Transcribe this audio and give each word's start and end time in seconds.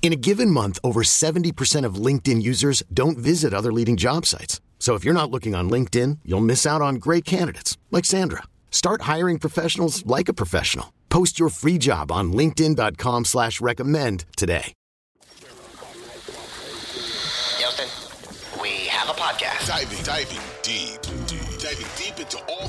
In 0.00 0.12
a 0.12 0.16
given 0.16 0.50
month, 0.50 0.78
over 0.82 1.02
70% 1.02 1.84
of 1.84 1.96
LinkedIn 1.96 2.40
users 2.40 2.82
don't 2.94 3.18
visit 3.18 3.52
other 3.52 3.72
leading 3.72 3.98
job 3.98 4.24
sites. 4.24 4.62
So 4.78 4.94
if 4.94 5.04
you're 5.04 5.12
not 5.12 5.30
looking 5.30 5.54
on 5.54 5.68
LinkedIn, 5.68 6.20
you'll 6.24 6.40
miss 6.40 6.64
out 6.64 6.80
on 6.80 6.94
great 6.94 7.26
candidates 7.26 7.76
like 7.90 8.06
Sandra. 8.06 8.44
Start 8.70 9.02
hiring 9.02 9.38
professionals 9.38 10.06
like 10.06 10.30
a 10.30 10.32
professional. 10.32 10.94
Post 11.10 11.38
your 11.38 11.50
free 11.50 11.76
job 11.78 12.10
on 12.10 12.32
LinkedIn.com 12.32 13.26
slash 13.26 13.60
recommend 13.60 14.24
today. 14.36 14.72
Houston, 17.58 17.88
we 18.62 18.86
have 18.86 19.08
a 19.08 19.14
podcast. 19.14 19.66
Diving, 19.66 20.04
diving 20.04 20.38
deep, 20.62 21.02
deep, 21.26 21.58
diving 21.58 21.86
deep 21.96 21.97
into 21.97 21.97
all 21.97 21.97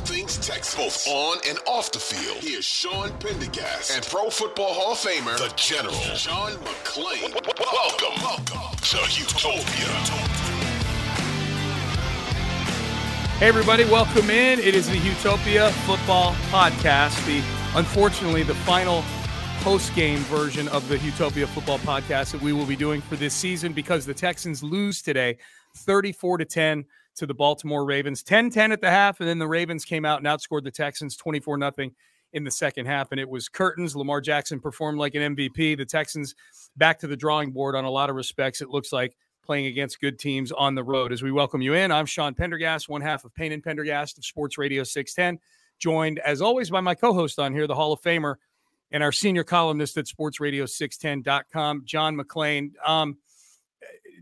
things 0.10 0.40
Texas, 0.40 0.74
both 0.76 1.08
on 1.08 1.38
and 1.48 1.60
off 1.68 1.92
the 1.92 2.00
field. 2.00 2.38
Here's 2.38 2.66
Sean 2.66 3.12
Pendergast 3.20 3.92
and 3.92 4.04
Pro 4.08 4.32
Football 4.32 4.74
Hall 4.74 4.94
of 4.94 4.98
Famer, 4.98 5.38
the 5.38 5.54
General, 5.56 5.94
John 6.16 6.54
McClain. 6.54 7.32
Welcome, 7.60 8.24
welcome 8.24 8.76
to 8.82 8.98
Houtopia. 9.06 9.86
Hey, 13.38 13.48
everybody, 13.48 13.84
welcome 13.84 14.32
in. 14.32 14.58
It 14.58 14.74
is 14.74 14.90
the 14.90 14.98
Houtopia 14.98 15.70
Football 15.86 16.34
Podcast. 16.50 17.24
The 17.28 17.44
unfortunately 17.78 18.42
the 18.42 18.56
final 18.56 19.04
post-game 19.60 20.22
version 20.22 20.68
of 20.70 20.90
the 20.90 20.98
Houtopia 20.98 21.46
Football 21.46 21.78
Podcast 21.80 22.32
that 22.32 22.42
we 22.42 22.52
will 22.52 22.66
be 22.66 22.76
doing 22.76 23.00
for 23.00 23.16
this 23.16 23.36
season 23.36 23.74
because 23.74 24.08
the 24.08 24.16
Texans 24.16 24.64
lose 24.64 25.04
today, 25.04 25.38
34 25.76 26.40
to 26.40 26.46
10 26.46 26.86
to 27.20 27.26
the 27.26 27.34
Baltimore 27.34 27.86
Ravens, 27.86 28.24
10-10 28.24 28.72
at 28.72 28.82
the 28.82 28.90
half, 28.90 29.20
and 29.20 29.30
then 29.30 29.40
the 29.40 29.48
Ravens 29.48 29.86
came 29.86 30.06
out 30.06 30.20
and 30.20 30.28
outscored 30.28 30.64
the 30.64 30.72
Texans 30.72 31.16
24 31.16 31.58
nothing 31.58 31.94
in 32.34 32.44
the 32.44 32.52
second 32.52 32.86
half, 32.86 33.12
and 33.12 33.20
it 33.20 33.30
was 33.30 33.50
curtains. 33.50 33.96
Lamar 33.96 34.22
Jackson 34.22 34.60
performed 34.60 35.00
like 35.00 35.16
an 35.16 35.36
MVP. 35.36 35.78
The 35.78 35.86
Texans 35.86 36.36
back 36.78 37.00
to 37.00 37.08
the 37.08 37.18
drawing 37.18 37.52
board 37.52 37.76
on 37.76 37.86
a 37.86 37.90
lot 37.90 38.10
of 38.10 38.16
respects. 38.16 38.62
It 38.62 38.70
looks 38.70 38.92
like 38.92 39.16
playing 39.44 39.66
against 39.66 40.00
good 40.00 40.20
teams 40.20 40.52
on 40.52 40.76
the 40.76 40.84
road. 40.84 41.12
As 41.12 41.24
we 41.24 41.32
welcome 41.32 41.62
you 41.62 41.74
in, 41.74 41.92
I'm 41.92 42.06
Sean 42.06 42.36
Pendergast, 42.36 42.88
one 42.88 43.02
half 43.02 43.26
of 43.26 43.34
Payne 43.34 43.52
and 43.52 43.64
Pendergast 43.64 44.18
of 44.18 44.26
Sports 44.26 44.58
Radio 44.58 44.84
610, 44.84 45.40
joined 45.80 46.20
as 46.20 46.42
always 46.42 46.70
by 46.70 46.82
my 46.82 46.94
co-host 46.94 47.40
on 47.40 47.54
here, 47.54 47.66
the 47.66 47.76
Hall 47.76 47.92
of 47.92 48.02
Famer 48.02 48.36
and 48.92 49.04
our 49.04 49.12
senior 49.12 49.44
columnist 49.44 49.98
at 49.98 50.06
sportsradio610.com, 50.06 51.84
John 51.86 52.16
McClain. 52.16 52.72
Um, 52.86 53.18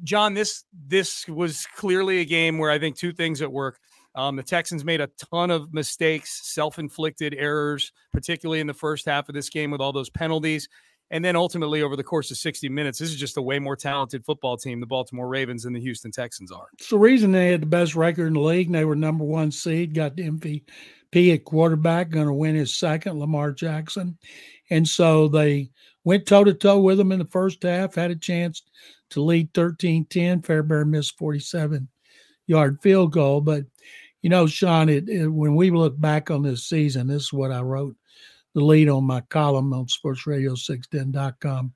John, 0.03 0.33
this 0.33 0.63
this 0.87 1.27
was 1.27 1.65
clearly 1.75 2.19
a 2.19 2.25
game 2.25 2.57
where 2.57 2.71
I 2.71 2.79
think 2.79 2.97
two 2.97 3.11
things 3.11 3.41
at 3.41 3.51
work. 3.51 3.79
Um, 4.15 4.35
the 4.35 4.43
Texans 4.43 4.83
made 4.83 4.99
a 4.99 5.09
ton 5.31 5.51
of 5.51 5.73
mistakes, 5.73 6.41
self-inflicted 6.53 7.35
errors, 7.37 7.91
particularly 8.11 8.59
in 8.59 8.65
the 8.65 8.73
first 8.73 9.05
half 9.05 9.29
of 9.29 9.35
this 9.35 9.49
game 9.49 9.69
with 9.69 9.79
all 9.79 9.93
those 9.93 10.09
penalties. 10.09 10.67
And 11.09 11.23
then 11.23 11.35
ultimately, 11.35 11.83
over 11.83 11.95
the 11.95 12.03
course 12.03 12.31
of 12.31 12.37
60 12.37 12.67
minutes, 12.67 12.99
this 12.99 13.09
is 13.09 13.15
just 13.15 13.37
a 13.37 13.41
way 13.41 13.59
more 13.59 13.77
talented 13.77 14.25
football 14.25 14.57
team, 14.57 14.79
the 14.79 14.85
Baltimore 14.85 15.27
Ravens, 15.27 15.65
and 15.65 15.75
the 15.75 15.79
Houston 15.79 16.11
Texans 16.11 16.51
are. 16.51 16.67
It's 16.73 16.89
the 16.89 16.97
reason 16.97 17.31
they 17.31 17.51
had 17.51 17.61
the 17.61 17.67
best 17.67 17.95
record 17.95 18.27
in 18.27 18.33
the 18.33 18.41
league. 18.41 18.67
And 18.67 18.75
they 18.75 18.83
were 18.83 18.95
number 18.95 19.23
one 19.23 19.51
seed, 19.51 19.93
got 19.93 20.15
the 20.15 20.23
MVP 20.23 21.33
at 21.33 21.45
quarterback, 21.45 22.09
going 22.09 22.27
to 22.27 22.33
win 22.33 22.55
his 22.55 22.75
second, 22.75 23.19
Lamar 23.19 23.53
Jackson. 23.53 24.17
And 24.69 24.85
so 24.85 25.29
they 25.29 25.69
went 26.03 26.25
toe 26.25 26.43
to 26.43 26.53
toe 26.53 26.79
with 26.79 26.97
them 26.97 27.13
in 27.13 27.19
the 27.19 27.25
first 27.25 27.63
half, 27.63 27.95
had 27.95 28.11
a 28.11 28.15
chance 28.15 28.63
to 29.11 29.21
lead 29.21 29.53
13 29.53 30.05
10. 30.05 30.41
Fairbairn 30.41 30.91
missed 30.91 31.17
47 31.17 31.87
yard 32.47 32.79
field 32.81 33.11
goal. 33.11 33.41
But, 33.41 33.65
you 34.21 34.29
know, 34.29 34.47
Sean, 34.47 34.89
it, 34.89 35.07
it, 35.09 35.27
when 35.27 35.55
we 35.55 35.71
look 35.71 35.99
back 35.99 36.31
on 36.31 36.41
this 36.41 36.63
season, 36.63 37.07
this 37.07 37.23
is 37.23 37.33
what 37.33 37.51
I 37.51 37.61
wrote 37.61 37.95
the 38.53 38.63
lead 38.63 38.89
on 38.89 39.03
my 39.03 39.21
column 39.21 39.71
on 39.73 39.85
sportsradio610.com 39.85 41.73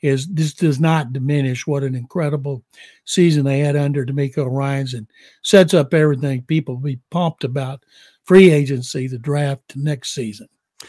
is 0.00 0.26
this 0.28 0.52
does 0.52 0.80
not 0.80 1.12
diminish 1.12 1.66
what 1.66 1.82
an 1.82 1.94
incredible 1.94 2.62
season 3.04 3.44
they 3.44 3.60
had 3.60 3.74
under 3.74 4.04
DeMeco 4.04 4.46
Ryans 4.50 4.92
and 4.92 5.06
sets 5.42 5.72
up 5.72 5.94
everything 5.94 6.42
people 6.42 6.76
be 6.76 6.98
pumped 7.10 7.42
about 7.42 7.84
free 8.24 8.50
agency, 8.50 9.06
the 9.06 9.18
draft 9.18 9.76
next 9.76 10.14
season. 10.14 10.48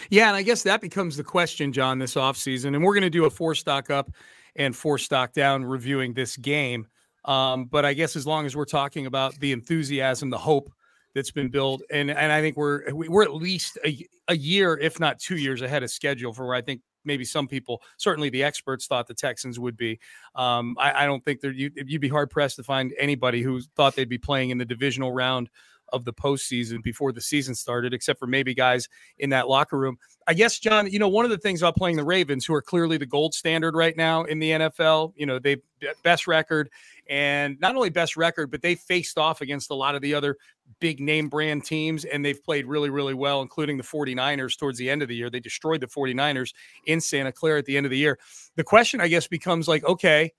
Yeah, 0.10 0.28
and 0.28 0.36
I 0.36 0.42
guess 0.42 0.64
that 0.64 0.82
becomes 0.82 1.16
the 1.16 1.24
question, 1.24 1.72
John, 1.72 2.00
this 2.00 2.16
offseason. 2.16 2.76
And 2.76 2.84
we're 2.84 2.94
going 2.94 3.04
to 3.04 3.10
do 3.10 3.26
a 3.26 3.30
four 3.30 3.56
stock 3.56 3.90
up 3.90 4.12
and 4.56 4.76
four 4.76 4.98
stock 4.98 5.34
down 5.34 5.66
reviewing 5.66 6.14
this 6.14 6.38
game. 6.38 6.88
Um, 7.26 7.66
but 7.66 7.86
I 7.86 7.94
guess 7.94 8.16
as 8.16 8.28
long 8.28 8.46
as 8.46 8.56
we're 8.56 8.66
talking 8.66 9.06
about 9.06 9.34
the 9.40 9.52
enthusiasm, 9.52 10.30
the 10.30 10.38
hope 10.38 10.72
that's 11.14 11.32
been 11.32 11.50
built, 11.50 11.82
and 11.90 12.12
and 12.12 12.32
I 12.32 12.42
think 12.42 12.58
we're 12.58 12.94
we're 12.94 13.24
at 13.24 13.34
least 13.34 13.80
a, 13.86 14.06
a 14.28 14.36
year, 14.36 14.78
if 14.78 15.00
not 15.00 15.20
two 15.20 15.38
years, 15.38 15.62
ahead 15.62 15.82
of 15.82 15.90
schedule 15.90 16.34
for 16.34 16.46
where 16.46 16.56
I 16.56 16.62
think 16.62 16.82
maybe 17.06 17.24
some 17.24 17.48
people, 17.48 17.82
certainly 17.98 18.30
the 18.30 18.44
experts, 18.44 18.88
thought 18.88 19.08
the 19.08 19.14
Texans 19.14 19.60
would 19.60 19.78
be. 19.78 20.00
Um, 20.36 20.76
I, 20.80 21.04
I, 21.04 21.06
don't 21.06 21.24
think 21.24 21.40
that 21.42 21.56
you, 21.56 21.72
you'd 21.76 22.02
be 22.02 22.10
hard 22.10 22.32
pressed 22.32 22.56
to 22.58 22.64
find 22.64 22.94
anybody 22.98 23.42
who 23.42 23.62
thought 23.76 23.96
they'd 23.96 24.10
be 24.10 24.18
playing 24.18 24.50
in 24.50 24.58
the 24.58 24.66
divisional 24.66 25.12
round 25.12 25.50
of 25.94 26.06
the 26.06 26.14
postseason 26.14 26.82
before 26.84 27.12
the 27.12 27.22
season 27.22 27.56
started, 27.56 27.94
except 27.94 28.20
for 28.20 28.28
maybe 28.28 28.54
guys 28.54 28.88
in 29.20 29.30
that 29.30 29.48
locker 29.48 29.78
room. 29.78 29.98
I 30.28 30.34
guess, 30.34 30.60
John, 30.60 30.92
you 30.92 31.00
know, 31.00 31.08
one 31.08 31.26
of 31.26 31.32
the 31.32 31.38
things 31.38 31.62
about 31.62 31.76
playing 31.76 31.98
the 31.98 32.04
Ravens, 32.04 32.46
who 32.46 32.54
are 32.54 32.62
clearly 32.62 32.98
the 32.98 33.06
gold 33.06 33.34
standard 33.34 33.76
right 33.76 33.96
now 33.96 34.24
in 34.24 34.40
the 34.40 34.52
NFL, 34.52 35.14
you 35.16 35.26
know, 35.26 35.40
they 35.40 35.58
best 36.04 36.28
record 36.28 36.70
and 37.08 37.60
not 37.60 37.76
only 37.76 37.90
best 37.90 38.18
record, 38.18 38.50
but 38.50 38.62
they 38.62 38.76
faced 38.76 39.18
off 39.18 39.42
against 39.42 39.70
a 39.70 39.76
lot 39.76 39.96
of 39.96 40.02
the 40.02 40.14
other 40.14 40.38
big 40.80 41.00
name 41.00 41.30
brand 41.30 41.64
teams, 41.64 42.06
and 42.06 42.26
they've 42.26 42.44
played 42.44 42.66
really, 42.66 42.90
really 42.90 43.14
well, 43.14 43.42
including 43.42 43.78
the 43.78 43.84
49ers 43.84 44.58
towards 44.58 44.80
the 44.80 44.90
end 44.90 45.02
of 45.02 45.08
the 45.08 45.16
year. 45.16 45.30
They 45.30 45.40
destroyed 45.40 45.82
the 45.82 45.88
49ers 45.88 46.54
in 46.88 47.00
Santa 47.00 47.32
Clara 47.32 47.60
at 47.60 47.66
the 47.66 47.78
end 47.78 47.86
of 47.86 47.92
the 47.92 47.98
year. 47.98 48.18
The 48.56 48.64
question, 48.64 49.02
I 49.02 49.08
guess, 49.08 49.28
becomes 49.28 49.68
like, 49.68 49.84
okay, 49.84 50.34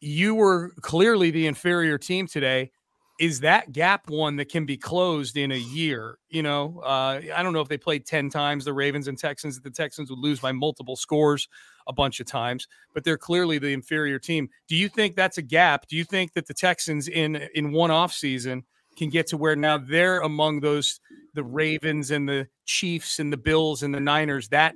you 0.00 0.34
were 0.34 0.72
clearly 0.80 1.30
the 1.30 1.46
inferior 1.46 1.98
team 1.98 2.26
today. 2.26 2.70
Is 3.18 3.40
that 3.40 3.72
gap 3.72 4.10
one 4.10 4.36
that 4.36 4.50
can 4.50 4.66
be 4.66 4.76
closed 4.76 5.36
in 5.36 5.52
a 5.52 5.56
year? 5.56 6.18
You 6.28 6.42
know, 6.42 6.80
uh, 6.84 7.20
I 7.34 7.42
don't 7.42 7.52
know 7.52 7.60
if 7.60 7.68
they 7.68 7.78
played 7.78 8.04
10 8.04 8.28
times, 8.28 8.64
the 8.64 8.72
Ravens 8.72 9.08
and 9.08 9.18
Texans, 9.18 9.54
that 9.54 9.64
the 9.64 9.70
Texans 9.70 10.10
would 10.10 10.18
lose 10.18 10.40
by 10.40 10.52
multiple 10.52 10.96
scores 10.96 11.48
a 11.86 11.92
bunch 11.92 12.20
of 12.20 12.26
times, 12.26 12.66
but 12.92 13.04
they're 13.04 13.16
clearly 13.16 13.58
the 13.58 13.72
inferior 13.72 14.18
team. 14.18 14.48
Do 14.68 14.76
you 14.76 14.88
think 14.88 15.14
that's 15.14 15.38
a 15.38 15.42
gap? 15.42 15.86
Do 15.88 15.96
you 15.96 16.04
think 16.04 16.34
that 16.34 16.46
the 16.46 16.54
Texans 16.54 17.08
in 17.08 17.36
in 17.54 17.72
one 17.72 17.90
off 17.90 18.12
season– 18.12 18.64
can 18.96 19.10
get 19.10 19.28
to 19.28 19.36
where 19.36 19.54
now 19.54 19.78
they're 19.78 20.20
among 20.20 20.60
those 20.60 21.00
the 21.34 21.44
Ravens 21.44 22.10
and 22.10 22.28
the 22.28 22.48
Chiefs 22.64 23.18
and 23.18 23.32
the 23.32 23.36
Bills 23.36 23.82
and 23.82 23.94
the 23.94 24.00
Niners, 24.00 24.48
that 24.48 24.74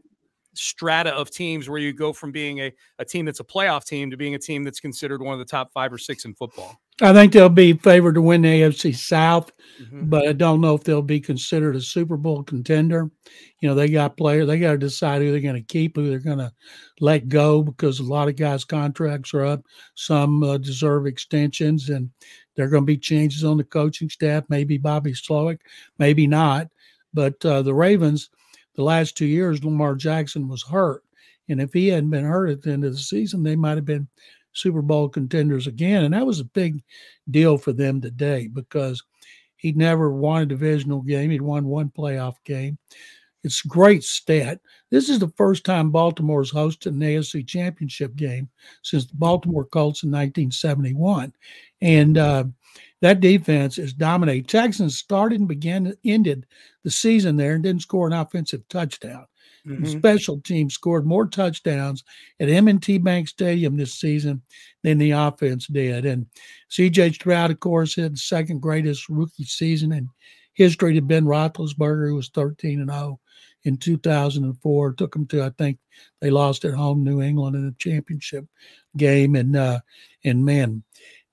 strata 0.55 1.11
of 1.15 1.31
teams 1.31 1.69
where 1.69 1.79
you 1.79 1.93
go 1.93 2.13
from 2.13 2.33
being 2.33 2.61
a, 2.61 2.73
a 2.99 3.05
team 3.05 3.25
that's 3.25 3.41
a 3.41 3.45
playoff 3.45 3.85
team 3.85 4.11
to 4.11 4.17
being 4.17 4.35
a 4.35 4.39
team 4.39 4.65
that's 4.65 4.81
considered 4.81 5.23
one 5.23 5.33
of 5.33 5.39
the 5.39 5.45
top 5.45 5.73
five 5.73 5.93
or 5.93 5.99
six 5.99 6.25
in 6.25 6.35
football. 6.35 6.77
I 7.03 7.15
think 7.15 7.33
they'll 7.33 7.49
be 7.49 7.73
favored 7.73 8.15
to 8.17 8.23
win 8.23 8.43
the 8.43 8.61
AFC 8.61 8.95
South, 8.95 9.51
mm-hmm. 9.81 10.11
but 10.11 10.29
I 10.29 10.33
don't 10.33 10.61
know 10.61 10.75
if 10.75 10.85
they'll 10.85 11.01
be 11.01 11.21
considered 11.21 11.75
a 11.75 11.81
Super 11.81 12.19
Bowl 12.19 12.43
contender. 12.43 13.11
You 13.61 13.69
know, 13.69 13.75
they 13.75 13.89
got 13.89 14.19
players, 14.19 14.47
they 14.47 14.59
got 14.59 14.73
to 14.73 14.79
decide 14.79 15.23
who 15.23 15.31
they're 15.31 15.41
going 15.41 15.55
to 15.55 15.63
keep, 15.63 15.97
who 15.97 16.11
they're 16.11 16.19
going 16.19 16.39
to 16.39 16.53
let 17.01 17.29
go 17.29 17.63
because 17.63 18.01
a 18.01 18.05
lot 18.05 18.29
of 18.29 18.37
guys' 18.37 18.65
contracts 18.65 19.33
are 19.33 19.47
up. 19.47 19.65
Some 19.95 20.43
uh, 20.43 20.59
deserve 20.59 21.07
extensions, 21.07 21.89
and 21.89 22.11
there 22.55 22.67
are 22.67 22.71
going 22.71 22.83
to 22.83 22.87
be 22.87 22.99
changes 22.99 23.45
on 23.45 23.57
the 23.57 23.65
coaching 23.65 24.11
staff. 24.11 24.45
Maybe 24.51 24.77
Bobby 24.77 25.13
Slowik, 25.13 25.61
maybe 25.99 26.27
not. 26.27 26.69
But 27.15 27.45
uh, 27.47 27.63
the 27.63 27.75
Ravens, 27.75 28.29
the 28.75 28.83
last 28.83 29.17
two 29.17 29.27
years, 29.27 29.65
Lamar 29.65 29.95
Jackson 29.95 30.49
was 30.49 30.63
hurt. 30.63 31.03
And 31.49 31.61
if 31.61 31.73
he 31.73 31.89
hadn't 31.89 32.11
been 32.11 32.25
hurt 32.25 32.51
at 32.51 32.63
the 32.63 32.73
end 32.73 32.85
of 32.85 32.93
the 32.93 32.99
season, 32.99 33.43
they 33.43 33.57
might 33.57 33.77
have 33.77 33.85
been 33.85 34.09
Super 34.53 34.83
Bowl 34.83 35.09
contenders 35.09 35.67
again. 35.67 36.05
And 36.05 36.15
that 36.15 36.27
was 36.27 36.41
a 36.41 36.45
big 36.45 36.83
deal 37.31 37.59
for 37.59 37.73
them 37.73 38.01
today 38.01 38.49
because 38.49 39.03
he'd 39.57 39.77
never 39.77 40.13
won 40.13 40.43
a 40.43 40.47
divisional 40.47 41.03
game. 41.03 41.31
He'd 41.31 41.43
won 41.43 41.67
one 41.67 41.91
playoff 41.91 42.37
game. 42.45 42.79
It's 43.43 43.63
great 43.63 44.05
stat. 44.05 44.61
This 44.91 45.09
is 45.09 45.19
the 45.19 45.33
first 45.37 45.65
time 45.65 45.91
Baltimore's 45.91 46.53
hosted 46.53 46.89
an 46.89 47.01
AFC 47.01 47.47
championship 47.47 48.15
game 48.15 48.51
since 48.83 49.07
the 49.07 49.17
Baltimore 49.17 49.65
Colts 49.65 50.03
in 50.03 50.11
1971. 50.11 51.33
And 51.81 52.19
uh, 52.19 52.45
that 53.01 53.21
defense 53.21 53.79
is 53.79 53.93
dominating. 53.93 54.45
Texans 54.45 54.99
started 54.99 55.41
and 55.41 55.49
began 55.49 55.95
ended 56.05 56.47
the 56.85 56.91
season 56.91 57.37
there 57.37 57.55
and 57.55 57.63
didn't 57.63 57.83
score 57.83 58.07
an 58.07 58.13
offensive 58.13 58.67
touchdown. 58.69 59.27
Mm-hmm. 59.67 59.87
Special 59.87 60.41
teams 60.41 60.75
scored 60.75 61.07
more 61.07 61.27
touchdowns 61.27 62.03
at 62.39 62.49
M&T 62.49 62.99
Bank 62.99 63.29
Stadium 63.29 63.77
this 63.77 63.95
season 63.95 64.43
than 64.83 64.99
the 64.99 65.11
offense 65.11 65.67
did. 65.67 66.07
And 66.07 66.27
C.J. 66.69 67.13
Stroud, 67.13 67.51
of 67.51 67.61
course, 67.61 67.95
had 67.95 68.15
the 68.15 68.19
second 68.19 68.61
greatest 68.61 69.09
rookie 69.09 69.45
season 69.45 69.93
in 69.93 70.09
history 70.55 70.95
to 70.95 71.03
Ben 71.03 71.25
Roethlisberger, 71.25 72.09
who 72.09 72.15
was 72.15 72.29
13 72.31 72.81
and 72.81 72.91
0 72.91 73.21
in 73.65 73.77
2004. 73.77 74.93
Took 74.95 75.13
them 75.13 75.27
to, 75.27 75.43
I 75.43 75.51
think, 75.51 75.79
they 76.21 76.31
lost 76.31 76.65
at 76.65 76.75
home 76.75 77.05
New 77.05 77.21
England 77.21 77.57
in 77.57 77.67
the 77.67 77.75
championship 77.79 78.47
game. 78.97 79.35
And 79.35 79.57
uh, 79.57 79.81
and 80.25 80.45
man, 80.45 80.83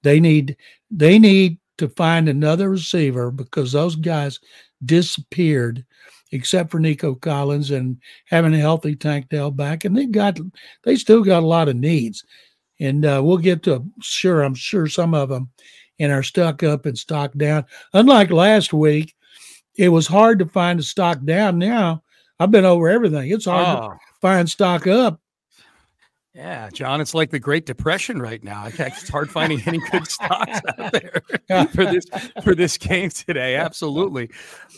they 0.03 0.19
need 0.19 0.57
they 0.89 1.19
need 1.19 1.57
to 1.77 1.89
find 1.89 2.27
another 2.27 2.69
receiver 2.69 3.31
because 3.31 3.71
those 3.71 3.95
guys 3.95 4.39
disappeared 4.85 5.85
except 6.31 6.71
for 6.71 6.79
Nico 6.79 7.15
Collins 7.15 7.71
and 7.71 7.97
having 8.25 8.53
a 8.53 8.59
healthy 8.59 8.95
Tank 8.95 9.29
Dell 9.29 9.51
back. 9.51 9.85
And 9.85 9.97
they 9.97 10.05
got 10.05 10.39
they 10.83 10.95
still 10.95 11.23
got 11.23 11.43
a 11.43 11.47
lot 11.47 11.69
of 11.69 11.75
needs. 11.75 12.23
And 12.79 13.05
uh, 13.05 13.21
we'll 13.23 13.37
get 13.37 13.63
to 13.63 13.85
sure, 14.01 14.43
I'm 14.43 14.53
sure 14.53 14.87
some 14.87 15.13
of 15.13 15.29
them 15.29 15.49
and 15.99 16.11
are 16.11 16.23
stuck 16.23 16.61
up 16.61 16.85
and 16.85 16.97
stock 16.97 17.33
down. 17.35 17.65
Unlike 17.93 18.29
last 18.29 18.71
week, 18.71 19.15
it 19.75 19.89
was 19.89 20.05
hard 20.05 20.39
to 20.39 20.45
find 20.45 20.79
a 20.79 20.83
stock 20.83 21.23
down. 21.23 21.57
Now 21.57 22.03
I've 22.39 22.51
been 22.51 22.65
over 22.65 22.89
everything. 22.89 23.31
It's 23.31 23.45
hard 23.45 23.79
oh. 23.79 23.89
to 23.89 23.99
find 24.21 24.49
stock 24.49 24.85
up. 24.85 25.19
Yeah, 26.37 26.69
John, 26.71 27.01
it's 27.01 27.15
like 27.15 27.31
the 27.31 27.39
Great 27.39 27.65
Depression 27.65 28.21
right 28.21 28.43
now. 28.43 28.67
It's 28.67 29.09
hard 29.09 29.31
finding 29.31 29.59
any 29.65 29.79
good 29.89 30.07
stocks 30.07 30.59
out 30.77 30.91
there 30.91 31.23
for 31.73 31.85
this 31.85 32.05
for 32.43 32.53
this 32.53 32.77
game 32.77 33.09
today. 33.09 33.55
Absolutely. 33.55 34.29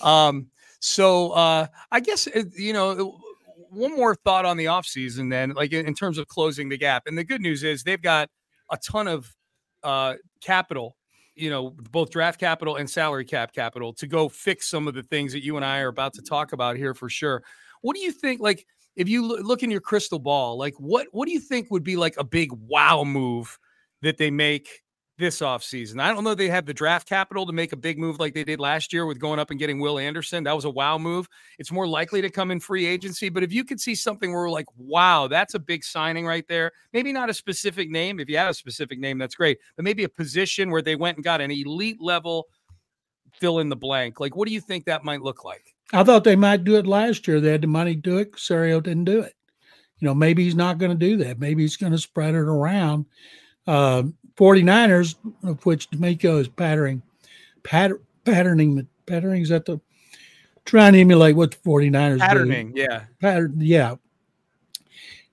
Um, 0.01 0.47
so 0.79 1.31
uh, 1.31 1.67
I 1.91 1.99
guess 1.99 2.27
uh, 2.27 2.43
you 2.55 2.71
know 2.71 3.19
one 3.71 3.93
more 3.93 4.15
thought 4.15 4.45
on 4.45 4.55
the 4.55 4.65
offseason 4.65 5.29
then, 5.29 5.51
like 5.51 5.73
in 5.73 5.93
terms 5.93 6.17
of 6.17 6.29
closing 6.29 6.69
the 6.69 6.77
gap. 6.77 7.03
And 7.07 7.17
the 7.17 7.25
good 7.25 7.41
news 7.41 7.61
is 7.61 7.83
they've 7.83 8.01
got 8.01 8.29
a 8.71 8.77
ton 8.77 9.09
of 9.09 9.35
uh, 9.83 10.13
capital, 10.41 10.95
you 11.35 11.49
know, 11.49 11.75
both 11.91 12.09
draft 12.09 12.39
capital 12.39 12.77
and 12.77 12.89
salary 12.89 13.25
cap 13.25 13.51
capital 13.51 13.91
to 13.95 14.07
go 14.07 14.29
fix 14.29 14.69
some 14.69 14.87
of 14.87 14.93
the 14.93 15.03
things 15.03 15.33
that 15.33 15.43
you 15.43 15.57
and 15.57 15.65
I 15.65 15.79
are 15.79 15.89
about 15.89 16.13
to 16.13 16.21
talk 16.21 16.53
about 16.53 16.77
here 16.77 16.93
for 16.93 17.09
sure. 17.09 17.43
What 17.81 17.97
do 17.97 18.01
you 18.01 18.13
think? 18.13 18.39
Like, 18.39 18.65
if 18.95 19.07
you 19.07 19.25
look 19.25 19.63
in 19.63 19.71
your 19.71 19.81
crystal 19.81 20.19
ball, 20.19 20.57
like 20.57 20.75
what 20.77 21.07
what 21.11 21.27
do 21.27 21.31
you 21.31 21.39
think 21.39 21.71
would 21.71 21.83
be 21.83 21.95
like 21.95 22.15
a 22.17 22.23
big 22.23 22.51
wow 22.51 23.03
move 23.03 23.57
that 24.01 24.17
they 24.17 24.31
make 24.31 24.81
this 25.19 25.41
offseason. 25.41 26.01
I 26.01 26.11
don't 26.13 26.23
know 26.23 26.33
they 26.33 26.47
have 26.47 26.65
the 26.65 26.73
draft 26.73 27.07
capital 27.07 27.45
to 27.45 27.51
make 27.51 27.73
a 27.73 27.77
big 27.77 27.99
move 27.99 28.19
like 28.19 28.33
they 28.33 28.45
did 28.45 28.59
last 28.59 28.91
year 28.91 29.05
with 29.05 29.19
going 29.19 29.37
up 29.37 29.51
and 29.51 29.59
getting 29.59 29.79
Will 29.79 29.99
Anderson. 29.99 30.45
That 30.45 30.55
was 30.55 30.65
a 30.65 30.69
wow 30.69 30.97
move. 30.97 31.27
It's 31.59 31.71
more 31.71 31.85
likely 31.85 32.21
to 32.21 32.29
come 32.29 32.49
in 32.49 32.59
free 32.59 32.85
agency, 32.85 33.29
but 33.29 33.43
if 33.43 33.51
you 33.51 33.63
could 33.63 33.79
see 33.79 33.93
something 33.93 34.31
where 34.31 34.43
we're 34.43 34.49
like, 34.49 34.67
wow, 34.77 35.27
that's 35.27 35.53
a 35.53 35.59
big 35.59 35.83
signing 35.83 36.25
right 36.25 36.47
there. 36.47 36.71
Maybe 36.93 37.11
not 37.11 37.29
a 37.29 37.33
specific 37.33 37.89
name. 37.91 38.19
If 38.19 38.29
you 38.29 38.37
have 38.37 38.49
a 38.49 38.53
specific 38.53 38.99
name, 38.99 39.17
that's 39.17 39.35
great. 39.35 39.59
But 39.75 39.83
maybe 39.83 40.05
a 40.05 40.09
position 40.09 40.71
where 40.71 40.81
they 40.81 40.95
went 40.95 41.17
and 41.17 41.23
got 41.23 41.41
an 41.41 41.51
elite 41.51 42.01
level 42.01 42.47
fill 43.33 43.59
in 43.59 43.69
the 43.69 43.75
blank. 43.75 44.19
Like, 44.19 44.35
what 44.35 44.47
do 44.47 44.53
you 44.53 44.61
think 44.61 44.85
that 44.85 45.03
might 45.03 45.21
look 45.21 45.43
like? 45.43 45.75
I 45.91 46.03
thought 46.03 46.23
they 46.23 46.35
might 46.35 46.63
do 46.63 46.75
it 46.75 46.85
last 46.85 47.27
year. 47.27 47.39
They 47.39 47.51
had 47.51 47.61
the 47.61 47.67
money 47.67 47.95
to 47.95 48.01
do 48.01 48.17
it. 48.17 48.33
Caserio 48.33 48.81
didn't 48.81 49.05
do 49.05 49.21
it. 49.21 49.35
You 49.99 50.07
know, 50.07 50.13
maybe 50.13 50.43
he's 50.43 50.55
not 50.55 50.77
going 50.77 50.91
to 50.91 50.97
do 50.97 51.17
that. 51.17 51.39
Maybe 51.39 51.63
he's 51.63 51.77
going 51.77 51.91
to 51.91 51.97
spread 51.97 52.35
it 52.35 52.37
around. 52.37 53.05
Uh, 53.67 54.03
49ers, 54.37 55.15
of 55.43 55.65
which 55.65 55.89
DeMeco 55.89 56.39
is 56.39 56.47
patterning, 56.47 57.01
patter, 57.63 58.01
patterning, 58.23 58.87
patterning 59.05 59.41
is 59.41 59.49
that 59.49 59.65
the 59.65 59.79
trying 60.65 60.93
to 60.93 60.99
emulate 60.99 61.35
what 61.35 61.51
the 61.51 61.57
49ers 61.57 62.19
patterning, 62.19 62.73
do. 62.73 62.81
yeah. 62.81 63.03
Pattern, 63.19 63.55
yeah. 63.57 63.95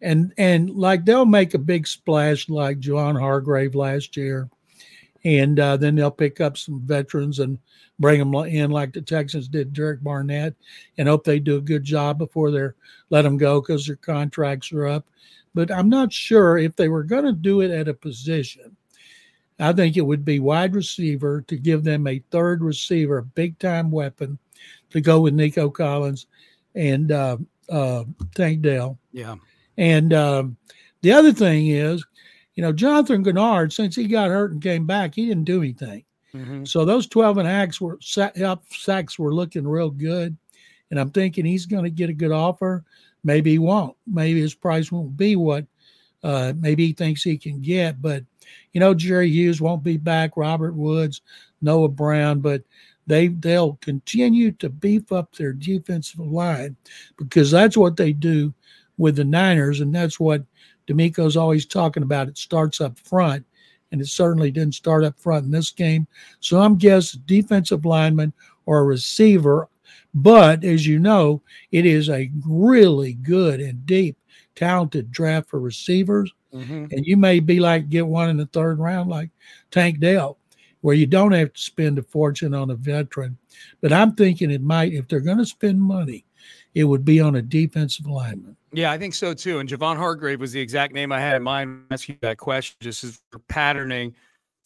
And 0.01 0.35
and 0.37 0.71
like 0.71 1.05
they'll 1.05 1.25
make 1.25 1.55
a 1.55 1.59
big 1.59 1.87
splash 1.87 2.49
like 2.49 2.81
Javon 2.81 3.19
Hargrave 3.19 3.75
last 3.75 4.17
year. 4.17 4.51
And 5.27 5.59
uh, 5.59 5.77
then 5.77 5.97
they'll 5.97 6.11
pick 6.11 6.41
up 6.41 6.57
some 6.57 6.81
veterans 6.81 7.41
and 7.41 7.59
bring 7.99 8.19
them 8.19 8.35
in 8.35 8.71
like 8.71 8.93
the 8.93 9.03
Texans 9.03 9.49
did 9.49 9.73
Derek 9.73 10.03
Barnett 10.03 10.55
and 10.99 11.09
hope 11.09 11.25
they 11.25 11.39
do 11.39 11.57
a 11.57 11.61
good 11.61 11.85
job 11.85 12.19
before 12.19 12.51
they're 12.51 12.77
let 13.11 13.23
them 13.23 13.37
go 13.37 13.61
because 13.61 13.87
their 13.87 13.97
contracts 13.97 14.73
are 14.73 14.87
up. 14.87 15.07
But 15.55 15.73
I'm 15.73 15.89
not 15.89 16.13
sure 16.13 16.59
if 16.59 16.77
they 16.77 16.89
were 16.89 17.03
going 17.03 17.25
to 17.25 17.33
do 17.33 17.61
it 17.63 17.71
at 17.71 17.89
a 17.89 17.95
position 17.95 18.77
I 19.59 19.73
think 19.73 19.97
it 19.97 20.03
would 20.03 20.25
be 20.25 20.39
wide 20.39 20.75
receiver 20.75 21.43
to 21.43 21.57
give 21.57 21.83
them 21.83 22.07
a 22.07 22.23
third 22.31 22.63
receiver, 22.63 23.19
a 23.19 23.23
big 23.23 23.59
time 23.59 23.91
weapon 23.91 24.39
to 24.91 25.01
go 25.01 25.21
with 25.21 25.35
Nico 25.35 25.71
Collins 25.71 26.27
and 26.75 27.11
uh, 27.11 27.39
uh, 27.71 28.05
Tank 28.35 28.61
Dell. 28.61 28.99
Yeah. 29.13 29.37
And 29.79 30.13
um, 30.13 30.57
the 31.01 31.13
other 31.13 31.33
thing 31.33 31.69
is, 31.69 32.05
you 32.57 32.63
know, 32.63 32.73
Jonathan 32.73 33.23
Greenard, 33.25 33.73
since 33.73 33.95
he 33.95 34.07
got 34.07 34.31
hurt 34.31 34.53
and 34.53 34.63
came 34.63 34.87
back, 34.87 35.15
he 35.15 35.27
didn't 35.27 35.45
do 35.45 35.61
anything. 35.61 36.05
Mm-hmm. 36.35 36.65
So 36.65 36.85
those 36.85 37.07
12 37.07 37.39
and 37.39 37.49
hacks 37.49 37.81
were 37.81 37.99
up 38.45 38.65
sacks 38.71 39.19
were 39.19 39.35
looking 39.35 39.67
real 39.67 39.91
good. 39.91 40.37
And 40.91 40.99
I'm 40.99 41.11
thinking 41.11 41.45
he's 41.45 41.67
going 41.67 41.85
to 41.85 41.91
get 41.91 42.11
a 42.11 42.15
good 42.15 42.33
offer. 42.33 42.85
Maybe 43.25 43.53
he 43.53 43.59
won't. 43.59 43.97
Maybe 44.07 44.41
his 44.41 44.55
price 44.55 44.91
won't 44.91 45.17
be 45.17 45.37
what 45.37 45.67
uh, 46.23 46.53
maybe 46.59 46.87
he 46.87 46.93
thinks 46.93 47.23
he 47.23 47.39
can 47.39 47.61
get. 47.61 48.01
But 48.01 48.25
you 48.73 48.81
know, 48.81 48.95
Jerry 48.95 49.29
Hughes 49.29 49.61
won't 49.61 49.83
be 49.83 49.97
back, 49.97 50.37
Robert 50.37 50.75
Woods, 50.75 51.23
Noah 51.61 51.89
Brown, 51.89 52.41
but 52.41 52.63
they 53.07 53.29
they'll 53.29 53.75
continue 53.75 54.53
to 54.53 54.69
beef 54.69 55.13
up 55.13 55.35
their 55.35 55.53
defensive 55.53 56.21
line 56.21 56.77
because 57.17 57.51
that's 57.51 57.77
what 57.77 57.97
they 57.97 58.13
do 58.13 58.53
with 58.99 59.17
the 59.17 59.25
Niners, 59.25 59.81
and 59.81 59.95
that's 59.95 60.19
what 60.19 60.43
DeMeco's 60.87 61.37
always 61.37 61.67
talking 61.67 62.03
about. 62.03 62.29
It 62.29 62.39
starts 62.39 62.81
up 62.81 62.99
front, 62.99 63.45
and 63.93 64.01
it 64.01 64.09
certainly 64.09 64.51
didn't 64.51 64.75
start 64.75 65.05
up 65.05 65.19
front 65.19 65.45
in 65.45 65.51
this 65.51 65.71
game. 65.71 66.07
So 66.41 66.61
I'm 66.61 66.77
guessing 66.77 67.23
defensive 67.27 67.85
lineman 67.85 68.33
or 68.67 68.79
a 68.79 68.85
receiver. 68.85 69.69
But 70.15 70.65
as 70.65 70.87
you 70.87 70.99
know, 70.99 71.43
it 71.73 71.87
is 71.87 72.09
a 72.09 72.31
really 72.47 73.15
good 73.15 73.61
and 73.61 73.85
deep, 73.87 74.17
talented 74.55 75.11
draft 75.11 75.49
for 75.49 75.61
receivers. 75.61 76.33
Mm-hmm. 76.55 76.87
And 76.91 77.07
you 77.07 77.17
may 77.17 77.41
be 77.41 77.61
like 77.61 77.89
get 77.89 78.07
one 78.07 78.31
in 78.31 78.37
the 78.37 78.47
third 78.47 78.79
round, 78.79 79.11
like 79.11 79.31
Tank 79.71 80.01
Dell, 80.01 80.39
where 80.81 80.95
you 80.95 81.07
don't 81.07 81.33
have 81.33 81.53
to 81.53 81.61
spend 81.61 81.99
a 81.99 82.03
fortune 82.03 82.55
on 82.55 82.71
a 82.71 82.75
veteran. 82.75 83.37
But 83.81 83.93
I'm 83.93 84.15
thinking 84.15 84.51
it 84.51 84.63
might, 84.63 84.93
if 84.93 85.09
they're 85.09 85.21
going 85.21 85.39
to 85.39 85.47
spend 85.47 85.81
money, 85.81 86.25
it 86.77 86.85
would 86.85 87.07
be 87.07 87.21
on 87.23 87.37
a 87.37 87.43
defensive 87.43 88.07
lineman. 88.07 88.55
Yeah, 88.71 88.93
I 88.93 88.99
think 88.99 89.15
so 89.15 89.33
too. 89.33 89.61
And 89.61 89.69
Javon 89.69 89.97
Hargrave 89.97 90.39
was 90.39 90.53
the 90.53 90.61
exact 90.61 90.93
name 90.93 91.11
I 91.11 91.19
had 91.19 91.35
in 91.37 91.43
mind. 91.43 91.85
Ask 91.91 92.07
you 92.07 92.19
that 92.21 92.37
question, 92.37 92.77
just 92.81 93.03
as 93.03 93.23
for 93.31 93.39
patterning 93.39 94.15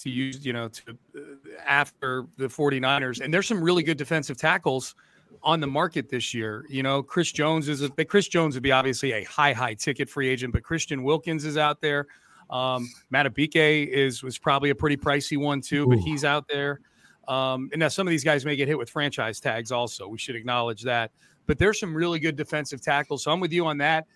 to 0.00 0.10
use, 0.10 0.44
you 0.44 0.52
know, 0.52 0.66
to 0.66 0.98
uh, 1.16 1.20
after 1.64 2.26
the 2.36 2.48
49ers. 2.48 3.20
And 3.20 3.32
there's 3.32 3.46
some 3.46 3.62
really 3.62 3.84
good 3.84 3.96
defensive 3.96 4.36
tackles 4.36 4.96
on 5.44 5.60
the 5.60 5.68
market 5.68 6.08
this 6.08 6.34
year. 6.34 6.66
You 6.68 6.82
know, 6.82 7.00
Chris 7.00 7.30
Jones 7.30 7.68
is 7.68 7.80
a 7.82 7.88
big 7.88 8.08
Chris 8.08 8.26
Jones 8.26 8.56
would 8.56 8.64
be 8.64 8.72
obviously 8.72 9.12
a 9.12 9.22
high, 9.22 9.52
high 9.52 9.74
ticket 9.74 10.10
free 10.10 10.28
agent, 10.28 10.52
but 10.52 10.64
Christian 10.64 11.04
Wilkins 11.04 11.44
is 11.44 11.56
out 11.56 11.80
there. 11.80 12.08
Um, 12.50 12.90
Madubuike 13.14 13.86
is 13.86 14.24
was 14.24 14.36
probably 14.36 14.70
a 14.70 14.74
pretty 14.74 14.96
pricey 14.96 15.38
one 15.38 15.60
too, 15.60 15.86
but 15.86 15.98
he's 16.00 16.24
out 16.24 16.48
there. 16.48 16.80
Um, 17.28 17.68
and 17.72 17.78
now 17.78 17.86
some 17.86 18.08
of 18.08 18.10
these 18.10 18.24
guys 18.24 18.44
may 18.44 18.56
get 18.56 18.66
hit 18.66 18.76
with 18.76 18.90
franchise 18.90 19.38
tags 19.38 19.70
also. 19.70 20.08
We 20.08 20.18
should 20.18 20.34
acknowledge 20.34 20.82
that. 20.82 21.12
But 21.50 21.58
there's 21.58 21.80
some 21.80 21.92
really 21.92 22.20
good 22.20 22.36
defensive 22.36 22.80
tackles. 22.80 23.24
So 23.24 23.32
I'm 23.32 23.40
with 23.40 23.52
you 23.52 23.66
on 23.66 23.76
that. 23.78 24.06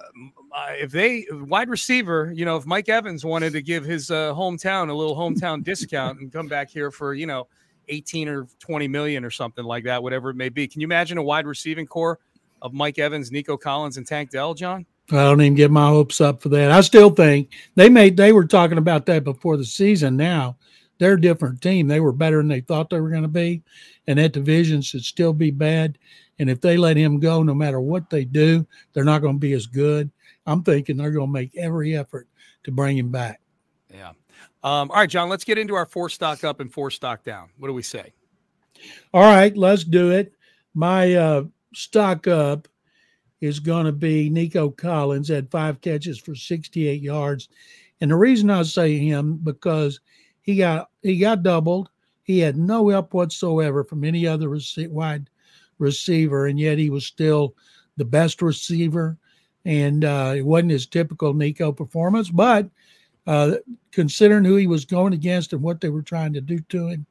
Uh, 0.00 0.72
if 0.78 0.90
they 0.90 1.26
wide 1.30 1.68
receiver, 1.68 2.32
you 2.34 2.46
know, 2.46 2.56
if 2.56 2.64
Mike 2.64 2.88
Evans 2.88 3.22
wanted 3.22 3.52
to 3.52 3.60
give 3.60 3.84
his 3.84 4.10
uh, 4.10 4.32
hometown 4.32 4.88
a 4.88 4.94
little 4.94 5.14
hometown 5.14 5.62
discount 5.62 6.20
and 6.20 6.32
come 6.32 6.48
back 6.48 6.70
here 6.70 6.90
for, 6.90 7.12
you 7.12 7.26
know, 7.26 7.48
18 7.90 8.28
or 8.28 8.46
20 8.60 8.88
million 8.88 9.26
or 9.26 9.30
something 9.30 9.62
like 9.62 9.84
that, 9.84 10.02
whatever 10.02 10.30
it 10.30 10.36
may 10.36 10.48
be. 10.48 10.66
Can 10.66 10.80
you 10.80 10.86
imagine 10.86 11.18
a 11.18 11.22
wide 11.22 11.46
receiving 11.46 11.86
core 11.86 12.18
of 12.62 12.72
Mike 12.72 12.98
Evans, 12.98 13.30
Nico 13.30 13.58
Collins, 13.58 13.98
and 13.98 14.06
Tank 14.06 14.30
Dell, 14.30 14.54
John? 14.54 14.86
I 15.10 15.16
don't 15.16 15.42
even 15.42 15.56
get 15.56 15.70
my 15.70 15.86
hopes 15.86 16.18
up 16.22 16.40
for 16.40 16.48
that. 16.48 16.70
I 16.70 16.80
still 16.80 17.10
think 17.10 17.52
they 17.74 17.90
made 17.90 18.16
they 18.16 18.32
were 18.32 18.46
talking 18.46 18.78
about 18.78 19.04
that 19.04 19.22
before 19.22 19.58
the 19.58 19.66
season. 19.66 20.16
Now 20.16 20.56
they're 20.96 21.12
a 21.12 21.20
different 21.20 21.60
team. 21.60 21.88
They 21.88 22.00
were 22.00 22.12
better 22.12 22.38
than 22.38 22.48
they 22.48 22.62
thought 22.62 22.88
they 22.88 23.00
were 23.00 23.10
going 23.10 23.20
to 23.20 23.28
be, 23.28 23.62
and 24.06 24.18
that 24.18 24.32
division 24.32 24.80
should 24.80 25.04
still 25.04 25.34
be 25.34 25.50
bad. 25.50 25.98
And 26.40 26.48
if 26.48 26.62
they 26.62 26.78
let 26.78 26.96
him 26.96 27.20
go, 27.20 27.42
no 27.42 27.54
matter 27.54 27.80
what 27.80 28.08
they 28.08 28.24
do, 28.24 28.66
they're 28.94 29.04
not 29.04 29.20
going 29.20 29.36
to 29.36 29.38
be 29.38 29.52
as 29.52 29.66
good. 29.66 30.10
I'm 30.46 30.62
thinking 30.62 30.96
they're 30.96 31.10
going 31.10 31.28
to 31.28 31.32
make 31.32 31.54
every 31.54 31.94
effort 31.94 32.28
to 32.64 32.72
bring 32.72 32.96
him 32.96 33.10
back. 33.10 33.42
Yeah. 33.92 34.12
Um, 34.62 34.90
all 34.90 34.96
right, 34.96 35.10
John, 35.10 35.28
let's 35.28 35.44
get 35.44 35.58
into 35.58 35.74
our 35.74 35.84
four 35.84 36.08
stock 36.08 36.42
up 36.42 36.60
and 36.60 36.72
four 36.72 36.90
stock 36.90 37.24
down. 37.24 37.50
What 37.58 37.68
do 37.68 37.74
we 37.74 37.82
say? 37.82 38.14
All 39.12 39.20
right, 39.20 39.54
let's 39.54 39.84
do 39.84 40.12
it. 40.12 40.32
My 40.72 41.14
uh, 41.14 41.44
stock 41.74 42.26
up 42.26 42.68
is 43.42 43.60
going 43.60 43.84
to 43.84 43.92
be 43.92 44.30
Nico 44.30 44.70
Collins, 44.70 45.28
had 45.28 45.50
five 45.50 45.82
catches 45.82 46.18
for 46.18 46.34
68 46.34 47.02
yards. 47.02 47.50
And 48.00 48.10
the 48.10 48.16
reason 48.16 48.48
I 48.48 48.62
say 48.62 48.96
him 48.96 49.36
because 49.36 50.00
he 50.40 50.56
got 50.56 50.88
he 51.02 51.18
got 51.18 51.42
doubled. 51.42 51.90
He 52.22 52.38
had 52.38 52.56
no 52.56 52.88
help 52.88 53.12
whatsoever 53.12 53.84
from 53.84 54.04
any 54.04 54.26
other 54.26 54.48
rec- 54.48 54.88
wide 54.88 55.28
receiver, 55.80 56.46
and 56.46 56.58
yet 56.58 56.78
he 56.78 56.90
was 56.90 57.06
still 57.06 57.54
the 57.96 58.04
best 58.04 58.42
receiver. 58.42 59.16
And 59.64 60.04
uh, 60.04 60.34
it 60.36 60.44
wasn't 60.46 60.72
his 60.72 60.86
typical 60.86 61.34
Nico 61.34 61.70
performance, 61.72 62.30
but 62.30 62.70
uh, 63.26 63.56
considering 63.92 64.44
who 64.44 64.56
he 64.56 64.66
was 64.66 64.84
going 64.84 65.12
against 65.12 65.52
and 65.52 65.62
what 65.62 65.80
they 65.80 65.90
were 65.90 66.02
trying 66.02 66.32
to 66.32 66.40
do 66.40 66.58
to 66.60 66.88
him, 66.88 67.06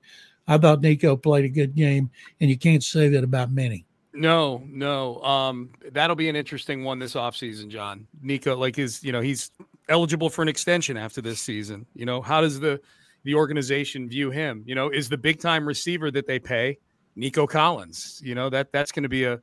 I 0.48 0.58
thought 0.58 0.82
Nico 0.82 1.16
played 1.16 1.46
a 1.46 1.50
good 1.50 1.76
game, 1.76 2.10
and 2.42 2.50
you 2.50 2.58
can't 2.58 2.84
say 2.84 3.08
that 3.10 3.24
about 3.24 3.52
many. 3.52 3.86
No, 4.14 4.64
no. 4.68 5.22
Um, 5.22 5.70
that'll 5.92 6.16
be 6.16 6.28
an 6.28 6.36
interesting 6.36 6.84
one 6.84 6.98
this 6.98 7.14
offseason, 7.14 7.70
John. 7.70 8.08
Nico, 8.22 8.58
like 8.58 8.80
is 8.80 9.04
you 9.04 9.12
know, 9.12 9.22
he's 9.22 9.52
eligible 9.88 10.30
for 10.30 10.42
an 10.42 10.48
extension 10.48 10.98
after 10.98 11.22
this 11.22 11.40
season. 11.40 11.86
You 11.94 12.06
know, 12.06 12.22
how 12.22 12.42
does 12.42 12.60
the 12.60 12.82
the 13.24 13.36
organization 13.36 14.10
view 14.10 14.32
him? 14.32 14.64
You 14.66 14.74
know, 14.74 14.90
is 14.90 15.08
the 15.08 15.18
big 15.18 15.40
time 15.40 15.68
receiver 15.68 16.10
that 16.12 16.26
they 16.26 16.40
pay 16.40 16.80
Nico 17.20 17.46
Collins? 17.46 18.22
You 18.24 18.34
know, 18.34 18.50
that 18.50 18.72
that's 18.72 18.92
going 18.92 19.04
to 19.04 19.10
be 19.10 19.26
a, 19.26 19.34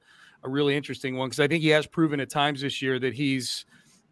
a 0.42 0.48
really 0.48 0.76
interesting 0.76 1.16
one 1.16 1.28
because 1.28 1.40
I 1.40 1.46
think 1.46 1.62
he 1.62 1.68
has 1.68 1.86
proven 1.86 2.20
at 2.20 2.30
times 2.30 2.60
this 2.62 2.80
year 2.80 2.98
that 2.98 3.14
he's 3.14 3.66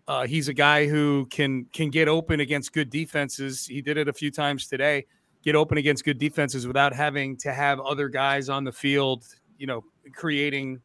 uh, 0.06 0.26
he's 0.26 0.48
a 0.48 0.54
guy 0.54 0.86
who 0.86 1.26
can 1.30 1.64
can 1.72 1.90
get 1.90 2.08
open 2.08 2.40
against 2.40 2.72
good 2.72 2.90
defenses. 2.90 3.66
He 3.66 3.80
did 3.80 3.96
it 3.96 4.08
a 4.08 4.12
few 4.12 4.30
times 4.30 4.66
today. 4.68 5.06
Get 5.42 5.56
open 5.56 5.78
against 5.78 6.04
good 6.04 6.18
defenses 6.18 6.66
without 6.66 6.94
having 6.94 7.36
to 7.38 7.52
have 7.52 7.80
other 7.80 8.08
guys 8.08 8.48
on 8.48 8.64
the 8.64 8.72
field. 8.72 9.24
You 9.58 9.66
know, 9.66 9.84
creating 10.14 10.80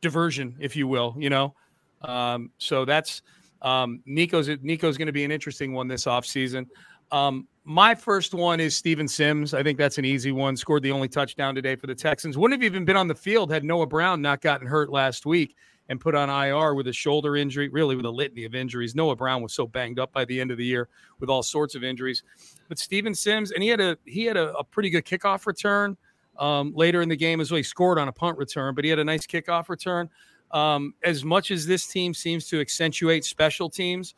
diversion, 0.00 0.56
if 0.60 0.76
you 0.76 0.86
will. 0.86 1.14
You 1.18 1.30
know, 1.30 1.54
um, 2.02 2.50
so 2.58 2.84
that's 2.84 3.22
um, 3.60 4.00
Nico's. 4.06 4.48
Nico's 4.62 4.96
going 4.96 5.06
to 5.06 5.12
be 5.12 5.24
an 5.24 5.30
interesting 5.30 5.74
one 5.74 5.88
this 5.88 6.04
offseason. 6.04 6.66
Um, 7.10 7.46
my 7.64 7.94
first 7.94 8.32
one 8.32 8.60
is 8.60 8.74
Steven 8.76 9.06
Sims. 9.06 9.52
I 9.52 9.62
think 9.62 9.76
that's 9.76 9.98
an 9.98 10.04
easy 10.04 10.32
one. 10.32 10.56
Scored 10.56 10.82
the 10.82 10.90
only 10.90 11.08
touchdown 11.08 11.54
today 11.54 11.76
for 11.76 11.86
the 11.86 11.94
Texans. 11.94 12.38
Wouldn't 12.38 12.60
have 12.60 12.64
even 12.64 12.84
been 12.84 12.96
on 12.96 13.08
the 13.08 13.14
field 13.14 13.52
had 13.52 13.62
Noah 13.62 13.86
Brown 13.86 14.22
not 14.22 14.40
gotten 14.40 14.66
hurt 14.66 14.90
last 14.90 15.26
week 15.26 15.54
and 15.90 16.00
put 16.00 16.14
on 16.14 16.28
IR 16.28 16.74
with 16.74 16.88
a 16.88 16.92
shoulder 16.92 17.36
injury, 17.36 17.68
really 17.68 17.96
with 17.96 18.04
a 18.04 18.10
litany 18.10 18.44
of 18.44 18.54
injuries. 18.54 18.94
Noah 18.94 19.16
Brown 19.16 19.42
was 19.42 19.52
so 19.52 19.66
banged 19.66 19.98
up 19.98 20.12
by 20.12 20.24
the 20.24 20.40
end 20.40 20.50
of 20.50 20.58
the 20.58 20.64
year 20.64 20.88
with 21.20 21.30
all 21.30 21.42
sorts 21.42 21.74
of 21.74 21.82
injuries. 21.82 22.22
But 22.68 22.78
Steven 22.78 23.14
Sims, 23.14 23.52
and 23.52 23.62
he 23.62 23.68
had 23.68 23.80
a 23.80 23.96
he 24.04 24.24
had 24.24 24.36
a, 24.36 24.54
a 24.56 24.64
pretty 24.64 24.90
good 24.90 25.04
kickoff 25.04 25.46
return 25.46 25.96
um, 26.38 26.72
later 26.74 27.02
in 27.02 27.08
the 27.08 27.16
game 27.16 27.40
as 27.40 27.50
well. 27.50 27.56
He 27.56 27.62
scored 27.62 27.98
on 27.98 28.08
a 28.08 28.12
punt 28.12 28.38
return, 28.38 28.74
but 28.74 28.84
he 28.84 28.90
had 28.90 28.98
a 28.98 29.04
nice 29.04 29.26
kickoff 29.26 29.68
return. 29.68 30.08
Um, 30.50 30.94
as 31.04 31.24
much 31.24 31.50
as 31.50 31.66
this 31.66 31.86
team 31.86 32.14
seems 32.14 32.48
to 32.48 32.60
accentuate 32.60 33.24
special 33.24 33.68
teams, 33.68 34.14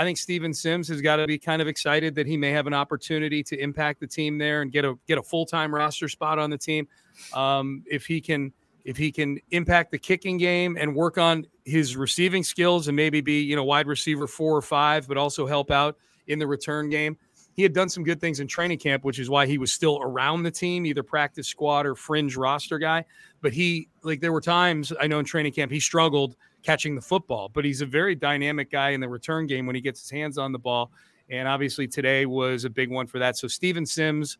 I 0.00 0.04
think 0.04 0.16
Steven 0.16 0.54
Sims 0.54 0.88
has 0.88 1.02
got 1.02 1.16
to 1.16 1.26
be 1.26 1.36
kind 1.36 1.60
of 1.60 1.68
excited 1.68 2.14
that 2.14 2.26
he 2.26 2.38
may 2.38 2.52
have 2.52 2.66
an 2.66 2.72
opportunity 2.72 3.42
to 3.42 3.60
impact 3.60 4.00
the 4.00 4.06
team 4.06 4.38
there 4.38 4.62
and 4.62 4.72
get 4.72 4.82
a 4.82 4.94
get 5.06 5.18
a 5.18 5.22
full 5.22 5.44
time 5.44 5.74
roster 5.74 6.08
spot 6.08 6.38
on 6.38 6.48
the 6.48 6.56
team. 6.56 6.88
Um, 7.34 7.84
if 7.86 8.06
he 8.06 8.18
can 8.18 8.54
if 8.86 8.96
he 8.96 9.12
can 9.12 9.38
impact 9.50 9.90
the 9.90 9.98
kicking 9.98 10.38
game 10.38 10.78
and 10.80 10.96
work 10.96 11.18
on 11.18 11.46
his 11.66 11.98
receiving 11.98 12.42
skills 12.42 12.88
and 12.88 12.96
maybe 12.96 13.20
be 13.20 13.42
you 13.42 13.54
know 13.54 13.64
wide 13.64 13.86
receiver 13.86 14.26
four 14.26 14.56
or 14.56 14.62
five, 14.62 15.06
but 15.06 15.18
also 15.18 15.46
help 15.46 15.70
out 15.70 15.98
in 16.28 16.38
the 16.38 16.46
return 16.46 16.88
game. 16.88 17.18
He 17.52 17.62
had 17.62 17.74
done 17.74 17.90
some 17.90 18.02
good 18.02 18.22
things 18.22 18.40
in 18.40 18.46
training 18.46 18.78
camp, 18.78 19.04
which 19.04 19.18
is 19.18 19.28
why 19.28 19.44
he 19.44 19.58
was 19.58 19.70
still 19.70 19.98
around 20.00 20.44
the 20.44 20.50
team, 20.50 20.86
either 20.86 21.02
practice 21.02 21.46
squad 21.46 21.84
or 21.84 21.94
fringe 21.94 22.38
roster 22.38 22.78
guy. 22.78 23.04
But 23.42 23.52
he 23.52 23.90
like 24.02 24.20
there 24.20 24.32
were 24.32 24.40
times 24.40 24.94
I 24.98 25.08
know 25.08 25.18
in 25.18 25.26
training 25.26 25.52
camp 25.52 25.70
he 25.70 25.78
struggled 25.78 26.36
catching 26.62 26.94
the 26.94 27.00
football, 27.00 27.48
but 27.48 27.64
he's 27.64 27.80
a 27.80 27.86
very 27.86 28.14
dynamic 28.14 28.70
guy 28.70 28.90
in 28.90 29.00
the 29.00 29.08
return 29.08 29.46
game 29.46 29.66
when 29.66 29.74
he 29.74 29.80
gets 29.80 30.00
his 30.00 30.10
hands 30.10 30.38
on 30.38 30.52
the 30.52 30.58
ball. 30.58 30.90
And 31.28 31.46
obviously 31.46 31.86
today 31.86 32.26
was 32.26 32.64
a 32.64 32.70
big 32.70 32.90
one 32.90 33.06
for 33.06 33.18
that. 33.18 33.36
So 33.36 33.48
Steven 33.48 33.86
Sims, 33.86 34.38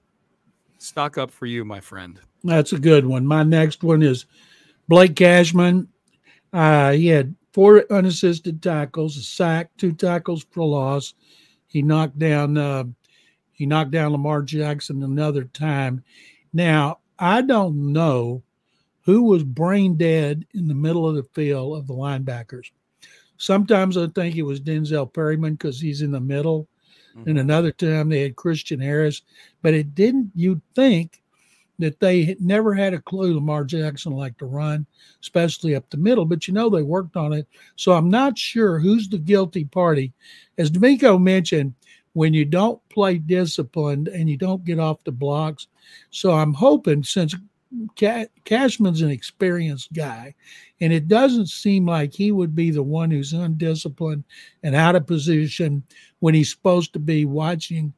stock 0.78 1.18
up 1.18 1.30
for 1.30 1.46
you, 1.46 1.64
my 1.64 1.80
friend. 1.80 2.20
That's 2.42 2.72
a 2.72 2.78
good 2.78 3.06
one. 3.06 3.26
My 3.26 3.42
next 3.42 3.82
one 3.82 4.02
is 4.02 4.26
Blake 4.88 5.14
Cashman. 5.14 5.88
Uh, 6.52 6.92
he 6.92 7.06
had 7.06 7.34
four 7.52 7.84
unassisted 7.92 8.62
tackles, 8.62 9.16
a 9.16 9.22
sack, 9.22 9.70
two 9.76 9.92
tackles 9.92 10.44
for 10.50 10.64
loss. 10.64 11.14
He 11.66 11.82
knocked 11.82 12.18
down 12.18 12.56
uh, 12.58 12.84
he 13.52 13.66
knocked 13.66 13.90
down 13.90 14.12
Lamar 14.12 14.42
Jackson 14.42 15.02
another 15.02 15.44
time. 15.44 16.02
Now 16.52 17.00
I 17.18 17.42
don't 17.42 17.92
know 17.92 18.42
who 19.02 19.22
was 19.22 19.42
brain 19.42 19.96
dead 19.96 20.46
in 20.54 20.68
the 20.68 20.74
middle 20.74 21.08
of 21.08 21.14
the 21.14 21.26
field 21.34 21.76
of 21.76 21.86
the 21.86 21.94
linebackers. 21.94 22.70
Sometimes 23.36 23.96
I 23.96 24.06
think 24.08 24.36
it 24.36 24.42
was 24.42 24.60
Denzel 24.60 25.12
Perryman 25.12 25.54
because 25.54 25.80
he's 25.80 26.02
in 26.02 26.10
the 26.10 26.20
middle. 26.20 26.68
Mm-hmm. 27.16 27.30
And 27.30 27.38
another 27.38 27.72
time 27.72 28.08
they 28.08 28.20
had 28.20 28.36
Christian 28.36 28.80
Harris, 28.80 29.22
but 29.62 29.74
it 29.74 29.94
didn't. 29.94 30.30
You'd 30.34 30.62
think 30.74 31.22
that 31.80 31.98
they 31.98 32.36
never 32.38 32.74
had 32.74 32.92
a 32.92 33.00
clue 33.00 33.34
Lamar 33.34 33.64
Jackson 33.64 34.12
liked 34.12 34.38
to 34.40 34.46
run, 34.46 34.86
especially 35.22 35.74
up 35.74 35.88
the 35.88 35.96
middle. 35.96 36.26
But 36.26 36.46
you 36.46 36.54
know 36.54 36.68
they 36.68 36.82
worked 36.82 37.16
on 37.16 37.32
it, 37.32 37.48
so 37.76 37.92
I'm 37.92 38.10
not 38.10 38.38
sure 38.38 38.78
who's 38.78 39.08
the 39.08 39.18
guilty 39.18 39.64
party. 39.64 40.12
As 40.58 40.70
DeMeco 40.70 41.20
mentioned, 41.20 41.74
when 42.12 42.34
you 42.34 42.44
don't 42.44 42.86
play 42.90 43.18
disciplined 43.18 44.08
and 44.08 44.28
you 44.28 44.36
don't 44.36 44.64
get 44.64 44.78
off 44.78 45.02
the 45.04 45.12
blocks, 45.12 45.68
so 46.10 46.32
I'm 46.32 46.52
hoping 46.52 47.02
since 47.02 47.34
Cashman's 48.44 49.02
an 49.02 49.10
experienced 49.10 49.92
guy, 49.92 50.34
and 50.80 50.92
it 50.92 51.08
doesn't 51.08 51.46
seem 51.46 51.86
like 51.86 52.12
he 52.12 52.32
would 52.32 52.54
be 52.54 52.70
the 52.70 52.82
one 52.82 53.10
who's 53.10 53.32
undisciplined 53.32 54.24
and 54.62 54.74
out 54.74 54.96
of 54.96 55.06
position 55.06 55.82
when 56.18 56.34
he's 56.34 56.50
supposed 56.50 56.92
to 56.92 56.98
be 56.98 57.24
watching 57.24 57.92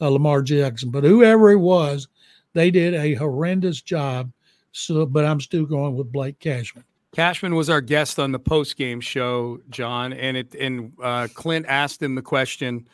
uh, 0.00 0.08
Lamar 0.08 0.42
Jackson. 0.42 0.90
But 0.90 1.04
whoever 1.04 1.50
it 1.50 1.58
was, 1.58 2.08
they 2.52 2.70
did 2.70 2.94
a 2.94 3.14
horrendous 3.14 3.80
job. 3.80 4.30
So, 4.72 5.06
but 5.06 5.24
I'm 5.24 5.40
still 5.40 5.64
going 5.64 5.96
with 5.96 6.12
Blake 6.12 6.38
Cashman. 6.38 6.84
Cashman 7.12 7.54
was 7.54 7.70
our 7.70 7.80
guest 7.80 8.18
on 8.18 8.30
the 8.30 8.38
post 8.38 8.76
game 8.76 9.00
show, 9.00 9.58
John, 9.70 10.12
and 10.12 10.36
it 10.36 10.54
and 10.54 10.92
uh, 11.02 11.28
Clint 11.32 11.64
asked 11.66 12.02
him 12.02 12.14
the 12.14 12.22
question 12.22 12.86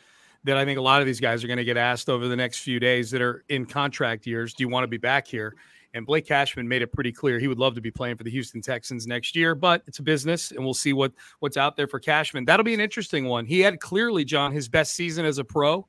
that 0.45 0.55
I 0.55 0.63
think 0.63 0.79
a 0.79 0.81
lot 0.81 1.01
of 1.01 1.05
these 1.05 1.19
guys 1.19 1.43
are 1.43 1.47
going 1.47 1.57
to 1.57 1.65
get 1.65 1.77
asked 1.77 2.09
over 2.09 2.27
the 2.27 2.35
next 2.35 2.59
few 2.59 2.79
days 2.79 3.11
that 3.11 3.21
are 3.21 3.43
in 3.49 3.65
contract 3.65 4.25
years. 4.25 4.53
Do 4.53 4.63
you 4.63 4.69
want 4.69 4.83
to 4.85 4.87
be 4.87 4.97
back 4.97 5.27
here? 5.27 5.55
And 5.93 6.05
Blake 6.05 6.25
Cashman 6.25 6.67
made 6.67 6.81
it 6.81 6.91
pretty 6.91 7.11
clear 7.11 7.39
he 7.39 7.47
would 7.47 7.59
love 7.59 7.75
to 7.75 7.81
be 7.81 7.91
playing 7.91 8.17
for 8.17 8.23
the 8.23 8.31
Houston 8.31 8.61
Texans 8.61 9.05
next 9.05 9.35
year, 9.35 9.53
but 9.53 9.83
it's 9.85 9.99
a 9.99 10.03
business, 10.03 10.51
and 10.51 10.63
we'll 10.63 10.73
see 10.73 10.91
what 10.93 11.11
what's 11.39 11.57
out 11.57 11.77
there 11.77 11.87
for 11.87 11.99
Cashman. 11.99 12.45
That'll 12.45 12.63
be 12.63 12.73
an 12.73 12.79
interesting 12.79 13.25
one. 13.25 13.45
He 13.45 13.59
had 13.59 13.79
clearly, 13.79 14.25
John, 14.25 14.51
his 14.51 14.67
best 14.67 14.93
season 14.95 15.25
as 15.25 15.37
a 15.37 15.43
pro. 15.43 15.87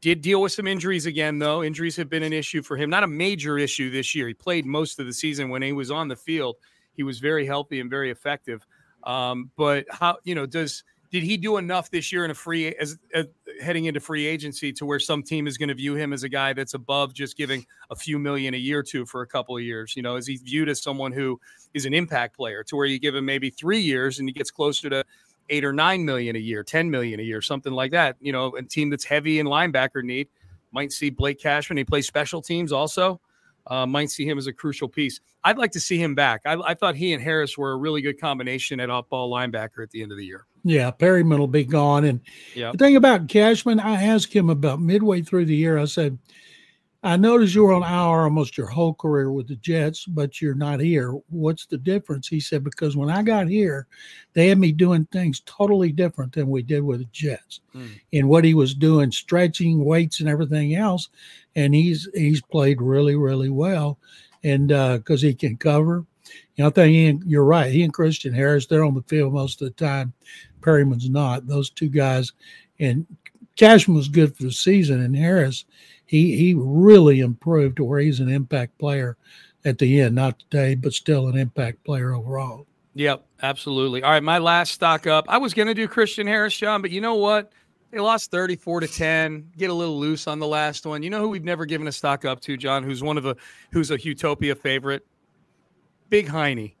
Did 0.00 0.20
deal 0.20 0.42
with 0.42 0.52
some 0.52 0.66
injuries 0.66 1.06
again, 1.06 1.38
though. 1.38 1.62
Injuries 1.62 1.96
have 1.96 2.10
been 2.10 2.22
an 2.22 2.32
issue 2.32 2.62
for 2.62 2.76
him. 2.76 2.90
Not 2.90 3.04
a 3.04 3.08
major 3.08 3.58
issue 3.58 3.90
this 3.90 4.14
year. 4.14 4.28
He 4.28 4.34
played 4.34 4.66
most 4.66 4.98
of 4.98 5.06
the 5.06 5.12
season 5.12 5.48
when 5.48 5.62
he 5.62 5.72
was 5.72 5.90
on 5.90 6.08
the 6.08 6.16
field. 6.16 6.56
He 6.92 7.02
was 7.02 7.20
very 7.20 7.46
healthy 7.46 7.80
and 7.80 7.88
very 7.88 8.10
effective. 8.10 8.66
Um, 9.04 9.50
but 9.56 9.86
how 9.90 10.18
you 10.24 10.34
know 10.34 10.46
does 10.46 10.84
did 11.10 11.22
he 11.22 11.36
do 11.36 11.56
enough 11.56 11.90
this 11.90 12.12
year 12.12 12.24
in 12.24 12.30
a 12.30 12.34
free 12.34 12.74
as, 12.76 12.98
as 13.14 13.26
heading 13.60 13.86
into 13.86 14.00
free 14.00 14.26
agency 14.26 14.72
to 14.72 14.86
where 14.86 14.98
some 14.98 15.22
team 15.22 15.46
is 15.46 15.56
going 15.56 15.68
to 15.68 15.74
view 15.74 15.94
him 15.94 16.12
as 16.12 16.22
a 16.22 16.28
guy 16.28 16.52
that's 16.52 16.74
above 16.74 17.14
just 17.14 17.36
giving 17.36 17.64
a 17.90 17.96
few 17.96 18.18
million 18.18 18.54
a 18.54 18.58
year 18.58 18.82
to 18.82 19.06
for 19.06 19.22
a 19.22 19.26
couple 19.26 19.56
of 19.56 19.62
years? 19.62 19.96
You 19.96 20.02
know, 20.02 20.16
is 20.16 20.26
he 20.26 20.36
viewed 20.36 20.68
as 20.68 20.82
someone 20.82 21.12
who 21.12 21.40
is 21.74 21.86
an 21.86 21.94
impact 21.94 22.36
player 22.36 22.62
to 22.64 22.76
where 22.76 22.86
you 22.86 22.98
give 22.98 23.14
him 23.14 23.24
maybe 23.24 23.50
three 23.50 23.80
years 23.80 24.18
and 24.18 24.28
he 24.28 24.32
gets 24.32 24.50
closer 24.50 24.90
to 24.90 25.04
eight 25.48 25.64
or 25.64 25.72
nine 25.72 26.04
million 26.04 26.36
a 26.36 26.40
year, 26.40 26.62
10 26.62 26.90
million 26.90 27.20
a 27.20 27.22
year, 27.22 27.40
something 27.40 27.72
like 27.72 27.92
that? 27.92 28.16
You 28.20 28.32
know, 28.32 28.54
a 28.56 28.62
team 28.62 28.90
that's 28.90 29.04
heavy 29.04 29.38
in 29.38 29.46
linebacker 29.46 30.02
need 30.02 30.28
might 30.72 30.92
see 30.92 31.10
Blake 31.10 31.40
Cashman. 31.40 31.78
He 31.78 31.84
plays 31.84 32.06
special 32.06 32.42
teams 32.42 32.72
also 32.72 33.20
uh, 33.68 33.86
might 33.86 34.10
see 34.10 34.28
him 34.28 34.38
as 34.38 34.46
a 34.46 34.52
crucial 34.52 34.88
piece. 34.88 35.20
I'd 35.44 35.58
like 35.58 35.72
to 35.72 35.80
see 35.80 36.00
him 36.00 36.14
back. 36.14 36.42
I, 36.44 36.54
I 36.64 36.74
thought 36.74 36.96
he 36.96 37.12
and 37.12 37.22
Harris 37.22 37.56
were 37.56 37.72
a 37.72 37.76
really 37.76 38.02
good 38.02 38.20
combination 38.20 38.80
at 38.80 38.90
off 38.90 39.08
ball 39.08 39.30
linebacker 39.30 39.82
at 39.82 39.90
the 39.90 40.02
end 40.02 40.12
of 40.12 40.18
the 40.18 40.24
year. 40.24 40.46
Yeah, 40.64 40.90
Perryman 40.90 41.38
will 41.38 41.46
be 41.46 41.64
gone. 41.64 42.04
And 42.04 42.20
yep. 42.54 42.72
the 42.72 42.78
thing 42.78 42.96
about 42.96 43.28
Cashman, 43.28 43.80
I 43.80 44.02
asked 44.02 44.32
him 44.32 44.50
about 44.50 44.80
midway 44.80 45.22
through 45.22 45.46
the 45.46 45.56
year, 45.56 45.78
I 45.78 45.84
said, 45.84 46.18
I 47.02 47.16
noticed 47.16 47.54
you 47.54 47.62
were 47.62 47.72
on 47.72 47.82
IR 47.82 48.24
almost 48.24 48.58
your 48.58 48.66
whole 48.66 48.92
career 48.92 49.30
with 49.30 49.46
the 49.46 49.56
Jets, 49.56 50.04
but 50.04 50.42
you're 50.42 50.54
not 50.54 50.80
here. 50.80 51.12
What's 51.28 51.64
the 51.66 51.78
difference? 51.78 52.26
He 52.26 52.40
said, 52.40 52.64
because 52.64 52.96
when 52.96 53.08
I 53.08 53.22
got 53.22 53.46
here, 53.46 53.86
they 54.32 54.48
had 54.48 54.58
me 54.58 54.72
doing 54.72 55.06
things 55.12 55.40
totally 55.46 55.92
different 55.92 56.32
than 56.32 56.50
we 56.50 56.62
did 56.62 56.82
with 56.82 56.98
the 56.98 57.08
Jets. 57.12 57.60
Mm. 57.72 58.00
And 58.14 58.28
what 58.28 58.44
he 58.44 58.54
was 58.54 58.74
doing, 58.74 59.12
stretching, 59.12 59.84
weights, 59.84 60.18
and 60.18 60.28
everything 60.28 60.74
else. 60.74 61.08
And 61.58 61.74
he's 61.74 62.08
he's 62.14 62.40
played 62.40 62.80
really, 62.80 63.16
really 63.16 63.50
well. 63.50 63.98
And 64.44 64.68
because 64.68 65.24
uh, 65.24 65.26
he 65.26 65.34
can 65.34 65.56
cover. 65.56 66.04
You 66.56 66.64
know, 66.64 66.68
I 66.68 66.70
think 66.70 67.22
he, 67.24 67.30
you're 67.30 67.44
right. 67.44 67.72
He 67.72 67.82
and 67.82 67.92
Christian 67.92 68.32
Harris, 68.32 68.66
they're 68.66 68.84
on 68.84 68.94
the 68.94 69.02
field 69.02 69.32
most 69.32 69.62
of 69.62 69.68
the 69.68 69.74
time. 69.74 70.12
Perryman's 70.62 71.08
not. 71.08 71.46
Those 71.46 71.70
two 71.70 71.88
guys. 71.88 72.32
And 72.78 73.06
Cashman 73.56 73.96
was 73.96 74.08
good 74.08 74.36
for 74.36 74.44
the 74.44 74.52
season, 74.52 75.02
and 75.02 75.16
Harris– 75.16 75.64
he 76.08 76.36
he 76.36 76.54
really 76.56 77.20
improved 77.20 77.76
to 77.76 77.84
where 77.84 78.00
he's 78.00 78.18
an 78.18 78.30
impact 78.30 78.78
player 78.78 79.16
at 79.64 79.78
the 79.78 80.00
end, 80.00 80.14
not 80.14 80.38
today, 80.38 80.74
but 80.74 80.94
still 80.94 81.28
an 81.28 81.36
impact 81.36 81.84
player 81.84 82.14
overall. 82.14 82.66
Yep, 82.94 83.26
absolutely. 83.42 84.02
All 84.02 84.10
right, 84.10 84.22
my 84.22 84.38
last 84.38 84.72
stock 84.72 85.06
up. 85.06 85.26
I 85.28 85.36
was 85.36 85.52
going 85.52 85.68
to 85.68 85.74
do 85.74 85.86
Christian 85.86 86.26
Harris, 86.26 86.56
John, 86.56 86.80
but 86.80 86.90
you 86.90 87.02
know 87.02 87.16
what? 87.16 87.52
They 87.90 88.00
lost 88.00 88.30
34 88.30 88.80
to 88.80 88.88
10. 88.88 89.52
Get 89.56 89.70
a 89.70 89.74
little 89.74 89.98
loose 89.98 90.26
on 90.26 90.38
the 90.38 90.46
last 90.46 90.84
one. 90.84 91.02
You 91.02 91.10
know 91.10 91.20
who 91.20 91.28
we've 91.28 91.44
never 91.44 91.64
given 91.64 91.88
a 91.88 91.92
stock 91.92 92.24
up 92.24 92.40
to, 92.42 92.56
John, 92.56 92.82
who's 92.82 93.02
one 93.02 93.16
of 93.16 93.22
the 93.22 93.34
who's 93.72 93.90
a 93.90 93.96
Houtopia 93.96 94.56
favorite? 94.56 95.06
Big 96.10 96.28
Heine. 96.28 96.72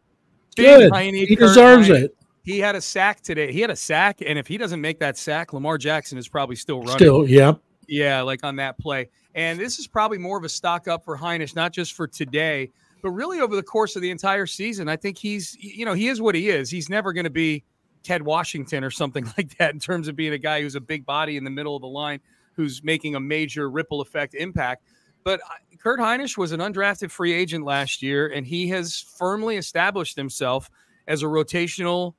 Big 0.56 0.66
Good. 0.66 0.92
Heine, 0.92 1.14
he 1.14 1.36
Kurt 1.36 1.48
deserves 1.48 1.88
Heine. 1.88 2.04
it. 2.04 2.16
He 2.42 2.58
had 2.58 2.74
a 2.76 2.80
sack 2.80 3.20
today. 3.20 3.52
He 3.52 3.60
had 3.60 3.70
a 3.70 3.76
sack, 3.76 4.20
and 4.24 4.38
if 4.38 4.46
he 4.46 4.56
doesn't 4.56 4.80
make 4.80 4.98
that 5.00 5.16
sack, 5.18 5.52
Lamar 5.52 5.76
Jackson 5.78 6.18
is 6.18 6.28
probably 6.28 6.56
still 6.56 6.80
running. 6.80 6.96
Still, 6.96 7.28
yep. 7.28 7.60
Yeah, 7.86 8.22
like 8.22 8.44
on 8.44 8.56
that 8.56 8.78
play. 8.78 9.08
And 9.34 9.58
this 9.58 9.78
is 9.78 9.86
probably 9.86 10.18
more 10.18 10.36
of 10.36 10.44
a 10.44 10.48
stock 10.48 10.88
up 10.88 11.04
for 11.04 11.16
Hinish, 11.16 11.54
not 11.54 11.72
just 11.72 11.92
for 11.94 12.06
today, 12.06 12.70
but 13.02 13.10
really 13.10 13.40
over 13.40 13.54
the 13.54 13.62
course 13.62 13.96
of 13.96 14.02
the 14.02 14.10
entire 14.10 14.46
season. 14.46 14.88
I 14.88 14.96
think 14.96 15.18
he's, 15.18 15.56
you 15.60 15.84
know, 15.84 15.94
he 15.94 16.08
is 16.08 16.20
what 16.20 16.34
he 16.34 16.48
is. 16.48 16.70
He's 16.70 16.88
never 16.88 17.12
going 17.12 17.24
to 17.24 17.30
be 17.30 17.64
Ted 18.02 18.22
Washington 18.22 18.84
or 18.84 18.90
something 18.90 19.24
like 19.36 19.56
that 19.58 19.74
in 19.74 19.80
terms 19.80 20.08
of 20.08 20.16
being 20.16 20.32
a 20.32 20.38
guy 20.38 20.62
who's 20.62 20.74
a 20.74 20.80
big 20.80 21.04
body 21.06 21.36
in 21.36 21.44
the 21.44 21.50
middle 21.50 21.76
of 21.76 21.82
the 21.82 21.88
line 21.88 22.20
who's 22.52 22.82
making 22.82 23.14
a 23.14 23.20
major 23.20 23.70
ripple 23.70 24.00
effect 24.00 24.34
impact. 24.34 24.84
But 25.24 25.40
uh, 25.40 25.54
Kurt 25.78 26.00
Hinish 26.00 26.36
was 26.36 26.52
an 26.52 26.60
undrafted 26.60 27.10
free 27.10 27.32
agent 27.32 27.64
last 27.64 28.02
year, 28.02 28.28
and 28.28 28.46
he 28.46 28.68
has 28.68 29.00
firmly 29.16 29.56
established 29.56 30.16
himself 30.16 30.68
as 31.06 31.22
a 31.22 31.26
rotational 31.26 32.14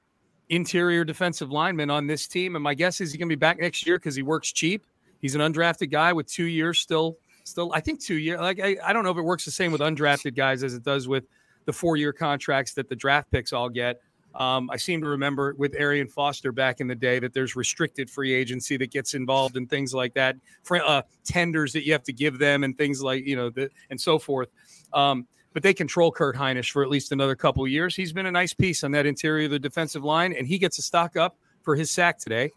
interior 0.50 1.04
defensive 1.04 1.52
lineman 1.52 1.90
on 1.90 2.08
this 2.08 2.28
team. 2.28 2.56
And 2.56 2.64
my 2.64 2.74
guess 2.74 3.02
is 3.02 3.12
he's 3.12 3.18
going 3.18 3.30
to 3.30 3.36
be 3.36 3.40
back 3.40 3.60
next 3.60 3.86
year 3.86 3.98
because 3.98 4.16
he 4.16 4.24
works 4.24 4.52
cheap. 4.52 4.86
He's 5.20 5.36
an 5.36 5.42
undrafted 5.42 5.92
guy 5.92 6.14
with 6.14 6.28
two 6.28 6.46
years 6.46 6.80
still. 6.80 7.18
Still, 7.44 7.72
I 7.74 7.80
think 7.80 8.02
two 8.02 8.16
years. 8.16 8.40
Like 8.40 8.60
I, 8.60 8.78
I 8.84 8.94
don't 8.94 9.04
know 9.04 9.12
if 9.12 9.18
it 9.18 9.24
works 9.24 9.44
the 9.44 9.52
same 9.52 9.72
with 9.72 9.82
undrafted 9.82 10.36
guys 10.36 10.64
as 10.64 10.74
it 10.74 10.84
does 10.84 11.08
with 11.08 11.26
the 11.66 11.74
four-year 11.74 12.14
contracts 12.14 12.74
that 12.74 12.90
the 12.90 12.96
draft 12.96 13.32
picks 13.32 13.54
all 13.54 13.70
get. 13.70 14.02
Um, 14.36 14.70
I 14.70 14.78
seem 14.78 15.02
to 15.02 15.08
remember 15.08 15.56
with 15.58 15.76
Arian 15.76 16.08
Foster 16.08 16.52
back 16.52 16.80
in 16.82 16.88
the 16.88 16.96
day 16.96 17.20
that 17.20 17.34
there's 17.34 17.56
restricted 17.56 18.10
free 18.10 18.34
agency 18.34 18.78
that 18.78 18.92
gets 18.92 19.14
involved 19.14 19.58
in 19.58 19.66
things 19.68 19.94
like 19.94 20.14
that, 20.14 20.36
for, 20.64 20.82
uh, 20.84 21.02
tenders 21.26 21.74
that 21.74 21.86
you 21.86 21.92
have 21.94 22.04
to 22.04 22.14
give 22.14 22.38
them, 22.38 22.64
and 22.64 22.78
things 22.78 23.02
like 23.02 23.26
you 23.26 23.36
know, 23.36 23.50
the, 23.50 23.70
and 23.90 24.00
so 24.00 24.20
forth. 24.20 24.50
Um, 24.94 25.28
but 25.54 25.64
they 25.64 25.74
control 25.74 26.12
Kurt 26.12 26.36
Hinish 26.36 26.72
for 26.72 26.84
at 26.84 26.90
least 26.90 27.12
another 27.12 27.36
couple 27.36 27.64
of 27.64 27.70
years. 27.70 27.96
He's 27.96 28.14
been 28.14 28.28
a 28.28 28.32
nice 28.32 28.54
piece 28.54 28.84
on 28.84 28.92
that 28.92 29.06
interior 29.06 29.46
of 29.46 29.52
the 29.52 29.60
defensive 29.60 30.04
line, 30.04 30.34
and 30.34 30.48
he 30.48 30.58
gets 30.58 30.78
a 30.78 30.82
stock 30.82 31.18
up 31.18 31.38
for 31.64 31.76
his 31.76 31.90
sack 31.90 32.20
today. 32.20 32.52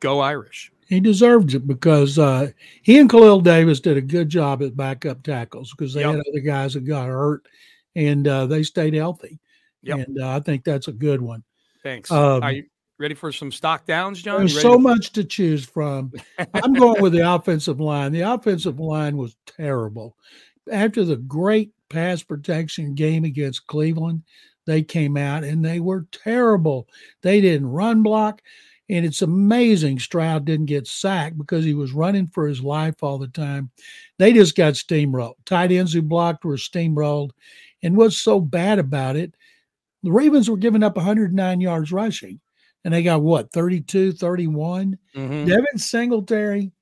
Go 0.00 0.20
Irish. 0.20 0.72
He 0.88 1.00
deserves 1.00 1.54
it 1.54 1.66
because 1.66 2.18
uh, 2.18 2.50
he 2.82 2.98
and 2.98 3.08
Khalil 3.08 3.40
Davis 3.40 3.80
did 3.80 3.96
a 3.96 4.02
good 4.02 4.28
job 4.28 4.62
at 4.62 4.76
backup 4.76 5.22
tackles 5.22 5.70
because 5.70 5.94
they 5.94 6.00
Yep. 6.00 6.16
had 6.16 6.22
other 6.28 6.40
guys 6.40 6.74
that 6.74 6.84
got 6.84 7.06
hurt 7.06 7.46
and 7.94 8.26
uh, 8.26 8.46
they 8.46 8.62
stayed 8.62 8.94
healthy. 8.94 9.38
Yep. 9.82 9.98
And 9.98 10.20
uh, 10.20 10.36
I 10.36 10.40
think 10.40 10.64
that's 10.64 10.88
a 10.88 10.92
good 10.92 11.20
one. 11.20 11.42
Thanks. 11.82 12.10
Um, 12.10 12.42
Are 12.42 12.52
you 12.52 12.64
ready 12.98 13.14
for 13.14 13.32
some 13.32 13.50
stock 13.50 13.86
downs, 13.86 14.22
John? 14.22 14.40
There's 14.40 14.60
so 14.60 14.74
to- 14.74 14.78
much 14.78 15.12
to 15.12 15.24
choose 15.24 15.64
from. 15.64 16.12
I'm 16.54 16.72
going 16.72 17.02
with 17.02 17.12
the 17.12 17.34
offensive 17.34 17.80
line. 17.80 18.12
The 18.12 18.20
offensive 18.20 18.78
line 18.78 19.16
was 19.16 19.36
terrible. 19.46 20.16
After 20.70 21.04
the 21.04 21.16
great 21.16 21.72
pass 21.88 22.22
protection 22.22 22.94
game 22.94 23.24
against 23.24 23.66
Cleveland, 23.66 24.22
they 24.66 24.82
came 24.82 25.16
out 25.16 25.42
and 25.42 25.64
they 25.64 25.80
were 25.80 26.06
terrible. 26.12 26.88
They 27.22 27.40
didn't 27.40 27.68
run 27.68 28.02
block. 28.02 28.40
And 28.88 29.06
it's 29.06 29.22
amazing 29.22 30.00
Stroud 30.00 30.44
didn't 30.44 30.66
get 30.66 30.86
sacked 30.86 31.38
because 31.38 31.64
he 31.64 31.72
was 31.72 31.92
running 31.92 32.26
for 32.26 32.46
his 32.46 32.62
life 32.62 33.02
all 33.02 33.16
the 33.16 33.28
time. 33.28 33.70
They 34.18 34.32
just 34.32 34.54
got 34.54 34.74
steamrolled. 34.74 35.36
Tight 35.46 35.72
ends 35.72 35.92
who 35.92 36.02
blocked 36.02 36.44
were 36.44 36.56
steamrolled. 36.56 37.30
And 37.82 37.96
what's 37.96 38.18
so 38.18 38.38
bad 38.38 38.78
about 38.78 39.16
it, 39.16 39.34
the 40.02 40.12
Ravens 40.12 40.50
were 40.50 40.56
giving 40.56 40.82
up 40.82 40.96
109 40.96 41.60
yards 41.60 41.92
rushing 41.92 42.40
and 42.84 42.92
they 42.92 43.02
got 43.02 43.22
what 43.22 43.52
32 43.52 44.12
31 44.12 44.98
Mhm. 45.16 45.46
devin 45.46 45.78
singletary 45.78 46.72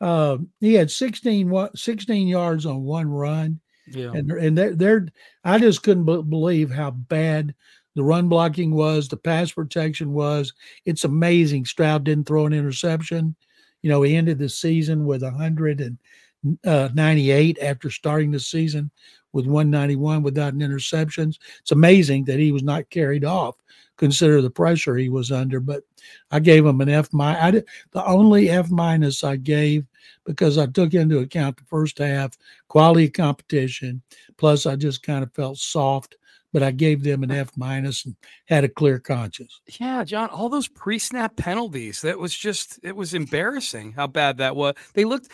uh, 0.00 0.38
he 0.60 0.74
had 0.74 0.90
16, 0.90 1.68
16 1.76 2.26
yards 2.26 2.66
on 2.66 2.82
one 2.82 3.06
run 3.08 3.60
Yeah. 3.86 4.10
and 4.14 4.30
and 4.32 4.56
they're, 4.58 4.74
they're 4.74 5.06
i 5.44 5.58
just 5.58 5.82
couldn't 5.82 6.06
be- 6.06 6.22
believe 6.22 6.70
how 6.70 6.90
bad 6.92 7.54
the 7.94 8.02
run 8.02 8.26
blocking 8.28 8.74
was 8.74 9.08
the 9.08 9.16
pass 9.18 9.52
protection 9.52 10.12
was 10.12 10.52
it's 10.86 11.04
amazing 11.04 11.66
stroud 11.66 12.04
didn't 12.04 12.26
throw 12.26 12.46
an 12.46 12.52
interception 12.54 13.36
you 13.82 13.90
know 13.90 14.00
he 14.02 14.16
ended 14.16 14.38
the 14.38 14.48
season 14.48 15.04
with 15.04 15.22
198 15.22 17.58
after 17.60 17.90
starting 17.90 18.30
the 18.30 18.40
season 18.40 18.90
with 19.32 19.46
191 19.46 20.22
without 20.22 20.52
an 20.54 20.60
interceptions 20.60 21.38
it's 21.60 21.72
amazing 21.72 22.24
that 22.24 22.38
he 22.38 22.52
was 22.52 22.62
not 22.62 22.88
carried 22.90 23.24
off 23.24 23.56
consider 23.96 24.40
the 24.40 24.50
pressure 24.50 24.96
he 24.96 25.08
was 25.08 25.30
under 25.30 25.60
but 25.60 25.82
i 26.30 26.40
gave 26.40 26.64
him 26.64 26.80
an 26.80 26.88
f 26.88 27.12
minus 27.12 27.62
the 27.92 28.04
only 28.06 28.50
f 28.50 28.70
minus 28.70 29.22
i 29.24 29.36
gave 29.36 29.84
because 30.24 30.58
i 30.58 30.66
took 30.66 30.94
into 30.94 31.18
account 31.18 31.56
the 31.56 31.64
first 31.64 31.98
half 31.98 32.36
quality 32.68 33.08
competition 33.08 34.02
plus 34.36 34.66
i 34.66 34.74
just 34.76 35.02
kind 35.02 35.22
of 35.22 35.32
felt 35.34 35.58
soft 35.58 36.16
but 36.52 36.62
i 36.62 36.70
gave 36.70 37.02
them 37.02 37.22
an 37.22 37.30
f 37.30 37.50
minus 37.56 38.04
and 38.04 38.16
had 38.46 38.64
a 38.64 38.68
clear 38.68 38.98
conscience 38.98 39.60
Yeah, 39.80 40.04
John, 40.04 40.28
all 40.28 40.48
those 40.48 40.68
pre-snap 40.68 41.36
penalties, 41.36 42.02
that 42.02 42.18
was 42.18 42.34
just 42.34 42.78
it 42.82 42.94
was 42.94 43.14
embarrassing 43.14 43.92
how 43.92 44.06
bad 44.06 44.36
that 44.38 44.54
was. 44.56 44.74
They 44.94 45.04
looked 45.04 45.28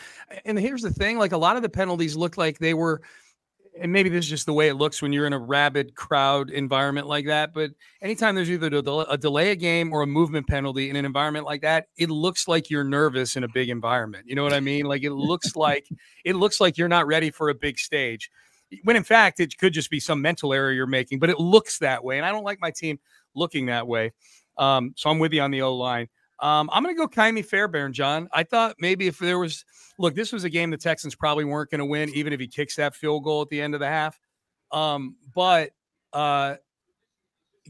and 0.45 0.57
here's 0.57 0.81
the 0.81 0.91
thing, 0.91 1.17
like 1.17 1.31
a 1.33 1.37
lot 1.37 1.55
of 1.55 1.61
the 1.61 1.69
penalties 1.69 2.15
looked 2.15 2.37
like 2.37 2.59
they 2.59 2.73
were 2.73 3.01
and 3.81 3.91
maybe 3.91 4.09
this 4.09 4.25
is 4.25 4.29
just 4.29 4.45
the 4.45 4.53
way 4.53 4.67
it 4.67 4.75
looks 4.75 5.01
when 5.01 5.13
you're 5.13 5.25
in 5.25 5.33
a 5.33 5.39
rabid 5.39 5.95
crowd 5.95 6.49
environment 6.49 7.07
like 7.07 7.25
that, 7.27 7.53
but 7.53 7.71
anytime 8.01 8.35
there's 8.35 8.49
either 8.49 8.67
a, 8.67 9.17
delay 9.17 9.51
a 9.51 9.55
game 9.55 9.93
or 9.93 10.01
a 10.01 10.07
movement 10.07 10.47
penalty 10.47 10.89
in 10.89 10.95
an 10.95 11.05
environment 11.05 11.45
like 11.45 11.61
that, 11.61 11.87
it 11.97 12.09
looks 12.09 12.47
like 12.47 12.69
you're 12.69 12.83
nervous 12.83 13.35
in 13.35 13.43
a 13.43 13.47
big 13.47 13.69
environment. 13.69 14.25
You 14.27 14.35
know 14.35 14.43
what 14.43 14.53
I 14.53 14.59
mean? 14.59 14.85
Like 14.85 15.03
it 15.03 15.11
looks 15.11 15.55
like 15.55 15.87
it 16.25 16.35
looks 16.35 16.59
like 16.59 16.77
you're 16.77 16.87
not 16.87 17.07
ready 17.07 17.31
for 17.31 17.49
a 17.49 17.55
big 17.55 17.79
stage. 17.79 18.29
When 18.83 18.95
in 18.95 19.03
fact 19.03 19.39
it 19.39 19.57
could 19.57 19.73
just 19.73 19.89
be 19.89 19.99
some 19.99 20.21
mental 20.21 20.53
error 20.53 20.71
you're 20.71 20.85
making, 20.85 21.19
but 21.19 21.29
it 21.29 21.39
looks 21.39 21.79
that 21.79 22.03
way. 22.03 22.17
And 22.17 22.25
I 22.25 22.31
don't 22.31 22.43
like 22.43 22.59
my 22.61 22.71
team 22.71 22.99
looking 23.35 23.67
that 23.67 23.87
way. 23.87 24.13
Um, 24.57 24.93
so 24.95 25.09
I'm 25.09 25.19
with 25.19 25.33
you 25.33 25.41
on 25.41 25.51
the 25.51 25.61
O 25.61 25.75
line. 25.75 26.09
Um, 26.41 26.69
I'm 26.71 26.83
going 26.83 26.95
to 26.95 26.99
go 26.99 27.07
Kaimi 27.07 27.43
Fairbairn, 27.45 27.91
John. 27.93 28.29
I 28.31 28.43
thought 28.43 28.75
maybe 28.79 29.07
if 29.07 29.19
there 29.19 29.39
was, 29.39 29.65
look, 29.97 30.15
this 30.15 30.31
was 30.31 30.45
a 30.45 30.49
game 30.49 30.69
the 30.69 30.77
Texans 30.77 31.15
probably 31.15 31.43
weren't 31.43 31.69
going 31.69 31.79
to 31.79 31.85
win, 31.85 32.09
even 32.15 32.31
if 32.31 32.39
he 32.39 32.47
kicks 32.47 32.75
that 32.77 32.95
field 32.95 33.23
goal 33.23 33.41
at 33.41 33.49
the 33.49 33.61
end 33.61 33.73
of 33.73 33.81
the 33.81 33.87
half. 33.87 34.19
Um, 34.71 35.17
but 35.35 35.71
uh, 36.13 36.55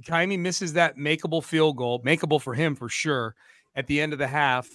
Kaimi 0.02 0.38
misses 0.38 0.74
that 0.74 0.98
makeable 0.98 1.44
field 1.44 1.78
goal, 1.78 2.02
makeable 2.04 2.42
for 2.42 2.54
him 2.54 2.76
for 2.76 2.90
sure, 2.90 3.36
at 3.76 3.88
the 3.88 4.00
end 4.00 4.14
of 4.14 4.20
the 4.20 4.28
half. 4.28 4.70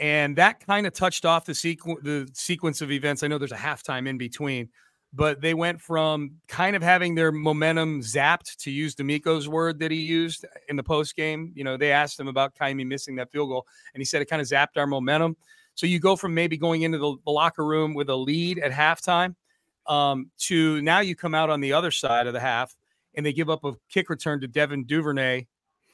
And 0.00 0.36
that 0.36 0.64
kind 0.66 0.86
of 0.86 0.92
touched 0.92 1.24
off 1.24 1.44
the, 1.44 1.52
sequ- 1.52 2.02
the 2.02 2.28
sequence 2.32 2.80
of 2.80 2.90
events. 2.90 3.22
I 3.22 3.28
know 3.28 3.38
there's 3.38 3.52
a 3.52 3.56
halftime 3.56 4.08
in 4.08 4.18
between, 4.18 4.70
but 5.14 5.40
they 5.40 5.54
went 5.54 5.80
from 5.80 6.32
kind 6.48 6.74
of 6.74 6.82
having 6.82 7.14
their 7.14 7.30
momentum 7.30 8.00
zapped, 8.00 8.56
to 8.56 8.70
use 8.70 8.94
DeMeco's 8.94 9.48
word 9.48 9.78
that 9.78 9.90
he 9.90 9.98
used 9.98 10.44
in 10.68 10.76
the 10.76 10.82
post 10.82 11.14
game. 11.14 11.52
You 11.54 11.62
know, 11.62 11.76
they 11.76 11.92
asked 11.92 12.18
him 12.18 12.26
about 12.26 12.54
Kaimi 12.56 12.86
missing 12.86 13.16
that 13.16 13.30
field 13.30 13.50
goal, 13.50 13.66
and 13.94 14.00
he 14.00 14.04
said 14.04 14.22
it 14.22 14.26
kind 14.26 14.42
of 14.42 14.48
zapped 14.48 14.76
our 14.76 14.86
momentum. 14.86 15.36
So 15.74 15.86
you 15.86 16.00
go 16.00 16.16
from 16.16 16.34
maybe 16.34 16.56
going 16.56 16.82
into 16.82 16.98
the, 16.98 17.16
the 17.24 17.30
locker 17.30 17.64
room 17.64 17.94
with 17.94 18.08
a 18.08 18.14
lead 18.16 18.58
at 18.58 18.72
halftime 18.72 19.34
um, 19.86 20.30
to 20.38 20.80
now 20.82 21.00
you 21.00 21.14
come 21.14 21.34
out 21.34 21.50
on 21.50 21.60
the 21.60 21.72
other 21.72 21.90
side 21.90 22.26
of 22.26 22.32
the 22.32 22.40
half 22.40 22.74
and 23.14 23.24
they 23.24 23.32
give 23.32 23.50
up 23.50 23.64
a 23.64 23.72
kick 23.88 24.10
return 24.10 24.40
to 24.40 24.48
Devin 24.48 24.84
Duvernay 24.84 25.46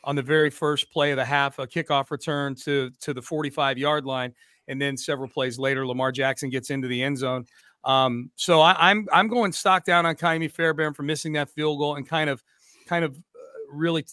on 0.04 0.16
the 0.16 0.22
very 0.22 0.50
first 0.50 0.90
play 0.90 1.10
of 1.10 1.16
the 1.16 1.24
half, 1.24 1.58
a 1.58 1.66
kickoff 1.66 2.10
return 2.10 2.54
to 2.54 2.90
to 3.00 3.12
the 3.12 3.20
45 3.20 3.78
yard 3.78 4.06
line, 4.06 4.34
and 4.68 4.80
then 4.80 4.96
several 4.96 5.28
plays 5.28 5.58
later, 5.58 5.86
Lamar 5.86 6.12
Jackson 6.12 6.48
gets 6.48 6.70
into 6.70 6.88
the 6.88 7.02
end 7.02 7.18
zone. 7.18 7.44
Um, 7.84 8.30
so 8.36 8.60
I, 8.60 8.90
I'm 8.90 9.06
I'm 9.12 9.28
going 9.28 9.52
stock 9.52 9.84
down 9.84 10.06
on 10.06 10.14
Kaimi 10.14 10.50
Fairbairn 10.50 10.94
for 10.94 11.02
missing 11.02 11.32
that 11.34 11.48
field 11.48 11.78
goal 11.78 11.96
and 11.96 12.06
kind 12.06 12.28
of 12.28 12.42
kind 12.86 13.04
of 13.04 13.16
uh, 13.16 13.72
really 13.72 14.04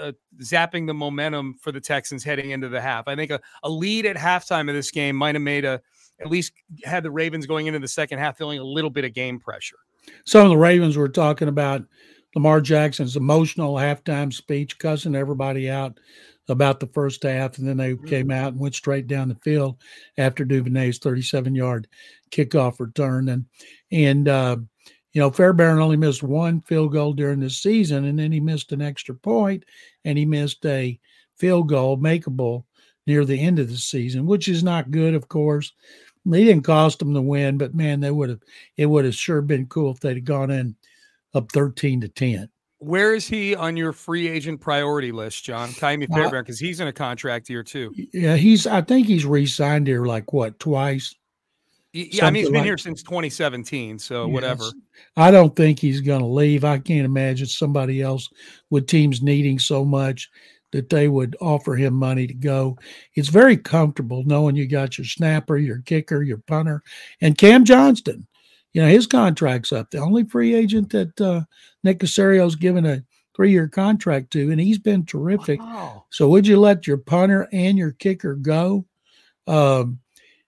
uh, 0.00 0.12
zapping 0.42 0.86
the 0.86 0.94
momentum 0.94 1.54
for 1.60 1.70
the 1.70 1.80
Texans 1.80 2.24
heading 2.24 2.50
into 2.50 2.68
the 2.68 2.80
half. 2.80 3.06
I 3.06 3.14
think 3.14 3.30
a, 3.30 3.40
a 3.62 3.70
lead 3.70 4.06
at 4.06 4.16
halftime 4.16 4.68
of 4.68 4.74
this 4.74 4.90
game 4.90 5.16
might 5.16 5.34
have 5.34 5.42
made 5.42 5.64
a 5.64 5.80
at 6.20 6.28
least 6.28 6.52
had 6.84 7.02
the 7.02 7.10
Ravens 7.10 7.46
going 7.46 7.66
into 7.66 7.78
the 7.78 7.88
second 7.88 8.18
half 8.18 8.36
feeling 8.36 8.58
a 8.58 8.64
little 8.64 8.90
bit 8.90 9.04
of 9.04 9.12
game 9.12 9.38
pressure. 9.38 9.78
some 10.24 10.42
of 10.42 10.50
the 10.50 10.56
ravens 10.56 10.96
were 10.96 11.08
talking 11.08 11.48
about 11.48 11.82
lamar 12.34 12.60
jackson's 12.60 13.16
emotional 13.16 13.74
halftime 13.74 14.32
speech 14.32 14.78
cussing 14.78 15.14
everybody 15.14 15.70
out 15.70 15.98
about 16.48 16.80
the 16.80 16.88
first 16.88 17.22
half 17.22 17.58
and 17.58 17.68
then 17.68 17.76
they 17.76 17.96
came 18.08 18.30
out 18.30 18.52
and 18.52 18.60
went 18.60 18.74
straight 18.74 19.06
down 19.06 19.28
the 19.28 19.34
field 19.36 19.76
after 20.18 20.44
duvernay's 20.44 20.98
37 20.98 21.54
yard 21.54 21.86
kickoff 22.32 22.80
return. 22.80 23.28
And 23.28 23.44
and 23.92 24.26
uh, 24.26 24.56
you 25.12 25.20
know 25.20 25.30
fairbairn 25.30 25.78
only 25.78 25.96
missed 25.96 26.22
one 26.22 26.62
field 26.62 26.92
goal 26.92 27.12
during 27.12 27.38
the 27.38 27.50
season 27.50 28.06
and 28.06 28.18
then 28.18 28.32
he 28.32 28.40
missed 28.40 28.72
an 28.72 28.82
extra 28.82 29.14
point 29.14 29.64
and 30.04 30.18
he 30.18 30.24
missed 30.24 30.64
a 30.66 30.98
field 31.36 31.68
goal 31.68 31.98
makeable 31.98 32.64
near 33.06 33.24
the 33.24 33.38
end 33.38 33.58
of 33.58 33.68
the 33.68 33.76
season 33.76 34.26
which 34.26 34.48
is 34.48 34.64
not 34.64 34.90
good 34.90 35.14
of 35.14 35.28
course. 35.28 35.72
They 36.24 36.44
didn't 36.44 36.64
cost 36.64 36.98
them 36.98 37.12
the 37.12 37.22
win 37.22 37.58
but 37.58 37.74
man 37.74 38.00
they 38.00 38.10
would 38.10 38.30
have 38.30 38.40
it 38.76 38.86
would 38.86 39.04
have 39.04 39.14
sure 39.14 39.42
been 39.42 39.66
cool 39.66 39.92
if 39.92 40.00
they'd 40.00 40.24
gone 40.24 40.50
in 40.50 40.74
up 41.34 41.50
13 41.52 42.00
to 42.02 42.08
10. 42.08 42.48
Where 42.78 43.14
is 43.14 43.28
he 43.28 43.54
on 43.54 43.76
your 43.76 43.92
free 43.92 44.28
agent 44.28 44.60
priority 44.60 45.12
list, 45.12 45.44
John? 45.44 45.68
Uh, 45.68 45.72
Fairbairn, 45.72 46.42
because 46.42 46.58
he's 46.58 46.80
in 46.80 46.88
a 46.88 46.92
contract 46.92 47.48
year 47.48 47.62
too. 47.62 47.94
Yeah, 48.12 48.34
he's. 48.34 48.66
I 48.66 48.80
think 48.80 49.06
he's 49.06 49.24
re-signed 49.24 49.86
here 49.86 50.04
like 50.04 50.32
what 50.32 50.58
twice. 50.58 51.14
Yeah, 51.92 52.26
I 52.26 52.30
mean 52.30 52.42
he's 52.42 52.48
been 52.48 52.56
like- 52.56 52.64
here 52.64 52.78
since 52.78 53.02
2017, 53.02 53.98
so 53.98 54.26
whatever. 54.26 54.64
I 55.16 55.30
don't 55.30 55.54
think 55.54 55.78
he's 55.78 56.00
going 56.00 56.22
to 56.22 56.26
leave. 56.26 56.64
I 56.64 56.78
can't 56.78 57.04
imagine 57.04 57.46
somebody 57.46 58.02
else 58.02 58.28
with 58.70 58.86
teams 58.86 59.22
needing 59.22 59.58
so 59.58 59.84
much 59.84 60.30
that 60.72 60.88
they 60.88 61.06
would 61.06 61.36
offer 61.40 61.76
him 61.76 61.92
money 61.94 62.26
to 62.26 62.34
go. 62.34 62.78
It's 63.14 63.28
very 63.28 63.58
comfortable 63.58 64.24
knowing 64.24 64.56
you 64.56 64.66
got 64.66 64.96
your 64.98 65.04
snapper, 65.04 65.58
your 65.58 65.82
kicker, 65.82 66.22
your 66.22 66.38
punter, 66.38 66.82
and 67.20 67.36
Cam 67.36 67.64
Johnston. 67.64 68.26
You 68.72 68.82
know 68.82 68.88
his 68.88 69.06
contract's 69.06 69.72
up. 69.72 69.90
The 69.90 69.98
only 69.98 70.24
free 70.24 70.54
agent 70.54 70.90
that 70.90 71.20
uh, 71.20 71.42
Nick 71.84 71.98
Caserio's 71.98 72.56
given 72.56 72.86
a 72.86 73.04
three-year 73.34 73.68
contract 73.68 74.30
to, 74.32 74.50
and 74.50 74.60
he's 74.60 74.78
been 74.78 75.04
terrific. 75.04 75.60
Wow. 75.60 76.04
So 76.10 76.28
would 76.28 76.46
you 76.46 76.58
let 76.58 76.86
your 76.86 76.98
punter 76.98 77.48
and 77.52 77.78
your 77.78 77.92
kicker 77.92 78.34
go? 78.34 78.84
Um, 79.46 80.00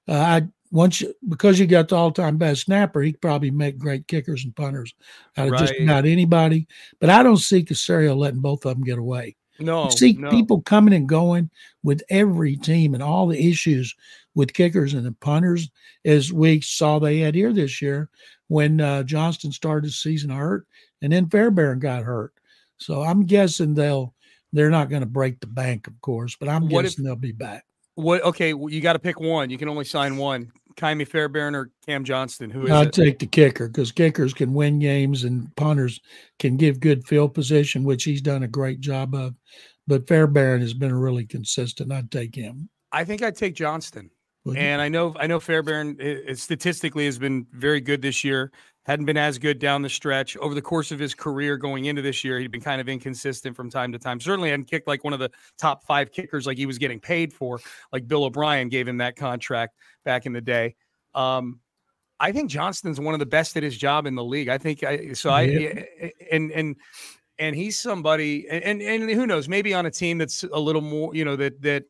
uh, 0.09 0.13
I 0.13 0.43
once 0.71 1.01
you, 1.01 1.15
because 1.29 1.59
you 1.59 1.67
got 1.67 1.89
the 1.89 1.97
all-time 1.97 2.37
best 2.37 2.63
snapper, 2.63 3.01
he 3.01 3.13
could 3.13 3.21
probably 3.21 3.51
make 3.51 3.79
great 3.79 4.09
kickers 4.09 4.45
and 4.45 4.57
punters 4.57 4.93
out 5.37 5.53
of 5.53 5.59
just 5.59 5.73
Right. 5.73 5.83
about 5.83 6.05
anybody. 6.05 6.67
But 7.01 7.11
I 7.11 7.23
don't 7.23 7.37
see 7.37 7.63
Caserio 7.63 8.17
letting 8.17 8.41
both 8.41 8.67
of 8.67 8.75
them 8.75 8.85
get 8.85 8.99
away. 8.99 9.37
No, 9.61 9.85
you 9.85 9.91
see 9.93 10.15
no. 10.15 10.31
people 10.31 10.63
coming 10.63 10.95
and 10.95 11.09
going 11.09 11.49
with 11.85 12.03
every 12.11 12.57
team 12.57 12.95
and 12.95 13.03
all 13.03 13.29
the 13.29 13.49
issues 13.49 13.95
with 14.35 14.53
kickers 14.53 14.94
and 14.94 15.05
the 15.07 15.12
punters, 15.12 15.70
as 16.05 16.33
we 16.33 16.61
saw 16.61 16.99
they 16.99 17.18
had 17.18 17.35
here 17.35 17.53
this 17.53 17.81
year 17.81 18.11
when 18.49 18.81
uh, 18.81 19.03
Johnston 19.03 19.53
started 19.53 19.88
the 19.88 19.92
season 19.92 20.31
hurt, 20.31 20.66
and 21.03 21.12
then 21.12 21.29
Fairbairn 21.29 21.79
got 21.79 22.03
hurt. 22.03 22.33
So 22.79 23.03
I'm 23.03 23.25
guessing 23.27 23.75
they'll 23.75 24.14
they're 24.53 24.70
not 24.70 24.88
going 24.90 25.01
to 25.03 25.07
break 25.07 25.40
the 25.40 25.47
bank, 25.47 25.87
of 25.87 26.01
course, 26.01 26.37
but 26.38 26.49
I'm 26.49 26.68
What 26.68 26.85
if- 26.85 26.92
guessing 26.92 27.05
they'll 27.05 27.16
be 27.16 27.33
back. 27.33 27.64
What? 27.97 28.23
Okay, 28.25 28.55
well, 28.55 28.70
you 28.73 28.81
got 28.81 28.94
to 28.94 28.99
pick 28.99 29.20
one. 29.20 29.51
You 29.51 29.59
can 29.59 29.68
only 29.68 29.85
sign 29.85 30.16
one. 30.16 30.51
Ka'imi 30.77 31.07
Fairbairn 31.07 31.55
or 31.55 31.70
Cam 31.87 32.03
Johnston. 32.03 32.51
Who 32.51 32.64
is 32.64 32.70
I'd 32.73 32.88
it? 32.88 32.92
take 32.92 33.18
the 33.20 33.27
kicker 33.27 33.68
because 33.68 33.92
kickers 33.92 34.35
can 34.35 34.53
win 34.53 34.81
games 34.81 35.23
and 35.23 35.55
punters 35.55 36.01
can 36.40 36.57
give 36.57 36.81
good 36.81 37.07
field 37.07 37.35
position, 37.35 37.85
which 37.85 38.03
he's 38.03 38.20
done 38.20 38.42
a 38.42 38.49
great 38.49 38.81
job 38.81 39.14
of. 39.14 39.35
But 39.87 40.09
Fairbairn 40.09 40.61
has 40.62 40.75
been 40.75 40.92
really 40.92 41.25
consistent. 41.25 41.92
I'd 41.92 42.11
take 42.11 42.35
him. 42.35 42.68
I 42.90 43.05
think 43.05 43.23
I'd 43.23 43.37
take 43.37 43.55
Johnston. 43.55 44.11
Would? 44.44 44.57
And 44.59 44.83
I 44.83 44.88
know 44.88 45.14
I 45.18 45.26
know 45.26 45.40
Fairbairn 45.40 45.98
statistically 46.37 47.07
has 47.07 47.18
been 47.18 47.46
very 47.52 47.80
good 47.80 48.02
this 48.02 48.24
year. 48.24 48.52
Hadn't 48.85 49.07
been 49.07 49.16
as 49.16 49.38
good 49.38 49.59
down 49.59 49.80
the 49.80 49.88
stretch 49.88 50.37
over 50.37 50.54
the 50.54 50.61
course 50.61 50.92
of 50.92 50.98
his 50.98 51.14
career 51.14 51.57
going 51.57 51.87
into 51.87 52.02
this 52.02 52.22
year. 52.22 52.38
He'd 52.38 52.50
been 52.50 52.61
kind 52.61 52.83
of 52.83 52.88
inconsistent 52.88 53.57
from 53.57 53.70
time 53.70 53.92
to 53.92 53.98
time. 53.98 54.20
Certainly 54.20 54.50
hadn't 54.50 54.66
kicked 54.66 54.87
like 54.87 55.02
one 55.02 55.14
of 55.14 55.18
the 55.20 55.30
top 55.57 55.85
five 55.87 56.12
kickers 56.12 56.46
like 56.46 56.59
he 56.59 56.66
was 56.66 56.76
getting 56.76 57.00
paid 57.00 57.33
for. 57.33 57.59
Like 57.92 58.07
Bill 58.07 58.24
O'Brien 58.24 58.68
gave 58.68 58.87
him 58.87 58.98
that 58.98 59.16
contract 59.16 59.74
back 60.04 60.26
in 60.26 60.35
the 60.35 60.42
day. 60.42 60.74
Um, 61.14 61.61
I 62.20 62.30
think 62.33 62.50
Johnston's 62.50 63.00
one 63.00 63.14
of 63.14 63.20
the 63.20 63.26
best 63.26 63.57
at 63.57 63.62
his 63.62 63.76
job 63.76 64.07
in 64.07 64.14
the 64.14 64.24
league. 64.24 64.48
I 64.48 64.59
think 64.59 64.83
I 64.85 65.14
so 65.14 65.30
I 65.30 65.42
Yeah. 65.42 65.85
and 66.30 66.52
and 66.52 66.76
and 67.38 67.57
he's 67.57 67.78
somebody 67.78 68.46
and 68.48 68.83
and 68.83 69.11
who 69.11 69.26
knows 69.26 69.48
maybe 69.48 69.72
on 69.72 69.87
a 69.87 69.90
team 69.90 70.18
that's 70.18 70.44
a 70.44 70.61
little 70.61 70.83
more 70.83 71.14
you 71.14 71.24
know 71.24 71.37
that 71.37 71.61
that 71.62 71.85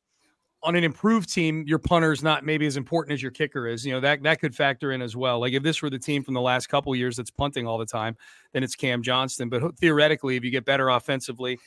on 0.64 0.74
an 0.76 0.82
improved 0.82 1.32
team, 1.32 1.62
your 1.66 1.78
punter 1.78 2.10
is 2.10 2.22
not 2.22 2.44
maybe 2.44 2.66
as 2.66 2.78
important 2.78 3.12
as 3.12 3.22
your 3.22 3.30
kicker 3.30 3.68
is. 3.68 3.84
You 3.84 3.92
know 3.92 4.00
that 4.00 4.22
that 4.22 4.40
could 4.40 4.54
factor 4.56 4.92
in 4.92 5.02
as 5.02 5.14
well. 5.14 5.38
Like 5.38 5.52
if 5.52 5.62
this 5.62 5.82
were 5.82 5.90
the 5.90 5.98
team 5.98 6.24
from 6.24 6.34
the 6.34 6.40
last 6.40 6.68
couple 6.68 6.96
years 6.96 7.16
that's 7.16 7.30
punting 7.30 7.66
all 7.66 7.76
the 7.76 7.86
time, 7.86 8.16
then 8.52 8.64
it's 8.64 8.74
Cam 8.74 9.02
Johnston. 9.02 9.50
But 9.50 9.76
theoretically, 9.78 10.36
if 10.36 10.42
you 10.44 10.50
get 10.50 10.64
better 10.64 10.88
offensively, 10.88 11.58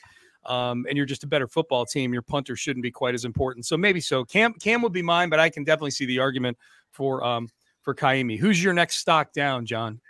um, 0.46 0.84
and 0.88 0.96
you're 0.96 1.06
just 1.06 1.22
a 1.22 1.28
better 1.28 1.46
football 1.46 1.86
team, 1.86 2.12
your 2.12 2.22
punter 2.22 2.56
shouldn't 2.56 2.82
be 2.82 2.90
quite 2.90 3.14
as 3.14 3.24
important. 3.24 3.66
So 3.66 3.76
maybe 3.76 4.00
so. 4.00 4.24
Cam 4.24 4.52
Cam 4.54 4.82
would 4.82 4.92
be 4.92 5.02
mine, 5.02 5.28
but 5.28 5.38
I 5.38 5.48
can 5.48 5.62
definitely 5.62 5.92
see 5.92 6.06
the 6.06 6.18
argument 6.18 6.58
for 6.90 7.24
um 7.24 7.48
for 7.82 7.94
Kaimi. 7.94 8.38
Who's 8.38 8.62
your 8.62 8.74
next 8.74 8.96
stock 8.96 9.32
down, 9.32 9.64
John? 9.64 10.00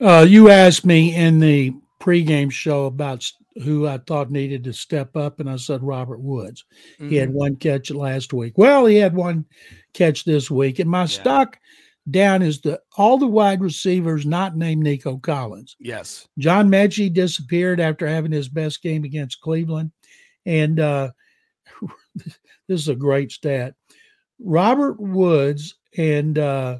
Uh, 0.00 0.26
you 0.28 0.48
asked 0.48 0.84
me 0.84 1.14
in 1.14 1.38
the 1.38 1.72
pregame 2.00 2.50
show 2.50 2.86
about 2.86 3.30
who 3.62 3.86
I 3.86 3.98
thought 3.98 4.30
needed 4.30 4.64
to 4.64 4.72
step 4.72 5.16
up, 5.16 5.40
and 5.40 5.50
I 5.50 5.56
said 5.56 5.82
Robert 5.82 6.20
Woods. 6.20 6.64
He 6.98 7.16
had 7.16 7.30
Mhm. 7.30 7.34
one 7.34 7.56
catch 7.56 7.90
last 7.90 8.32
week. 8.32 8.56
Well, 8.56 8.86
he 8.86 8.96
had 8.96 9.14
one 9.14 9.44
catch 9.94 10.24
this 10.24 10.50
week, 10.50 10.78
and 10.78 10.88
my 10.90 11.06
stock 11.06 11.58
down 12.10 12.40
is 12.42 12.60
the 12.60 12.80
all 12.96 13.18
the 13.18 13.26
wide 13.26 13.60
receivers 13.60 14.24
not 14.24 14.56
named 14.56 14.82
Nico 14.82 15.18
Collins. 15.18 15.76
yes. 15.78 16.26
John 16.38 16.70
Metchie 16.70 17.12
disappeared 17.12 17.80
after 17.80 18.06
having 18.06 18.32
his 18.32 18.48
best 18.48 18.82
game 18.82 19.04
against 19.04 19.40
Cleveland. 19.40 19.92
And 20.46 20.80
uh, 20.80 21.10
this 22.14 22.80
is 22.80 22.88
a 22.88 22.94
great 22.94 23.30
stat. 23.32 23.74
Robert 24.40 24.98
Woods 25.00 25.76
and 25.98 26.38
uh, 26.38 26.78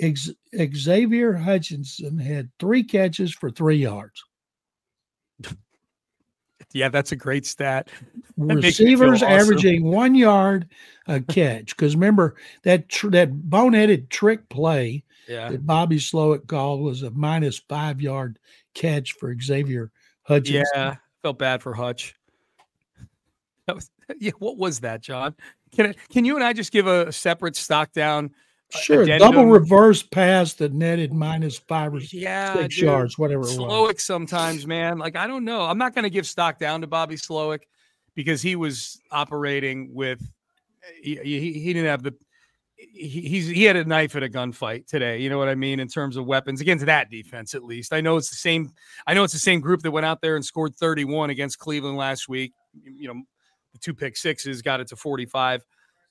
Xavier 0.00 1.34
Hutchinson 1.34 2.16
had 2.18 2.48
three 2.58 2.84
catches 2.84 3.34
for 3.34 3.50
three 3.50 3.76
yards. 3.78 4.22
Yeah, 6.72 6.88
that's 6.88 7.12
a 7.12 7.16
great 7.16 7.46
stat. 7.46 7.88
That 8.38 8.56
makes 8.56 8.80
me 8.80 8.96
feel 8.96 9.08
Receivers 9.08 9.22
awesome. 9.22 9.32
averaging 9.40 9.84
one 9.84 10.14
yard 10.14 10.68
a 11.06 11.20
catch. 11.20 11.76
Because 11.76 11.94
remember 11.94 12.36
that 12.64 12.88
tr- 12.88 13.10
that 13.10 13.32
boneheaded 13.32 14.08
trick 14.08 14.48
play 14.48 15.04
Yeah. 15.28 15.50
that 15.50 15.66
Bobby 15.66 15.96
Slowik 15.98 16.46
called 16.46 16.80
was 16.82 17.02
a 17.02 17.10
minus 17.10 17.58
five 17.58 18.00
yard 18.00 18.38
catch 18.74 19.12
for 19.14 19.34
Xavier 19.40 19.90
Hutchinson. 20.22 20.64
Yeah, 20.74 20.96
felt 21.22 21.38
bad 21.38 21.62
for 21.62 21.72
Hutch. 21.74 22.14
That 23.66 23.76
was, 23.76 23.90
yeah, 24.20 24.32
what 24.38 24.56
was 24.56 24.80
that, 24.80 25.00
John? 25.02 25.34
Can 25.72 25.88
I, 25.88 25.94
can 26.10 26.24
you 26.24 26.36
and 26.36 26.44
I 26.44 26.52
just 26.52 26.72
give 26.72 26.86
a 26.86 27.12
separate 27.12 27.56
stock 27.56 27.92
down? 27.92 28.30
Sure, 28.70 29.02
addendum? 29.02 29.32
double 29.32 29.46
reverse 29.46 30.02
pass 30.02 30.54
that 30.54 30.72
netted 30.72 31.12
minus 31.12 31.58
five 31.58 31.94
or 31.94 32.00
Yeah, 32.00 32.54
six 32.54 32.74
dude. 32.76 32.84
yards, 32.84 33.18
whatever 33.18 33.42
it 33.42 33.46
was. 33.46 33.56
Slowik 33.58 34.00
sometimes, 34.00 34.66
man. 34.66 34.98
Like 34.98 35.16
I 35.16 35.26
don't 35.26 35.44
know. 35.44 35.62
I'm 35.62 35.78
not 35.78 35.94
going 35.94 36.02
to 36.04 36.10
give 36.10 36.26
stock 36.26 36.58
down 36.58 36.80
to 36.80 36.86
Bobby 36.86 37.14
Slowik 37.16 37.60
because 38.14 38.42
he 38.42 38.56
was 38.56 39.00
operating 39.10 39.94
with 39.94 40.20
he, 41.00 41.16
he, 41.16 41.52
he 41.52 41.72
didn't 41.72 41.86
have 41.88 42.02
the 42.02 42.14
he, 42.76 43.08
he's 43.20 43.46
he 43.48 43.64
had 43.64 43.76
a 43.76 43.84
knife 43.84 44.16
at 44.16 44.22
a 44.22 44.28
gunfight 44.28 44.86
today. 44.86 45.18
You 45.18 45.30
know 45.30 45.38
what 45.38 45.48
I 45.48 45.54
mean 45.54 45.80
in 45.80 45.88
terms 45.88 46.16
of 46.16 46.26
weapons 46.26 46.60
against 46.60 46.86
that 46.86 47.10
defense. 47.10 47.54
At 47.54 47.62
least 47.64 47.92
I 47.92 48.00
know 48.00 48.16
it's 48.16 48.30
the 48.30 48.36
same. 48.36 48.72
I 49.06 49.14
know 49.14 49.22
it's 49.24 49.32
the 49.32 49.38
same 49.38 49.60
group 49.60 49.82
that 49.82 49.92
went 49.92 50.06
out 50.06 50.20
there 50.20 50.34
and 50.36 50.44
scored 50.44 50.74
31 50.74 51.30
against 51.30 51.58
Cleveland 51.58 51.96
last 51.96 52.28
week. 52.28 52.52
You 52.82 53.08
know, 53.08 53.22
the 53.72 53.78
two 53.78 53.94
pick 53.94 54.16
sixes 54.16 54.60
got 54.60 54.80
it 54.80 54.88
to 54.88 54.96
45. 54.96 55.64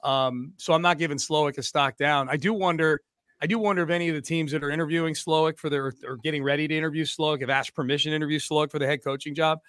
Um, 0.06 0.54
so 0.58 0.74
I'm 0.74 0.84
not 0.84 1.00
giving 1.00 1.18
Slowik 1.18 1.58
a 1.58 1.64
stock 1.64 1.98
down. 1.98 2.30
I 2.30 2.38
do 2.38 2.54
wonder. 2.54 3.02
I 3.42 3.48
do 3.48 3.60
wonder 3.60 3.84
if 3.84 3.90
any 3.90 4.08
of 4.08 4.16
the 4.16 4.22
teams 4.22 4.52
that 4.54 4.64
are 4.64 4.70
interviewing 4.70 5.14
Slowik 5.14 5.58
for 5.58 5.70
their 5.70 5.92
or 6.08 6.18
getting 6.24 6.44
ready 6.44 6.68
to 6.68 6.78
interview 6.78 7.04
Slowik 7.04 7.42
have 7.42 7.50
asked 7.50 7.76
permission 7.76 8.12
to 8.12 8.16
interview 8.16 8.40
Slowik 8.40 8.72
for 8.72 8.80
the 8.80 8.86
head 8.86 9.04
coaching 9.04 9.36
job. 9.36 9.60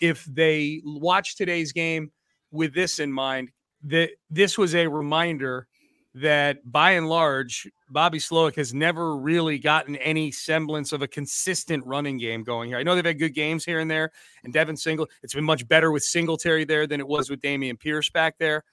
If 0.00 0.24
they 0.26 0.82
watch 0.84 1.36
today's 1.36 1.72
game 1.72 2.12
with 2.52 2.74
this 2.74 3.00
in 3.00 3.12
mind, 3.12 3.50
that 3.84 4.10
this 4.30 4.56
was 4.56 4.74
a 4.74 4.86
reminder 4.86 5.66
that 6.14 6.58
by 6.70 6.92
and 6.92 7.08
large, 7.08 7.68
Bobby 7.90 8.18
Slowik 8.18 8.56
has 8.56 8.74
never 8.74 9.16
really 9.16 9.58
gotten 9.58 9.96
any 9.96 10.30
semblance 10.30 10.92
of 10.92 11.02
a 11.02 11.08
consistent 11.08 11.84
running 11.86 12.18
game 12.18 12.44
going 12.44 12.68
here. 12.68 12.78
I 12.78 12.82
know 12.82 12.94
they've 12.94 13.04
had 13.04 13.18
good 13.18 13.34
games 13.34 13.64
here 13.64 13.80
and 13.80 13.90
there, 13.90 14.10
and 14.44 14.52
Devin 14.52 14.76
Single, 14.76 15.08
it's 15.22 15.34
been 15.34 15.44
much 15.44 15.66
better 15.66 15.90
with 15.90 16.02
Singletary 16.02 16.64
there 16.64 16.86
than 16.86 17.00
it 17.00 17.08
was 17.08 17.30
with 17.30 17.40
Dameon 17.40 17.78
Pierce 17.78 18.10
back 18.10 18.36
there. 18.38 18.64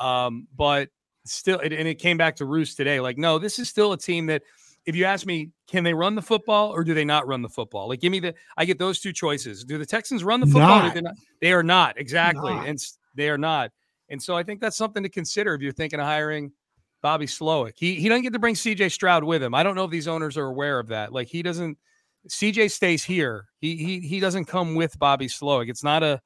Um, 0.00 0.48
but 0.56 0.88
still, 1.24 1.60
and 1.60 1.72
and 1.72 1.86
it 1.86 1.96
came 1.96 2.16
back 2.16 2.36
to 2.36 2.44
roost 2.44 2.76
today. 2.76 3.00
Like, 3.00 3.18
no, 3.18 3.38
this 3.38 3.58
is 3.58 3.68
still 3.68 3.92
a 3.92 3.98
team 3.98 4.26
that, 4.26 4.42
if 4.86 4.96
you 4.96 5.04
ask 5.04 5.26
me, 5.26 5.50
can 5.68 5.84
they 5.84 5.94
run 5.94 6.14
the 6.14 6.22
football 6.22 6.70
or 6.70 6.82
do 6.82 6.94
they 6.94 7.04
not 7.04 7.26
run 7.26 7.42
the 7.42 7.48
football? 7.48 7.88
Like, 7.88 8.00
give 8.00 8.10
me 8.10 8.20
the, 8.20 8.34
I 8.56 8.64
get 8.64 8.78
those 8.78 8.98
two 8.98 9.12
choices. 9.12 9.64
Do 9.64 9.78
the 9.78 9.86
Texans 9.86 10.24
run 10.24 10.40
the 10.40 10.46
football? 10.46 10.80
Not. 10.80 10.94
do 10.94 11.00
they, 11.00 11.02
not? 11.02 11.14
they 11.40 11.52
are 11.52 11.62
not 11.62 11.98
exactly, 11.98 12.54
Not. 12.54 12.66
and 12.66 12.78
they 13.14 13.28
are 13.28 13.38
not. 13.38 13.70
And 14.08 14.20
so 14.20 14.36
I 14.36 14.42
think 14.42 14.60
that's 14.60 14.76
something 14.76 15.02
to 15.02 15.08
consider 15.08 15.54
if 15.54 15.60
you're 15.60 15.72
thinking 15.72 16.00
of 16.00 16.06
hiring 16.06 16.52
Bobby 17.02 17.26
Slowik. 17.26 17.74
He 17.76 17.94
he 17.94 18.08
doesn't 18.08 18.22
get 18.22 18.32
to 18.32 18.38
bring 18.38 18.54
CJ 18.54 18.92
Stroud 18.92 19.24
with 19.24 19.42
him. 19.42 19.54
I 19.54 19.62
don't 19.62 19.74
know 19.74 19.84
if 19.84 19.90
these 19.90 20.08
owners 20.08 20.36
are 20.36 20.46
aware 20.46 20.78
of 20.78 20.88
that. 20.88 21.12
Like 21.12 21.28
he 21.28 21.42
doesn't. 21.42 21.78
CJ 22.28 22.70
stays 22.70 23.02
here. 23.02 23.46
He 23.60 23.76
he 23.76 24.00
he 24.00 24.20
doesn't 24.20 24.44
come 24.44 24.74
with 24.74 24.98
Bobby 24.98 25.26
Slowik. 25.26 25.70
It's 25.70 25.84
not 25.84 26.02
a 26.02 26.20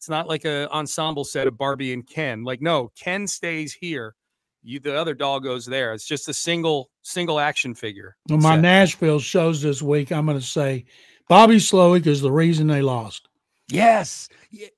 it's 0.00 0.08
not 0.08 0.26
like 0.26 0.46
a 0.46 0.66
ensemble 0.70 1.24
set 1.24 1.46
of 1.46 1.58
Barbie 1.58 1.92
and 1.92 2.06
Ken. 2.06 2.42
Like 2.42 2.62
no, 2.62 2.90
Ken 2.98 3.26
stays 3.26 3.74
here. 3.74 4.14
You 4.62 4.80
the 4.80 4.96
other 4.96 5.12
doll 5.12 5.40
goes 5.40 5.66
there. 5.66 5.92
It's 5.92 6.06
just 6.06 6.26
a 6.30 6.32
single 6.32 6.88
single 7.02 7.38
action 7.38 7.74
figure. 7.74 8.16
On 8.30 8.40
my 8.40 8.54
set. 8.54 8.62
Nashville 8.62 9.20
shows 9.20 9.60
this 9.60 9.82
week, 9.82 10.10
I'm 10.10 10.24
going 10.24 10.38
to 10.38 10.44
say 10.44 10.86
Bobby 11.28 11.56
Slowik 11.56 12.06
is 12.06 12.22
the 12.22 12.32
reason 12.32 12.66
they 12.66 12.80
lost. 12.80 13.28
Yes, 13.68 14.30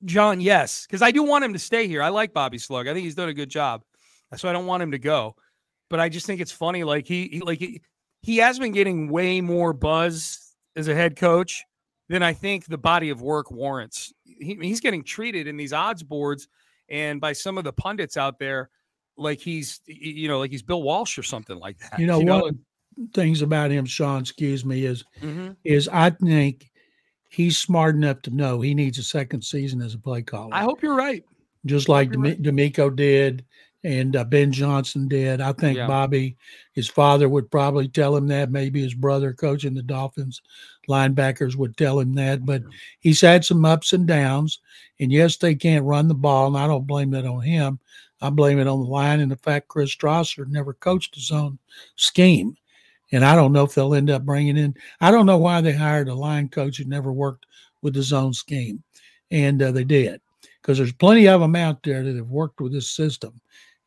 John. 0.05 0.41
Yes, 0.41 0.87
because 0.89 1.03
I 1.03 1.13
do 1.13 1.23
want 1.23 1.45
him 1.45 1.53
to 1.53 1.59
stay 1.61 1.87
here. 1.87 2.03
I 2.03 2.09
like 2.09 2.33
Bobby 2.33 2.59
Slug. 2.59 2.89
I 2.89 2.93
think 2.93 3.05
he's 3.05 3.15
done 3.15 3.29
a 3.29 3.35
good 3.35 3.49
job. 3.49 3.83
So 4.35 4.49
I 4.49 4.53
don't 4.53 4.67
want 4.67 4.83
him 4.83 4.91
to 4.91 4.99
go. 4.99 5.37
But 5.89 6.01
I 6.01 6.09
just 6.09 6.27
think 6.27 6.41
it's 6.41 6.51
funny. 6.51 6.83
Like 6.83 7.07
he, 7.07 7.29
he 7.29 7.41
like 7.43 7.61
he, 7.61 7.81
he 8.23 8.39
has 8.39 8.59
been 8.59 8.73
getting 8.73 9.09
way 9.09 9.41
more 9.41 9.73
buzz 9.73 10.53
as 10.75 10.89
a 10.89 10.97
head 10.97 11.15
coach 11.15 11.63
than 12.09 12.25
I 12.25 12.33
think 12.33 12.67
the 12.67 12.77
body 12.77 13.11
of 13.11 13.23
work 13.23 13.53
warrants. 13.53 14.13
He, 14.43 14.59
he's 14.61 14.81
getting 14.81 15.03
treated 15.03 15.47
in 15.47 15.57
these 15.57 15.73
odds 15.73 16.03
boards 16.03 16.49
and 16.89 17.21
by 17.21 17.33
some 17.33 17.59
of 17.59 17.65
the 17.65 17.73
pundits 17.73 18.17
out 18.17 18.39
there 18.39 18.71
like 19.17 19.41
he's 19.41 19.81
you 19.87 20.29
know 20.29 20.39
like 20.39 20.51
he's 20.51 20.63
Bill 20.63 20.83
Walsh 20.83 21.19
or 21.19 21.23
something 21.23 21.59
like 21.59 21.79
that. 21.79 21.99
You 21.99 22.07
know 22.07 22.21
you 22.21 22.27
what? 22.27 22.55
Things 23.15 23.43
about 23.43 23.71
him, 23.71 23.87
Sean. 23.87 24.21
Excuse 24.21 24.65
me. 24.65 24.85
Is 24.85 25.05
mm-hmm. 25.21 25.53
is 25.65 25.89
I 25.89 26.11
think 26.11 26.71
he's 27.31 27.57
smart 27.59 27.95
enough 27.95 28.23
to 28.23 28.31
know 28.31 28.61
he 28.61 28.75
needs 28.75 28.99
a 28.99 29.03
second 29.03 29.43
season 29.43 29.81
as 29.81 29.95
a 29.95 29.99
play 29.99 30.23
caller. 30.23 30.51
I 30.53 30.63
hope 30.63 30.83
you're 30.83 30.97
right. 30.97 31.25
Just 31.65 31.89
like 31.89 32.11
DeMeco 32.11 32.95
did 32.95 33.45
and 33.85 34.14
uh, 34.14 34.25
Ben 34.25 34.53
Johnson 34.53 35.09
did. 35.09 35.40
I 35.40 35.53
think 35.53 35.77
yeah. 35.77 35.87
Bobby, 35.87 36.37
his 36.73 36.88
father 36.88 37.29
would 37.29 37.51
probably 37.51 37.88
tell 37.88 38.16
him 38.16 38.29
that. 38.29 38.51
Maybe 38.51 38.83
his 38.83 38.95
brother 38.95 39.33
coaching 39.33 39.75
the 39.75 39.83
Dolphins 39.83 40.40
linebackers 40.88 41.57
would 41.57 41.77
tell 41.77 41.99
him 41.99 42.14
that. 42.14 42.45
But 42.45 42.62
he's 43.01 43.21
had 43.21 43.45
some 43.45 43.64
ups 43.64 43.92
and 43.92 44.07
downs. 44.07 44.61
And 45.01 45.11
yes, 45.11 45.37
they 45.37 45.55
can't 45.55 45.85
run 45.85 46.09
the 46.09 46.14
ball, 46.14 46.49
and 46.49 46.57
I 46.57 46.66
don't 46.66 46.87
blame 46.87 47.11
that 47.11 47.27
on 47.27 47.40
him. 47.40 47.81
I 48.21 48.31
blame 48.31 48.61
it 48.61 48.68
on 48.68 48.81
the 48.81 48.88
line 48.88 49.18
and 49.18 49.31
the 49.31 49.37
fact 49.37 49.66
Chris 49.66 49.95
Strausser 49.95 50.47
never 50.47 50.75
coached 50.75 51.16
his 51.16 51.33
own 51.33 51.59
scheme. 51.97 52.57
And 53.11 53.25
I 53.25 53.35
don't 53.35 53.53
know 53.53 53.64
if 53.64 53.75
they'll 53.75 53.95
end 53.95 54.11
up 54.11 54.25
bringing 54.25 54.57
in. 54.57 54.75
I 55.01 55.11
don't 55.11 55.27
know 55.27 55.38
why 55.38 55.61
they 55.61 55.73
hired 55.73 56.09
a 56.09 56.14
line 56.14 56.49
coach 56.49 56.79
who 56.79 56.85
never 56.85 57.12
worked 57.12 57.47
with 57.83 57.97
his 57.97 58.12
own 58.12 58.33
scheme, 58.33 58.83
and 59.33 59.61
uh, 59.61 59.73
they 59.73 59.85
did 59.85 60.21
because 60.62 60.79
there's 60.79 60.92
plenty 60.92 61.27
of 61.27 61.40
them 61.40 61.57
out 61.57 61.83
there 61.83 62.05
that 62.05 62.16
have 62.16 62.31
worked 62.31 62.61
with 62.61 62.73
this 62.73 62.88
system. 62.88 63.40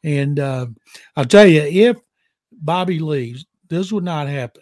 And 0.05 0.39
uh, 0.39 0.67
I'll 1.15 1.25
tell 1.25 1.47
you, 1.47 1.61
if 1.61 1.97
Bobby 2.51 2.99
leaves, 2.99 3.45
this 3.69 3.91
would 3.91 4.03
not 4.03 4.27
happen. 4.27 4.61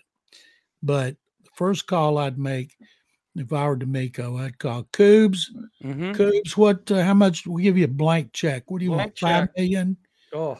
But 0.82 1.18
the 1.44 1.50
first 1.54 1.86
call 1.86 2.18
I'd 2.18 2.40
make 2.40 2.76
if 3.36 3.52
I 3.52 3.68
were 3.68 3.78
DeMeco, 3.78 4.40
I'd 4.40 4.58
call 4.58 4.84
Coobs. 4.94 5.50
Mm-hmm. 5.84 6.12
Coobs, 6.12 6.56
what? 6.56 6.90
Uh, 6.90 7.04
how 7.04 7.14
much? 7.14 7.46
We'll 7.46 7.64
give 7.64 7.78
you 7.78 7.86
a 7.86 7.90
blank 7.90 8.32
check. 8.32 8.70
What 8.70 8.80
do 8.80 8.86
you 8.86 8.92
blank 8.92 9.10
want? 9.10 9.20
Five 9.20 9.48
check. 9.48 9.58
million. 9.58 9.98
Oh, 10.34 10.60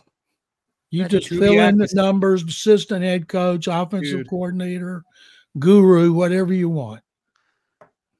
you 0.90 1.08
just 1.08 1.30
fill 1.30 1.60
in 1.60 1.78
the 1.78 1.90
numbers. 1.94 2.44
Assistant 2.44 3.04
head 3.04 3.28
coach, 3.28 3.68
offensive 3.68 4.20
Dude. 4.20 4.30
coordinator, 4.30 5.04
guru, 5.60 6.14
whatever 6.14 6.54
you 6.54 6.70
want. 6.70 7.02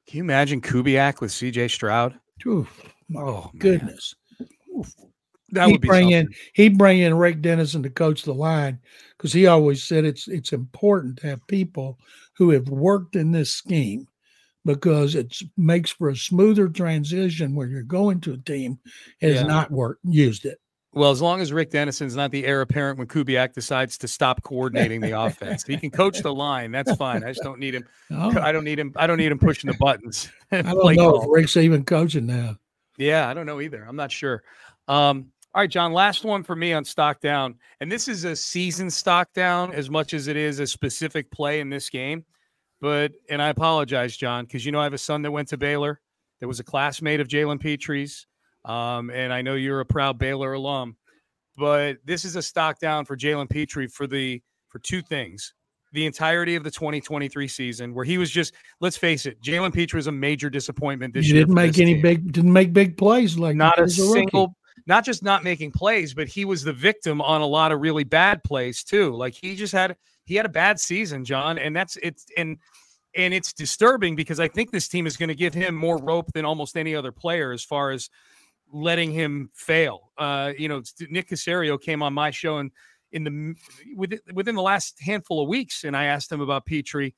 Can 0.06 0.18
you 0.18 0.24
imagine 0.24 0.60
Kubiak 0.60 1.20
with 1.20 1.32
C.J. 1.32 1.68
Stroud? 1.68 2.18
Oof. 2.46 2.82
Oh 3.16 3.50
goodness. 3.58 4.14
That 5.54 5.68
would 5.68 5.80
bring 5.80 6.10
something. 6.10 6.26
in 6.26 6.34
he'd 6.54 6.78
bring 6.78 7.00
in 7.00 7.14
Rick 7.14 7.42
Dennison 7.42 7.82
to 7.82 7.90
coach 7.90 8.22
the 8.22 8.34
line 8.34 8.78
because 9.16 9.32
he 9.32 9.46
always 9.46 9.82
said 9.82 10.04
it's 10.04 10.28
it's 10.28 10.52
important 10.52 11.18
to 11.18 11.28
have 11.28 11.46
people 11.46 11.98
who 12.36 12.50
have 12.50 12.68
worked 12.68 13.16
in 13.16 13.32
this 13.32 13.52
scheme 13.52 14.06
because 14.64 15.14
it 15.14 15.36
makes 15.56 15.90
for 15.90 16.08
a 16.08 16.16
smoother 16.16 16.68
transition 16.68 17.54
where 17.54 17.66
you're 17.66 17.82
going 17.82 18.20
to 18.22 18.32
a 18.32 18.38
team 18.38 18.78
has 19.20 19.36
yeah. 19.36 19.42
not 19.42 19.70
worked 19.70 20.00
used 20.04 20.44
it. 20.44 20.58
Well, 20.94 21.10
as 21.10 21.20
long 21.20 21.40
as 21.40 21.52
Rick 21.52 21.70
Dennison's 21.70 22.14
not 22.14 22.30
the 22.30 22.46
heir 22.46 22.60
apparent 22.60 22.98
when 22.98 23.08
Kubiak 23.08 23.52
decides 23.52 23.98
to 23.98 24.08
stop 24.08 24.44
coordinating 24.44 25.00
the 25.00 25.10
offense, 25.20 25.64
he 25.64 25.76
can 25.76 25.90
coach 25.90 26.20
the 26.20 26.32
line. 26.32 26.70
That's 26.70 26.94
fine. 26.94 27.24
I 27.24 27.28
just 27.28 27.42
don't 27.42 27.58
need 27.58 27.74
him. 27.74 27.84
Oh. 28.10 28.38
I 28.38 28.52
don't 28.52 28.64
need 28.64 28.78
him. 28.78 28.92
I 28.96 29.06
don't 29.06 29.16
need 29.16 29.32
him 29.32 29.38
pushing 29.38 29.68
the 29.68 29.76
buttons. 29.78 30.30
I 30.52 30.62
don't 30.62 30.94
know 30.94 31.22
if 31.22 31.28
Rick's 31.28 31.56
even 31.56 31.84
coaching 31.84 32.26
now. 32.26 32.58
Yeah, 32.98 33.28
I 33.28 33.34
don't 33.34 33.46
know 33.46 33.60
either. 33.60 33.82
I'm 33.82 33.96
not 33.96 34.12
sure. 34.12 34.44
Um, 34.86 35.32
all 35.54 35.60
right, 35.62 35.70
John. 35.70 35.92
Last 35.92 36.24
one 36.24 36.42
for 36.42 36.56
me 36.56 36.72
on 36.72 36.84
stock 36.84 37.20
down, 37.20 37.54
and 37.80 37.90
this 37.90 38.08
is 38.08 38.24
a 38.24 38.34
season 38.34 38.90
stock 38.90 39.32
down 39.34 39.72
as 39.72 39.88
much 39.88 40.12
as 40.12 40.26
it 40.26 40.36
is 40.36 40.58
a 40.58 40.66
specific 40.66 41.30
play 41.30 41.60
in 41.60 41.70
this 41.70 41.88
game. 41.88 42.24
But 42.80 43.12
and 43.30 43.40
I 43.40 43.50
apologize, 43.50 44.16
John, 44.16 44.46
because 44.46 44.66
you 44.66 44.72
know 44.72 44.80
I 44.80 44.84
have 44.84 44.94
a 44.94 44.98
son 44.98 45.22
that 45.22 45.30
went 45.30 45.48
to 45.48 45.56
Baylor. 45.56 46.00
That 46.40 46.48
was 46.48 46.58
a 46.58 46.64
classmate 46.64 47.20
of 47.20 47.28
Jalen 47.28 47.60
Pitre's. 47.60 48.26
um, 48.64 49.10
and 49.10 49.32
I 49.32 49.42
know 49.42 49.54
you're 49.54 49.78
a 49.78 49.86
proud 49.86 50.18
Baylor 50.18 50.54
alum. 50.54 50.96
But 51.56 51.98
this 52.04 52.24
is 52.24 52.34
a 52.34 52.42
stock 52.42 52.80
down 52.80 53.04
for 53.04 53.16
Jalen 53.16 53.48
Pitre 53.48 53.88
for 53.88 54.08
the 54.08 54.42
for 54.70 54.80
two 54.80 55.02
things: 55.02 55.54
the 55.92 56.04
entirety 56.04 56.56
of 56.56 56.64
the 56.64 56.70
2023 56.72 57.46
season, 57.46 57.94
where 57.94 58.04
he 58.04 58.18
was 58.18 58.28
just 58.28 58.54
let's 58.80 58.96
face 58.96 59.24
it, 59.24 59.40
Jalen 59.40 59.72
Pitre 59.72 59.96
was 59.96 60.08
a 60.08 60.12
major 60.12 60.50
disappointment 60.50 61.14
this 61.14 61.26
he 61.26 61.32
year. 61.32 61.42
Didn't 61.42 61.54
make 61.54 61.78
any 61.78 61.94
team. 61.94 62.02
big 62.02 62.32
didn't 62.32 62.52
make 62.52 62.72
big 62.72 62.96
plays 62.96 63.38
like 63.38 63.54
not 63.54 63.78
a 63.78 63.88
single. 63.88 64.56
Not 64.86 65.04
just 65.04 65.22
not 65.22 65.44
making 65.44 65.72
plays, 65.72 66.14
but 66.14 66.28
he 66.28 66.44
was 66.44 66.62
the 66.62 66.72
victim 66.72 67.20
on 67.20 67.40
a 67.40 67.46
lot 67.46 67.72
of 67.72 67.80
really 67.80 68.04
bad 68.04 68.42
plays 68.44 68.82
too. 68.82 69.14
Like 69.14 69.34
he 69.34 69.56
just 69.56 69.72
had 69.72 69.96
he 70.24 70.34
had 70.34 70.46
a 70.46 70.50
bad 70.50 70.80
season, 70.80 71.24
John, 71.24 71.58
and 71.58 71.74
that's 71.74 71.96
it's 72.02 72.26
and 72.36 72.58
and 73.16 73.32
it's 73.32 73.52
disturbing 73.52 74.16
because 74.16 74.40
I 74.40 74.48
think 74.48 74.70
this 74.70 74.88
team 74.88 75.06
is 75.06 75.16
going 75.16 75.28
to 75.28 75.34
give 75.34 75.54
him 75.54 75.74
more 75.74 75.98
rope 75.98 76.32
than 76.32 76.44
almost 76.44 76.76
any 76.76 76.94
other 76.94 77.12
player 77.12 77.52
as 77.52 77.62
far 77.62 77.90
as 77.90 78.10
letting 78.72 79.12
him 79.12 79.50
fail. 79.54 80.10
Uh, 80.18 80.52
you 80.58 80.68
know, 80.68 80.82
Nick 81.08 81.28
Caserio 81.28 81.80
came 81.80 82.02
on 82.02 82.12
my 82.12 82.30
show 82.30 82.58
and 82.58 82.70
in 83.12 83.22
the 83.22 83.54
within 83.96 84.18
within 84.34 84.54
the 84.54 84.62
last 84.62 85.00
handful 85.00 85.40
of 85.40 85.48
weeks, 85.48 85.84
and 85.84 85.96
I 85.96 86.06
asked 86.06 86.30
him 86.30 86.40
about 86.40 86.66
Pitre 86.66 87.10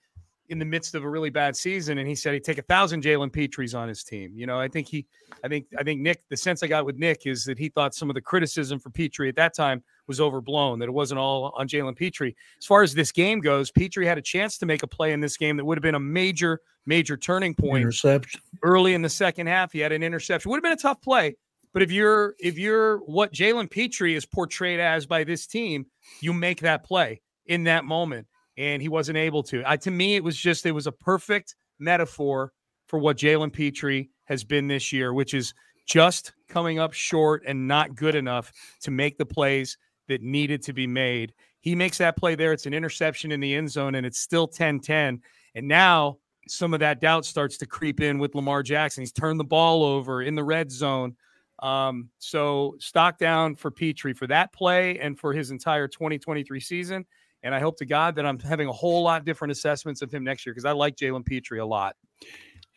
in 0.49 0.59
the 0.59 0.65
midst 0.65 0.95
of 0.95 1.05
a 1.05 1.09
really 1.09 1.31
bad 1.31 1.57
season, 1.57 1.99
and 1.99 2.09
he 2.09 2.15
said 2.15 2.35
he'd 2.35 2.45
take 2.45 2.59
a 2.59 2.63
thousand 2.63 3.03
Jalen 3.03 3.33
Pitres 3.33 3.75
on 3.75 3.89
his 3.89 4.03
team. 4.05 4.33
You 4.37 4.47
know, 4.47 4.59
I 4.59 4.69
think 4.69 4.89
he, 4.89 5.07
I 5.45 5.49
think, 5.49 5.67
I 5.79 5.83
think 5.83 6.01
Nick. 6.01 6.23
The 6.29 6.37
sense 6.37 6.63
I 6.63 6.67
got 6.67 6.87
with 6.87 6.97
Nick 6.97 7.27
is 7.27 7.45
that 7.45 7.59
he 7.59 7.69
thought 7.69 7.95
some 7.95 8.11
of 8.11 8.15
the 8.15 8.21
criticism 8.21 8.79
for 8.79 8.91
Pitre 8.91 9.29
at 9.29 9.37
that 9.37 9.55
time 9.55 9.83
was 10.07 10.21
overblown. 10.21 10.79
That 10.79 10.89
it 10.89 10.93
wasn't 10.93 11.19
all 11.19 11.53
on 11.57 11.69
Jalen 11.69 11.97
Pitre. 11.97 12.33
As 12.59 12.67
far 12.67 12.83
as 12.83 12.95
this 12.95 13.13
game 13.13 13.41
goes, 13.41 13.71
Pitre 13.71 14.05
had 14.05 14.19
a 14.19 14.23
chance 14.23 14.59
to 14.59 14.67
make 14.67 14.83
a 14.83 14.87
play 14.87 15.13
in 15.13 15.21
this 15.21 15.37
game 15.37 15.57
that 15.57 15.65
would 15.65 15.79
have 15.79 15.83
been 15.83 15.95
a 15.95 16.01
major, 16.01 16.61
major 16.87 17.17
turning 17.17 17.55
point. 17.55 17.83
Interception 17.83 18.41
early 18.63 18.95
in 18.95 19.03
the 19.03 19.09
second 19.09 19.47
half. 19.47 19.73
He 19.73 19.81
had 19.81 19.93
an 19.93 20.03
interception. 20.03 20.51
Would 20.51 20.59
have 20.59 20.65
been 20.65 20.73
a 20.73 20.77
tough 20.77 21.03
play. 21.03 21.37
But 21.73 21.83
if 21.83 21.93
you're 21.93 22.35
if 22.39 22.59
you're 22.59 22.99
what 22.99 23.33
Jalen 23.33 23.71
Pitre 23.71 24.15
is 24.15 24.25
portrayed 24.25 24.81
as 24.81 25.07
by 25.07 25.25
this 25.25 25.47
team, 25.47 25.87
you 26.21 26.33
make 26.33 26.61
that 26.61 26.85
play 26.85 27.21
in 27.47 27.65
that 27.65 27.85
moment 27.85 28.27
and 28.57 28.81
he 28.81 28.89
wasn't 28.89 29.19
able 29.19 29.43
to. 29.45 29.63
I, 29.67 29.77
to 29.79 29.91
me, 29.91 30.17
it 30.17 30.25
was 30.25 30.37
just 30.37 30.67
it 30.67 30.73
was 30.73 30.87
a 30.87 30.93
perfect 30.93 31.55
metaphor 31.79 32.53
for 32.87 32.99
what 32.99 33.17
Jalen 33.17 33.53
Pitre 33.53 34.09
has 34.25 34.45
been 34.45 34.69
this 34.69 34.93
year, 34.93 35.13
which 35.13 35.35
is 35.35 35.55
just 35.87 36.33
coming 36.49 36.79
up 36.79 36.93
short 36.93 37.43
and 37.47 37.69
not 37.69 37.95
good 37.95 38.15
enough 38.15 38.53
to 38.83 38.91
make 38.91 39.19
the 39.19 39.27
plays 39.27 39.79
that 40.09 40.23
needed 40.23 40.63
to 40.63 40.73
be 40.73 40.87
made. 40.87 41.33
He 41.61 41.75
makes 41.75 41.99
that 41.99 42.17
play 42.17 42.35
there. 42.35 42.53
It's 42.53 42.67
an 42.67 42.75
interception 42.75 43.33
in 43.33 43.41
the 43.41 43.55
end 43.55 43.71
zone, 43.71 43.95
and 43.97 44.07
it's 44.07 44.19
still 44.19 44.47
10 44.47 44.81
10. 44.81 45.21
And 45.55 45.69
now 45.69 46.19
some 46.49 46.75
of 46.75 46.81
that 46.81 47.01
doubt 47.01 47.25
starts 47.25 47.59
to 47.59 47.67
creep 47.67 48.01
in 48.01 48.19
with 48.19 48.35
Lamar 48.35 48.63
Jackson. 48.63 49.03
He's 49.03 49.13
turned 49.13 49.41
the 49.41 49.45
ball 49.45 49.85
over 49.85 50.23
in 50.23 50.35
the 50.35 50.45
red 50.45 50.71
zone. 50.71 51.17
Um, 51.61 52.11
so 52.19 52.77
stock 52.79 53.19
down 53.19 53.57
for 53.57 53.71
Pitre 53.71 54.15
for 54.15 54.27
that 54.27 54.53
play 54.53 54.99
and 54.99 55.19
for 55.19 55.33
his 55.33 55.51
entire 55.51 55.89
2023 55.89 56.61
season. 56.61 57.07
And 57.47 57.55
I 57.55 57.61
hope 57.61 57.77
to 57.79 57.87
God 57.87 58.17
that 58.17 58.27
I'm 58.27 58.41
having 58.41 58.67
a 58.67 58.73
whole 58.73 59.05
lot 59.05 59.25
different 59.25 59.53
assessments 59.53 60.03
of 60.03 60.13
him 60.13 60.25
next 60.25 60.45
year 60.45 60.53
because 60.53 60.65
I 60.65 60.73
like 60.73 60.97
Jalen 60.97 61.25
Pitre 61.25 61.59
a 61.59 61.65
lot. 61.65 61.95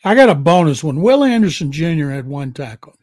I 0.06 0.14
got 0.14 0.30
a 0.30 0.36
bonus 0.36 0.84
one. 0.84 1.02
Will 1.02 1.24
Anderson 1.24 1.72
Jr. 1.72 2.10
had 2.10 2.28
one 2.28 2.54
tackle. 2.54 2.96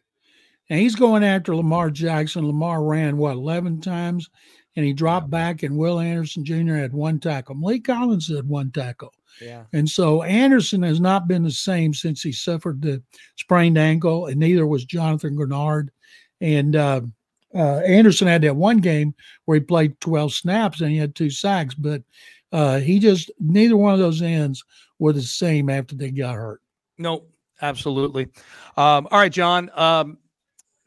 And 0.70 0.78
he's 0.78 0.94
going 0.94 1.24
after 1.24 1.56
Lamar 1.56 1.90
Jackson. 1.90 2.46
Lamar 2.46 2.84
ran, 2.84 3.16
what, 3.16 3.32
11 3.32 3.80
times? 3.80 4.30
And 4.76 4.84
he 4.84 4.92
dropped 4.92 5.28
back, 5.28 5.64
and 5.64 5.76
Will 5.76 5.98
Anderson 5.98 6.44
Jr. 6.44 6.74
had 6.74 6.92
one 6.92 7.18
tackle. 7.18 7.56
Maliek 7.56 7.84
Collins 7.84 8.28
had 8.28 8.48
one 8.48 8.70
tackle. 8.70 9.12
Yeah. 9.42 9.64
And 9.72 9.90
so 9.90 10.22
Anderson 10.22 10.84
has 10.84 11.00
not 11.00 11.26
been 11.26 11.42
the 11.42 11.50
same 11.50 11.92
since 11.94 12.22
he 12.22 12.30
suffered 12.30 12.80
the 12.80 13.02
sprained 13.36 13.76
ankle, 13.76 14.26
and 14.26 14.38
neither 14.38 14.68
was 14.68 14.84
Jonathan 14.84 15.36
Greenard. 15.36 15.88
And 16.40 16.76
uh, 16.76 17.00
uh, 17.54 17.78
Anderson 17.78 18.28
had 18.28 18.42
that 18.42 18.56
one 18.56 18.78
game 18.78 19.14
where 19.44 19.56
he 19.56 19.60
played 19.60 20.00
12 20.00 20.32
snaps 20.32 20.80
and 20.80 20.90
he 20.90 20.96
had 20.96 21.14
two 21.14 21.30
sacks, 21.30 21.74
but 21.74 22.02
uh, 22.52 22.78
he 22.78 22.98
just 22.98 23.30
neither 23.40 23.76
one 23.76 23.92
of 23.92 23.98
those 23.98 24.22
ends 24.22 24.64
were 24.98 25.12
the 25.12 25.22
same 25.22 25.68
after 25.68 25.94
they 25.94 26.10
got 26.10 26.34
hurt. 26.34 26.62
No, 26.98 27.24
absolutely. 27.60 28.28
Um, 28.76 29.08
all 29.10 29.18
right, 29.18 29.32
John. 29.32 29.70
Um, 29.74 30.18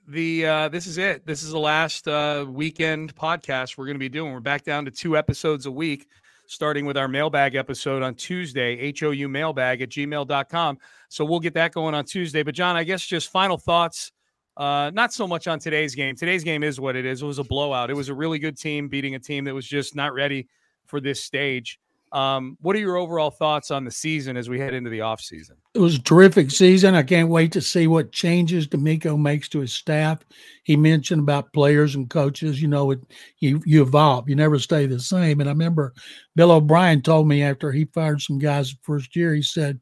the 0.07 0.45
uh, 0.45 0.69
this 0.69 0.87
is 0.87 0.97
it. 0.97 1.25
This 1.25 1.43
is 1.43 1.51
the 1.51 1.59
last 1.59 2.07
uh, 2.07 2.45
weekend 2.49 3.15
podcast 3.15 3.77
we're 3.77 3.85
going 3.85 3.95
to 3.95 3.99
be 3.99 4.09
doing. 4.09 4.33
We're 4.33 4.39
back 4.39 4.63
down 4.63 4.85
to 4.85 4.91
two 4.91 5.15
episodes 5.15 5.67
a 5.67 5.71
week, 5.71 6.07
starting 6.47 6.85
with 6.85 6.97
our 6.97 7.07
mailbag 7.07 7.53
episode 7.55 8.01
on 8.01 8.15
Tuesday, 8.15 8.91
HOU 8.97 9.27
mailbag 9.27 9.81
at 9.83 9.89
gmail.com. 9.89 10.79
So 11.09 11.25
we'll 11.25 11.39
get 11.39 11.53
that 11.53 11.73
going 11.73 11.93
on 11.93 12.05
Tuesday. 12.05 12.41
But 12.41 12.55
John, 12.55 12.75
I 12.75 12.83
guess 12.83 13.05
just 13.05 13.31
final 13.31 13.57
thoughts 13.57 14.11
uh, 14.59 14.91
not 14.93 15.13
so 15.13 15.25
much 15.25 15.47
on 15.47 15.57
today's 15.57 15.95
game. 15.95 16.15
Today's 16.17 16.43
game 16.43 16.63
is 16.63 16.81
what 16.81 16.97
it 16.97 17.05
is. 17.05 17.21
It 17.21 17.25
was 17.25 17.39
a 17.39 17.43
blowout. 17.45 17.89
It 17.89 17.95
was 17.95 18.09
a 18.09 18.13
really 18.13 18.39
good 18.39 18.57
team 18.57 18.89
beating 18.89 19.15
a 19.15 19.19
team 19.19 19.45
that 19.45 19.53
was 19.55 19.65
just 19.65 19.95
not 19.95 20.13
ready 20.13 20.49
for 20.85 20.99
this 20.99 21.23
stage. 21.23 21.79
Um, 22.11 22.57
what 22.59 22.75
are 22.75 22.79
your 22.79 22.97
overall 22.97 23.29
thoughts 23.29 23.71
on 23.71 23.85
the 23.85 23.91
season 23.91 24.35
as 24.35 24.49
we 24.49 24.59
head 24.59 24.73
into 24.73 24.89
the 24.89 24.99
offseason? 24.99 25.51
It 25.75 25.79
was 25.79 25.95
a 25.95 26.01
terrific 26.01 26.51
season. 26.51 26.95
I 26.95 27.03
can't 27.03 27.29
wait 27.29 27.51
to 27.53 27.61
see 27.61 27.87
what 27.87 28.11
changes 28.11 28.67
DeMeco 28.67 29.17
makes 29.17 29.47
to 29.49 29.59
his 29.59 29.73
staff. 29.73 30.25
He 30.63 30.75
mentioned 30.75 31.21
about 31.21 31.53
players 31.53 31.95
and 31.95 32.09
coaches. 32.09 32.61
You 32.61 32.67
know, 32.67 32.91
it, 32.91 32.99
you 33.37 33.61
you 33.65 33.83
evolve. 33.83 34.27
You 34.27 34.35
never 34.35 34.59
stay 34.59 34.87
the 34.87 34.99
same. 34.99 35.39
And 35.39 35.47
I 35.47 35.53
remember 35.53 35.93
Bill 36.35 36.51
O'Brien 36.51 37.01
told 37.01 37.27
me 37.27 37.43
after 37.43 37.71
he 37.71 37.85
fired 37.85 38.21
some 38.21 38.39
guys 38.39 38.71
the 38.71 38.79
first 38.81 39.15
year, 39.15 39.33
he 39.35 39.43
said, 39.43 39.79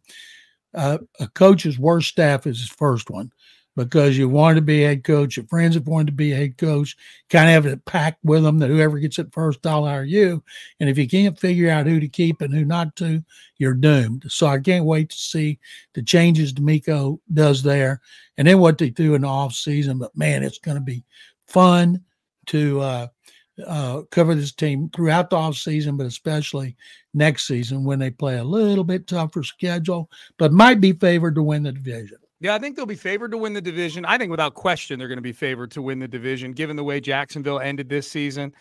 uh, 0.76 1.00
a 1.20 1.28
coach's 1.30 1.80
worst 1.80 2.10
staff 2.10 2.46
is 2.46 2.60
his 2.60 2.70
first 2.70 3.10
one 3.10 3.32
because 3.78 4.18
you 4.18 4.28
want 4.28 4.56
to 4.56 4.62
be 4.62 4.82
head 4.82 5.04
coach. 5.04 5.38
Your 5.38 5.46
friends 5.46 5.76
have 5.76 5.88
wanted 5.88 6.08
to 6.08 6.12
be 6.13 6.32
head 6.32 6.58
coach. 6.58 6.98
Kind 7.30 7.48
of 7.48 7.63
have 7.63 7.72
it 7.72 7.86
packed 7.86 8.26
with 8.26 8.44
them 8.44 8.58
that 8.58 8.72
whoever 8.72 8.98
gets 8.98 9.20
it 9.20 9.32
first, 9.32 9.66
I'll 9.66 9.86
hire 9.86 10.04
you. 10.04 10.44
And 10.80 10.90
if 10.90 10.98
you 10.98 11.08
can't 11.08 11.40
figure 11.40 11.70
out 11.70 11.86
who 11.86 12.00
to 12.00 12.08
keep 12.08 12.42
and 12.42 12.52
who 12.52 12.66
not 12.66 12.96
to, 12.98 13.24
you're 13.60 13.76
doomed. 13.76 14.26
So 14.30 14.48
I 14.48 14.60
can't 14.60 14.84
wait 14.84 15.12
to 15.12 15.16
see 15.16 15.60
the 15.94 16.02
changes 16.02 16.54
DeMeco 16.54 17.20
does 17.32 17.62
there 17.62 18.02
and 18.38 18.48
then 18.48 18.60
what 18.60 18.80
they 18.80 18.90
do 18.90 19.13
in 19.13 19.22
the 19.22 19.28
off 19.28 19.54
season. 19.54 20.00
But 20.00 20.18
man, 20.18 20.44
it's 20.44 20.60
going 20.60 20.78
to 20.78 20.84
be 20.84 21.06
fun 21.46 22.04
to 22.48 22.82
uh, 22.82 23.08
uh, 23.63 24.02
cover 24.10 24.34
this 24.34 24.54
team 24.54 24.90
throughout 24.90 25.30
the 25.30 25.36
off 25.36 25.56
season, 25.56 25.98
but 25.98 26.08
especially 26.08 26.76
next 27.13 27.46
season 27.46 27.84
when 27.84 28.00
they 28.00 28.10
play 28.10 28.40
a 28.40 28.44
little 28.44 28.84
bit 28.84 29.06
tougher 29.06 29.44
schedule, 29.44 30.10
but 30.40 30.52
might 30.52 30.82
be 30.82 30.94
favored 30.94 31.36
to 31.36 31.44
win 31.44 31.62
the 31.62 31.72
division. 31.72 32.18
Yeah, 32.39 32.54
I 32.54 32.60
think 32.60 32.76
they'll 32.76 32.86
be 32.86 32.95
favored 32.95 33.32
to 33.32 33.38
win 33.38 33.54
the 33.54 33.62
division. 33.62 34.06
I 34.06 34.17
think 34.17 34.30
without 34.30 34.54
question 34.54 35.00
they're 35.00 35.08
going 35.08 35.17
to 35.17 35.23
be 35.23 35.32
favored 35.32 35.71
to 35.71 35.82
win 35.82 36.00
the 36.00 36.08
division, 36.08 36.52
given 36.52 36.76
the 36.76 36.84
way 36.84 37.00
Jacksonville 37.00 37.60
ended 37.60 37.89
this 37.89 38.10
season. 38.10 38.54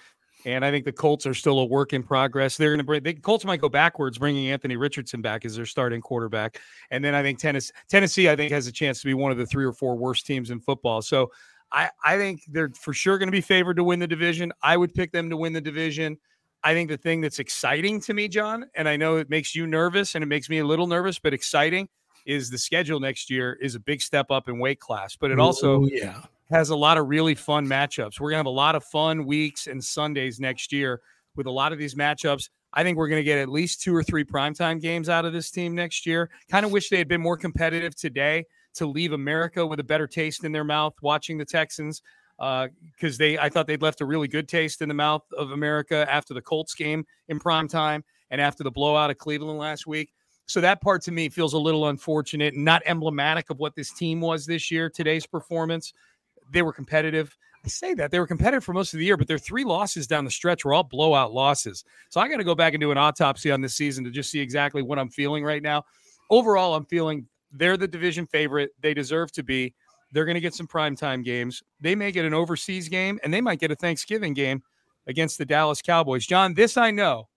And 0.47 0.65
I 0.65 0.71
think 0.71 0.85
the 0.85 0.93
Colts 0.93 1.27
are 1.27 1.35
still 1.35 1.59
a 1.59 1.65
work 1.65 1.93
in 1.93 2.03
progress. 2.03 2.57
They're 2.57 2.71
going 2.71 2.79
to 2.79 2.85
bring 2.85 3.03
the 3.03 3.15
Colts 3.15 3.45
might 3.45 3.61
go 3.61 3.69
backwards, 3.69 4.17
bringing 4.17 4.49
Anthony 4.51 4.77
Richardson 4.77 5.21
back 5.21 5.45
as 5.45 5.57
their 5.57 5.67
starting 5.67 6.01
quarterback. 6.01 6.61
And 6.91 7.05
then 7.05 7.15
I 7.15 7.23
think 7.23 7.39
Tennessee, 7.39 7.73
Tennessee, 7.89 8.31
I 8.31 8.37
think 8.37 8.53
has 8.53 8.67
a 8.67 8.73
chance 8.73 9.01
to 9.01 9.07
be 9.07 9.15
one 9.15 9.33
of 9.33 9.39
the 9.39 9.47
three 9.47 9.65
or 9.65 9.73
four 9.73 9.97
worst 9.97 10.25
teams 10.25 10.51
in 10.51 10.61
football. 10.61 11.03
So 11.03 11.31
I, 11.73 11.91
I 12.05 12.17
think 12.17 12.43
they're 12.49 12.71
for 12.81 12.95
sure 12.95 13.19
going 13.19 13.27
to 13.27 13.33
be 13.33 13.41
favored 13.41 13.77
to 13.77 13.85
win 13.85 13.99
the 13.99 14.07
division. 14.07 14.53
I 14.63 14.77
would 14.77 14.95
pick 14.95 15.11
them 15.11 15.29
to 15.31 15.37
win 15.37 15.53
the 15.53 15.61
division. 15.61 16.17
I 16.63 16.75
think 16.75 16.89
the 16.89 16.97
thing 16.97 17.21
that's 17.21 17.41
exciting 17.41 18.01
to 18.03 18.15
me, 18.15 18.29
John, 18.29 18.67
and 18.75 18.89
I 18.89 18.97
know 18.97 19.17
it 19.17 19.29
makes 19.29 19.55
you 19.55 19.67
nervous 19.67 20.15
and 20.15 20.23
it 20.23 20.27
makes 20.27 20.49
me 20.49 20.59
a 20.59 20.65
little 20.65 20.87
nervous, 20.87 21.19
but 21.19 21.35
exciting 21.35 21.89
is 22.27 22.51
the 22.51 22.59
schedule 22.59 23.01
next 23.01 23.31
year 23.31 23.55
is 23.61 23.75
a 23.75 23.81
big 23.81 24.03
step 24.03 24.31
up 24.31 24.49
in 24.49 24.59
weight 24.59 24.81
class, 24.81 25.17
but 25.17 25.31
it 25.31 25.39
also 25.39 25.83
Ooh, 25.83 25.89
yeah. 25.91 26.23
has 26.51 26.71
a 26.71 26.77
lot 26.77 26.99
of 26.99 27.07
really 27.09 27.35
fun 27.35 27.67
matchups. 27.67 28.21
We're 28.21 28.31
going 28.31 28.37
to 28.37 28.39
have 28.39 28.47
a 28.47 28.51
lot 28.51 28.75
of 28.75 28.85
fun 28.85 29.25
weeks 29.25 29.67
and 29.67 29.83
Sundays 29.83 30.41
next 30.41 30.73
year 30.73 31.01
with 31.37 31.47
a 31.47 31.51
lot 31.51 31.73
of 31.73 31.79
these 31.79 31.95
matchups. 31.95 32.49
I 32.73 32.83
think 32.83 32.99
we're 32.99 33.09
going 33.09 33.21
to 33.21 33.25
get 33.25 33.39
at 33.39 33.49
least 33.49 33.81
two 33.81 33.95
or 33.95 34.03
three 34.03 34.25
primetime 34.25 34.81
games 34.81 35.09
out 35.09 35.25
of 35.25 35.33
this 35.33 35.51
team 35.51 35.75
next 35.75 36.05
year. 36.05 36.29
Kind 36.51 36.67
of 36.67 36.73
wish 36.73 36.89
they 36.89 36.99
had 36.99 37.09
been 37.09 37.23
more 37.23 37.37
competitive 37.37 37.95
today 37.95 38.45
to 38.75 38.87
leave 38.87 39.13
America 39.13 39.67
with 39.67 39.81
a 39.81 39.85
better 39.85 40.07
taste 40.07 40.45
in 40.45 40.53
their 40.53 40.65
mouth 40.65 40.95
watching 41.01 41.39
the 41.39 41.45
Texans 41.45 42.03
because 42.37 43.15
uh, 43.15 43.19
they 43.19 43.39
I 43.39 43.49
thought 43.49 43.67
they'd 43.67 43.81
left 43.81 44.03
a 44.03 44.05
really 44.05 44.29
good 44.29 44.49
taste 44.49 44.83
in 44.83 44.89
the 44.89 44.95
mouth 44.95 45.23
of 45.37 45.53
America 45.53 46.07
after 46.11 46.35
the 46.35 46.43
Colts 46.43 46.75
game 46.75 47.07
in 47.29 47.39
prime 47.39 47.69
time 47.69 48.05
and 48.31 48.41
after 48.41 48.63
the 48.63 48.71
blowout 48.71 49.11
of 49.11 49.17
Cleveland 49.19 49.59
last 49.59 49.87
week. 49.87 50.13
So 50.47 50.61
that 50.61 50.81
part 50.81 51.03
to 51.03 51.13
me 51.13 51.29
feels 51.29 51.55
a 51.55 51.59
little 51.59 51.89
unfortunate 51.89 52.55
and 52.55 52.65
not 52.65 52.83
emblematic 52.87 53.51
of 53.51 53.59
what 53.59 53.75
this 53.75 53.93
team 53.93 54.21
was 54.21 54.47
this 54.47 54.71
year. 54.71 54.89
Today's 54.89 55.27
performance, 55.27 55.93
they 56.53 56.63
were 56.63 56.73
competitive. 56.73 57.37
I 57.65 57.69
say 57.69 57.95
that 57.95 58.13
they 58.13 58.21
were 58.21 58.29
competitive 58.29 58.63
for 58.63 58.73
most 58.73 58.95
of 58.95 59.01
the 59.01 59.05
year, 59.05 59.17
but 59.17 59.27
their 59.27 59.39
three 59.39 59.65
losses 59.65 60.07
down 60.07 60.25
the 60.25 60.31
stretch 60.31 60.65
were 60.65 60.73
all 60.73 60.85
blowout 60.85 61.33
losses. 61.33 61.85
So 62.11 62.21
I 62.21 62.29
got 62.29 62.37
to 62.37 62.45
go 62.45 62.55
back 62.55 62.75
and 62.75 62.81
do 62.81 62.93
an 62.93 62.99
autopsy 62.99 63.51
on 63.51 63.61
this 63.61 63.75
season 63.75 64.05
to 64.05 64.11
just 64.11 64.31
see 64.31 64.39
exactly 64.39 64.83
what 64.83 65.01
I'm 65.01 65.11
feeling 65.11 65.43
right 65.43 65.63
now. 65.63 65.85
Overall, 66.31 66.77
I'm 66.77 66.85
feeling 66.85 67.27
they're 67.51 67.77
the 67.77 67.89
division 67.89 68.27
favorite. 68.27 68.71
They 68.81 68.95
deserve 68.95 69.33
to 69.33 69.43
be. 69.43 69.75
They're 70.13 70.25
going 70.25 70.37
to 70.37 70.41
get 70.41 70.55
some 70.55 70.69
primetime 70.69 71.25
games. 71.25 71.65
They 71.81 71.97
may 71.97 72.13
get 72.13 72.25
an 72.25 72.35
overseas 72.35 72.89
game 72.89 73.19
and 73.25 73.35
they 73.35 73.41
might 73.41 73.59
get 73.59 73.73
a 73.73 73.77
Thanksgiving 73.77 74.33
game 74.33 74.63
against 75.09 75.39
the 75.39 75.45
Dallas 75.45 75.83
Cowboys. 75.83 76.25
John, 76.25 76.55
this 76.55 76.77
I 76.77 76.93
know 76.93 77.29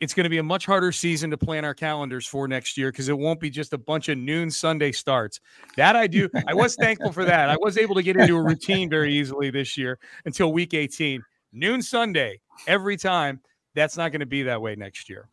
it's 0.00 0.14
going 0.14 0.24
to 0.24 0.30
be 0.30 0.38
a 0.38 0.42
much 0.42 0.64
harder 0.66 0.92
season 0.92 1.30
to 1.30 1.36
plan 1.36 1.64
our 1.64 1.74
calendars 1.74 2.26
for 2.26 2.46
next 2.46 2.76
year 2.76 2.90
because 2.90 3.08
it 3.08 3.18
won't 3.18 3.40
be 3.40 3.50
just 3.50 3.72
a 3.72 3.78
bunch 3.78 4.08
of 4.08 4.18
noon 4.18 4.50
Sunday 4.50 4.92
starts. 4.92 5.40
That 5.76 5.96
I 5.96 6.06
do. 6.06 6.28
I 6.46 6.54
was 6.54 6.76
thankful 6.76 7.12
for 7.12 7.24
that. 7.24 7.50
I 7.50 7.56
was 7.60 7.76
able 7.76 7.94
to 7.96 8.02
get 8.02 8.16
into 8.16 8.36
a 8.36 8.42
routine 8.42 8.88
very 8.88 9.12
easily 9.12 9.50
this 9.50 9.76
year 9.76 9.98
until 10.24 10.52
week 10.52 10.74
18. 10.74 11.22
Noon 11.52 11.82
Sunday 11.82 12.40
every 12.66 12.96
time. 12.96 13.40
That's 13.74 13.96
not 13.96 14.10
going 14.12 14.20
to 14.20 14.26
be 14.26 14.42
that 14.44 14.60
way 14.60 14.74
next 14.74 15.08
year. 15.08 15.28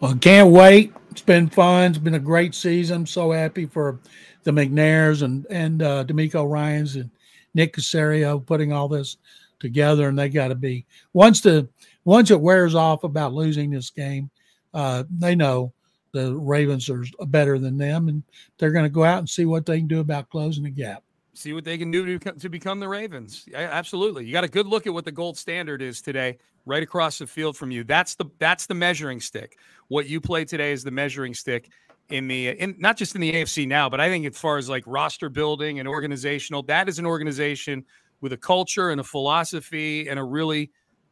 Well, 0.00 0.16
can't 0.16 0.50
wait. 0.50 0.92
It's 1.10 1.22
been 1.22 1.48
fun. 1.48 1.90
It's 1.90 1.98
been 1.98 2.14
a 2.14 2.18
great 2.18 2.54
season. 2.54 2.96
I'm 2.96 3.06
so 3.06 3.32
happy 3.32 3.66
for 3.66 4.00
the 4.42 4.50
McNairs 4.50 5.22
and 5.22 5.46
and 5.50 5.82
uh, 5.82 6.04
DeMeco 6.04 6.50
Ryans 6.50 6.96
and 6.96 7.10
Nick 7.54 7.74
Caserio 7.74 8.44
putting 8.44 8.72
all 8.72 8.88
this 8.88 9.16
together, 9.60 10.08
and 10.08 10.18
they 10.18 10.28
got 10.28 10.48
to 10.48 10.54
be 10.54 10.86
once 11.12 11.40
the 11.40 11.68
once 12.04 12.30
it 12.30 12.40
wears 12.40 12.74
off 12.74 13.04
about 13.04 13.32
losing 13.32 13.70
this 13.70 13.90
game, 13.90 14.30
uh, 14.74 15.04
they 15.10 15.34
know 15.34 15.72
the 16.12 16.34
Ravens 16.34 16.88
are 16.88 17.04
better 17.26 17.58
than 17.58 17.76
them, 17.76 18.08
and 18.08 18.22
they're 18.58 18.72
going 18.72 18.84
to 18.84 18.90
go 18.90 19.04
out 19.04 19.18
and 19.18 19.28
see 19.28 19.44
what 19.44 19.66
they 19.66 19.78
can 19.78 19.88
do 19.88 20.00
about 20.00 20.30
closing 20.30 20.64
the 20.64 20.70
gap. 20.70 21.02
See 21.34 21.52
what 21.52 21.64
they 21.64 21.76
can 21.76 21.90
do 21.90 22.18
to, 22.18 22.32
to 22.32 22.48
become 22.48 22.80
the 22.80 22.88
Ravens. 22.88 23.44
Yeah, 23.46 23.68
Absolutely, 23.70 24.24
you 24.24 24.32
got 24.32 24.44
a 24.44 24.48
good 24.48 24.66
look 24.66 24.86
at 24.86 24.94
what 24.94 25.04
the 25.04 25.12
gold 25.12 25.36
standard 25.36 25.82
is 25.82 26.00
today, 26.00 26.38
right 26.64 26.82
across 26.82 27.18
the 27.18 27.26
field 27.26 27.56
from 27.56 27.70
you. 27.70 27.84
That's 27.84 28.14
the 28.14 28.26
that's 28.38 28.66
the 28.66 28.74
measuring 28.74 29.20
stick. 29.20 29.58
What 29.88 30.08
you 30.08 30.20
play 30.20 30.44
today 30.44 30.72
is 30.72 30.82
the 30.82 30.90
measuring 30.90 31.34
stick 31.34 31.70
in 32.08 32.28
the 32.28 32.48
in 32.48 32.76
not 32.78 32.96
just 32.96 33.14
in 33.14 33.20
the 33.20 33.32
AFC 33.32 33.66
now, 33.66 33.88
but 33.88 34.00
I 34.00 34.08
think 34.08 34.26
as 34.26 34.38
far 34.38 34.58
as 34.58 34.68
like 34.68 34.84
roster 34.86 35.28
building 35.28 35.78
and 35.78 35.88
organizational, 35.88 36.62
that 36.64 36.88
is 36.88 36.98
an 36.98 37.06
organization 37.06 37.84
with 38.20 38.32
a 38.32 38.36
culture 38.36 38.90
and 38.90 39.00
a 39.00 39.04
philosophy 39.04 40.08
and 40.08 40.18
a 40.18 40.24
really 40.24 40.70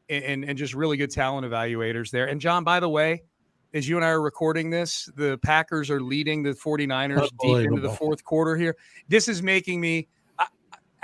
and, 0.09 0.45
and 0.45 0.59
just 0.59 0.75
really 0.75 0.97
good 0.97 1.11
talent 1.11 1.47
evaluators 1.47 2.11
there. 2.11 2.27
And 2.27 2.41
John, 2.41 2.63
by 2.63 2.79
the 2.79 2.89
way, 2.89 3.23
as 3.73 3.89
you 3.89 3.97
and 3.97 4.05
I 4.05 4.09
are 4.09 4.21
recording 4.21 4.71
this, 4.71 5.09
the 5.17 5.39
Packers 5.39 5.91
are 5.91 6.01
leading 6.01 6.43
the 6.43 6.51
49ers 6.51 7.31
deep 7.41 7.69
into 7.69 7.81
the 7.81 7.91
fourth 7.91 8.23
quarter 8.23 8.57
here. 8.57 8.77
This 9.09 9.29
is 9.29 9.43
making 9.43 9.81
me 9.81 10.09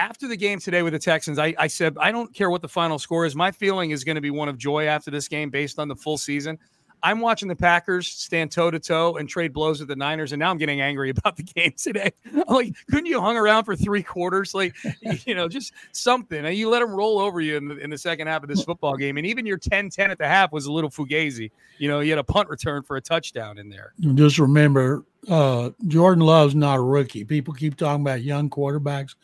after 0.00 0.26
the 0.26 0.36
game 0.36 0.58
today 0.58 0.82
with 0.82 0.94
the 0.94 0.98
Texans, 0.98 1.38
I, 1.38 1.54
I, 1.58 1.66
said, 1.66 1.94
I 2.00 2.10
don't 2.10 2.34
care 2.34 2.48
what 2.48 2.62
the 2.62 2.68
final 2.68 2.98
score 2.98 3.26
is. 3.26 3.36
My 3.36 3.50
feeling 3.50 3.90
is 3.90 4.02
going 4.02 4.14
to 4.14 4.22
be 4.22 4.30
one 4.30 4.48
of 4.48 4.56
joy 4.56 4.86
after 4.86 5.10
this 5.10 5.28
game 5.28 5.50
based 5.50 5.78
on 5.78 5.88
the 5.88 5.94
full 5.94 6.16
season. 6.16 6.58
I'm 7.02 7.20
watching 7.20 7.48
the 7.48 7.56
Packers 7.56 8.08
stand 8.08 8.52
toe 8.52 8.70
to 8.70 8.78
toe 8.78 9.16
and 9.16 9.28
trade 9.28 9.52
blows 9.52 9.80
with 9.80 9.88
the 9.88 9.96
Niners, 9.96 10.32
and 10.32 10.40
now 10.40 10.50
I'm 10.50 10.58
getting 10.58 10.80
angry 10.80 11.10
about 11.16 11.36
the 11.36 11.42
game 11.42 11.72
today. 11.76 12.12
I'm 12.34 12.54
like, 12.54 12.74
couldn't 12.90 13.06
you 13.06 13.20
hung 13.20 13.36
around 13.36 13.64
for 13.64 13.76
three 13.76 14.02
quarters? 14.02 14.54
Like, 14.54 14.76
you 15.26 15.34
know, 15.34 15.48
just 15.48 15.72
something. 15.92 16.44
And 16.44 16.54
you 16.54 16.68
let 16.68 16.80
them 16.80 16.90
roll 16.90 17.18
over 17.18 17.40
you 17.40 17.56
in 17.56 17.68
the, 17.68 17.76
in 17.78 17.90
the 17.90 17.98
second 17.98 18.26
half 18.26 18.42
of 18.42 18.48
this 18.48 18.62
football 18.64 18.96
game. 18.96 19.16
And 19.16 19.26
even 19.26 19.46
your 19.46 19.58
10 19.58 19.90
10 19.90 20.10
at 20.10 20.18
the 20.18 20.26
half 20.26 20.52
was 20.52 20.66
a 20.66 20.72
little 20.72 20.90
fugazi. 20.90 21.50
You 21.78 21.88
know, 21.88 22.00
you 22.00 22.10
had 22.10 22.18
a 22.18 22.24
punt 22.24 22.48
return 22.48 22.82
for 22.82 22.96
a 22.96 23.00
touchdown 23.00 23.58
in 23.58 23.68
there. 23.68 23.94
Just 24.14 24.38
remember, 24.38 25.04
uh, 25.28 25.70
Jordan 25.86 26.24
Love's 26.24 26.54
not 26.54 26.78
a 26.78 26.82
rookie. 26.82 27.24
People 27.24 27.54
keep 27.54 27.76
talking 27.76 28.02
about 28.02 28.22
young 28.22 28.50
quarterbacks. 28.50 29.14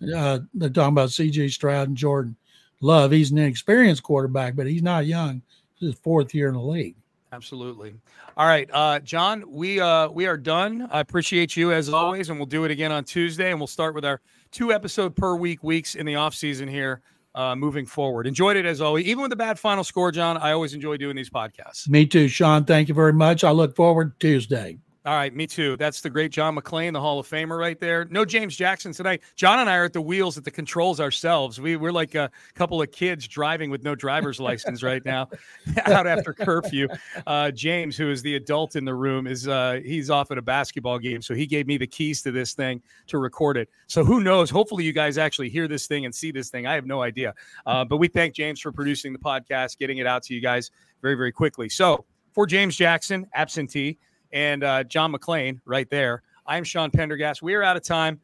Yeah. 0.00 0.18
Uh, 0.18 0.38
they're 0.54 0.70
talking 0.70 0.94
about 0.94 1.10
CJ 1.10 1.50
Stroud 1.50 1.88
and 1.88 1.96
Jordan 1.96 2.36
Love. 2.80 3.10
He's 3.10 3.30
an 3.30 3.38
inexperienced 3.38 4.02
quarterback, 4.02 4.56
but 4.56 4.66
he's 4.66 4.82
not 4.82 5.06
young. 5.06 5.42
This 5.74 5.88
is 5.88 5.94
his 5.94 6.00
fourth 6.00 6.34
year 6.34 6.48
in 6.48 6.54
the 6.54 6.60
league. 6.60 6.96
Absolutely. 7.36 7.94
All 8.38 8.46
right, 8.46 8.66
uh, 8.72 8.98
John, 9.00 9.44
we 9.46 9.78
uh, 9.78 10.08
we 10.08 10.26
are 10.26 10.38
done. 10.38 10.88
I 10.90 11.00
appreciate 11.00 11.54
you 11.54 11.70
as 11.70 11.90
always, 11.90 12.30
and 12.30 12.38
we'll 12.38 12.46
do 12.46 12.64
it 12.64 12.70
again 12.70 12.90
on 12.90 13.04
Tuesday, 13.04 13.50
and 13.50 13.60
we'll 13.60 13.66
start 13.66 13.94
with 13.94 14.06
our 14.06 14.22
two 14.52 14.72
episode 14.72 15.14
per 15.14 15.36
week 15.36 15.62
weeks 15.62 15.96
in 15.96 16.06
the 16.06 16.14
off 16.14 16.34
season 16.34 16.66
here. 16.66 17.02
Uh, 17.34 17.54
moving 17.54 17.84
forward, 17.84 18.26
enjoyed 18.26 18.56
it 18.56 18.64
as 18.64 18.80
always. 18.80 19.04
Even 19.04 19.20
with 19.20 19.28
the 19.28 19.36
bad 19.36 19.58
final 19.58 19.84
score, 19.84 20.10
John, 20.10 20.38
I 20.38 20.52
always 20.52 20.72
enjoy 20.72 20.96
doing 20.96 21.14
these 21.14 21.28
podcasts. 21.28 21.86
Me 21.86 22.06
too, 22.06 22.28
Sean. 22.28 22.64
Thank 22.64 22.88
you 22.88 22.94
very 22.94 23.12
much. 23.12 23.44
I 23.44 23.50
look 23.50 23.76
forward 23.76 24.18
to 24.18 24.26
Tuesday. 24.26 24.78
All 25.06 25.14
right, 25.14 25.32
me 25.32 25.46
too. 25.46 25.76
That's 25.76 26.00
the 26.00 26.10
great 26.10 26.32
John 26.32 26.56
McClain, 26.56 26.92
the 26.92 27.00
Hall 27.00 27.20
of 27.20 27.28
Famer, 27.28 27.56
right 27.56 27.78
there. 27.78 28.06
No 28.06 28.24
James 28.24 28.56
Jackson 28.56 28.92
tonight. 28.92 29.22
John 29.36 29.60
and 29.60 29.70
I 29.70 29.76
are 29.76 29.84
at 29.84 29.92
the 29.92 30.00
wheels 30.00 30.36
at 30.36 30.42
the 30.42 30.50
controls 30.50 30.98
ourselves. 30.98 31.60
We 31.60 31.76
we're 31.76 31.92
like 31.92 32.16
a 32.16 32.28
couple 32.54 32.82
of 32.82 32.90
kids 32.90 33.28
driving 33.28 33.70
with 33.70 33.84
no 33.84 33.94
driver's 33.94 34.40
license 34.40 34.82
right 34.82 35.04
now, 35.04 35.28
out 35.84 36.08
after 36.08 36.32
curfew. 36.34 36.88
Uh, 37.24 37.52
James, 37.52 37.96
who 37.96 38.10
is 38.10 38.20
the 38.20 38.34
adult 38.34 38.74
in 38.74 38.84
the 38.84 38.94
room, 38.94 39.28
is 39.28 39.46
uh, 39.46 39.78
he's 39.84 40.10
off 40.10 40.32
at 40.32 40.38
a 40.38 40.42
basketball 40.42 40.98
game, 40.98 41.22
so 41.22 41.34
he 41.34 41.46
gave 41.46 41.68
me 41.68 41.76
the 41.76 41.86
keys 41.86 42.20
to 42.22 42.32
this 42.32 42.54
thing 42.54 42.82
to 43.06 43.18
record 43.18 43.56
it. 43.56 43.70
So 43.86 44.04
who 44.04 44.20
knows? 44.20 44.50
Hopefully, 44.50 44.82
you 44.82 44.92
guys 44.92 45.18
actually 45.18 45.50
hear 45.50 45.68
this 45.68 45.86
thing 45.86 46.04
and 46.04 46.12
see 46.12 46.32
this 46.32 46.50
thing. 46.50 46.66
I 46.66 46.74
have 46.74 46.84
no 46.84 47.02
idea, 47.02 47.32
uh, 47.64 47.84
but 47.84 47.98
we 47.98 48.08
thank 48.08 48.34
James 48.34 48.60
for 48.60 48.72
producing 48.72 49.12
the 49.12 49.20
podcast, 49.20 49.78
getting 49.78 49.98
it 49.98 50.06
out 50.08 50.24
to 50.24 50.34
you 50.34 50.40
guys 50.40 50.72
very 51.00 51.14
very 51.14 51.30
quickly. 51.30 51.68
So 51.68 52.06
for 52.32 52.44
James 52.44 52.74
Jackson, 52.74 53.24
absentee 53.34 53.98
and 54.36 54.62
uh, 54.62 54.84
John 54.84 55.14
McClain 55.14 55.60
right 55.64 55.88
there. 55.88 56.22
I'm 56.46 56.62
Sean 56.62 56.90
Pendergast. 56.90 57.40
We 57.40 57.54
are 57.54 57.62
out 57.62 57.78
of 57.78 57.82
time. 57.82 58.20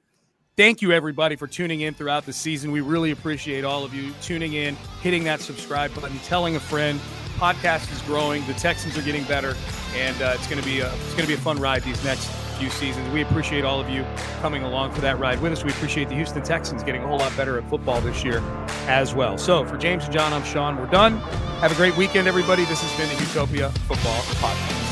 Thank 0.59 0.83
you, 0.83 0.93
everybody, 0.93 1.37
for 1.37 1.47
tuning 1.47 1.81
in 1.81 1.95
throughout 1.95 2.27
the 2.27 2.35
season. 2.35 2.71
We 2.71 2.83
really 2.83 3.13
appreciate 3.13 3.65
all 3.65 3.83
of 3.83 3.95
you 3.95 4.13
tuning 4.21 4.53
in, 4.53 4.77
hitting 5.01 5.25
that 5.25 5.41
subscribe 5.41 5.95
button, 5.95 6.19
telling 6.19 6.55
a 6.55 6.61
friend. 6.61 7.01
Podcast 7.39 7.91
is 7.91 8.03
growing. 8.03 8.47
The 8.47 8.53
Texans 8.53 8.97
are 8.99 9.03
getting 9.03 9.25
better, 9.25 9.57
and 9.97 10.21
uh, 10.21 10.35
it's 10.35 10.47
going 10.47 10.61
to 10.61 10.69
be 10.69 10.81
a 10.81 10.93
it's 10.93 11.13
going 11.13 11.23
to 11.23 11.27
be 11.27 11.35
a 11.35 11.39
fun 11.39 11.59
ride 11.59 11.83
these 11.83 12.05
next 12.05 12.27
few 12.59 12.69
seasons. 12.69 13.09
We 13.09 13.23
appreciate 13.23 13.65
all 13.65 13.81
of 13.81 13.89
you 13.89 14.05
coming 14.43 14.63
along 14.65 14.93
for 14.93 15.01
that 15.01 15.19
ride 15.19 15.41
with 15.41 15.51
us. 15.53 15.65
We 15.65 15.71
appreciate 15.71 16.11
the 16.11 16.15
Houston 16.15 16.43
Texans 16.43 16.83
getting 16.83 17.03
a 17.03 17.07
whole 17.07 17.19
lot 17.19 17.35
better 17.39 17.57
at 17.59 17.69
football 17.71 18.03
this 18.03 18.23
year 18.23 18.41
as 18.87 19.15
well. 19.15 19.39
So 19.39 19.65
for 19.65 19.79
James 19.79 20.05
and 20.05 20.13
John, 20.13 20.35
I'm 20.35 20.45
Sean. 20.45 20.77
We're 20.77 20.87
done. 20.87 21.17
Have 21.63 21.73
a 21.73 21.77
great 21.77 21.97
weekend, 21.97 22.29
everybody. 22.29 22.67
This 22.67 22.83
has 22.83 23.01
been 23.01 23.09
the 23.09 23.25
Houtopia 23.25 23.73
Football 23.89 24.21
Podcast. 24.37 24.92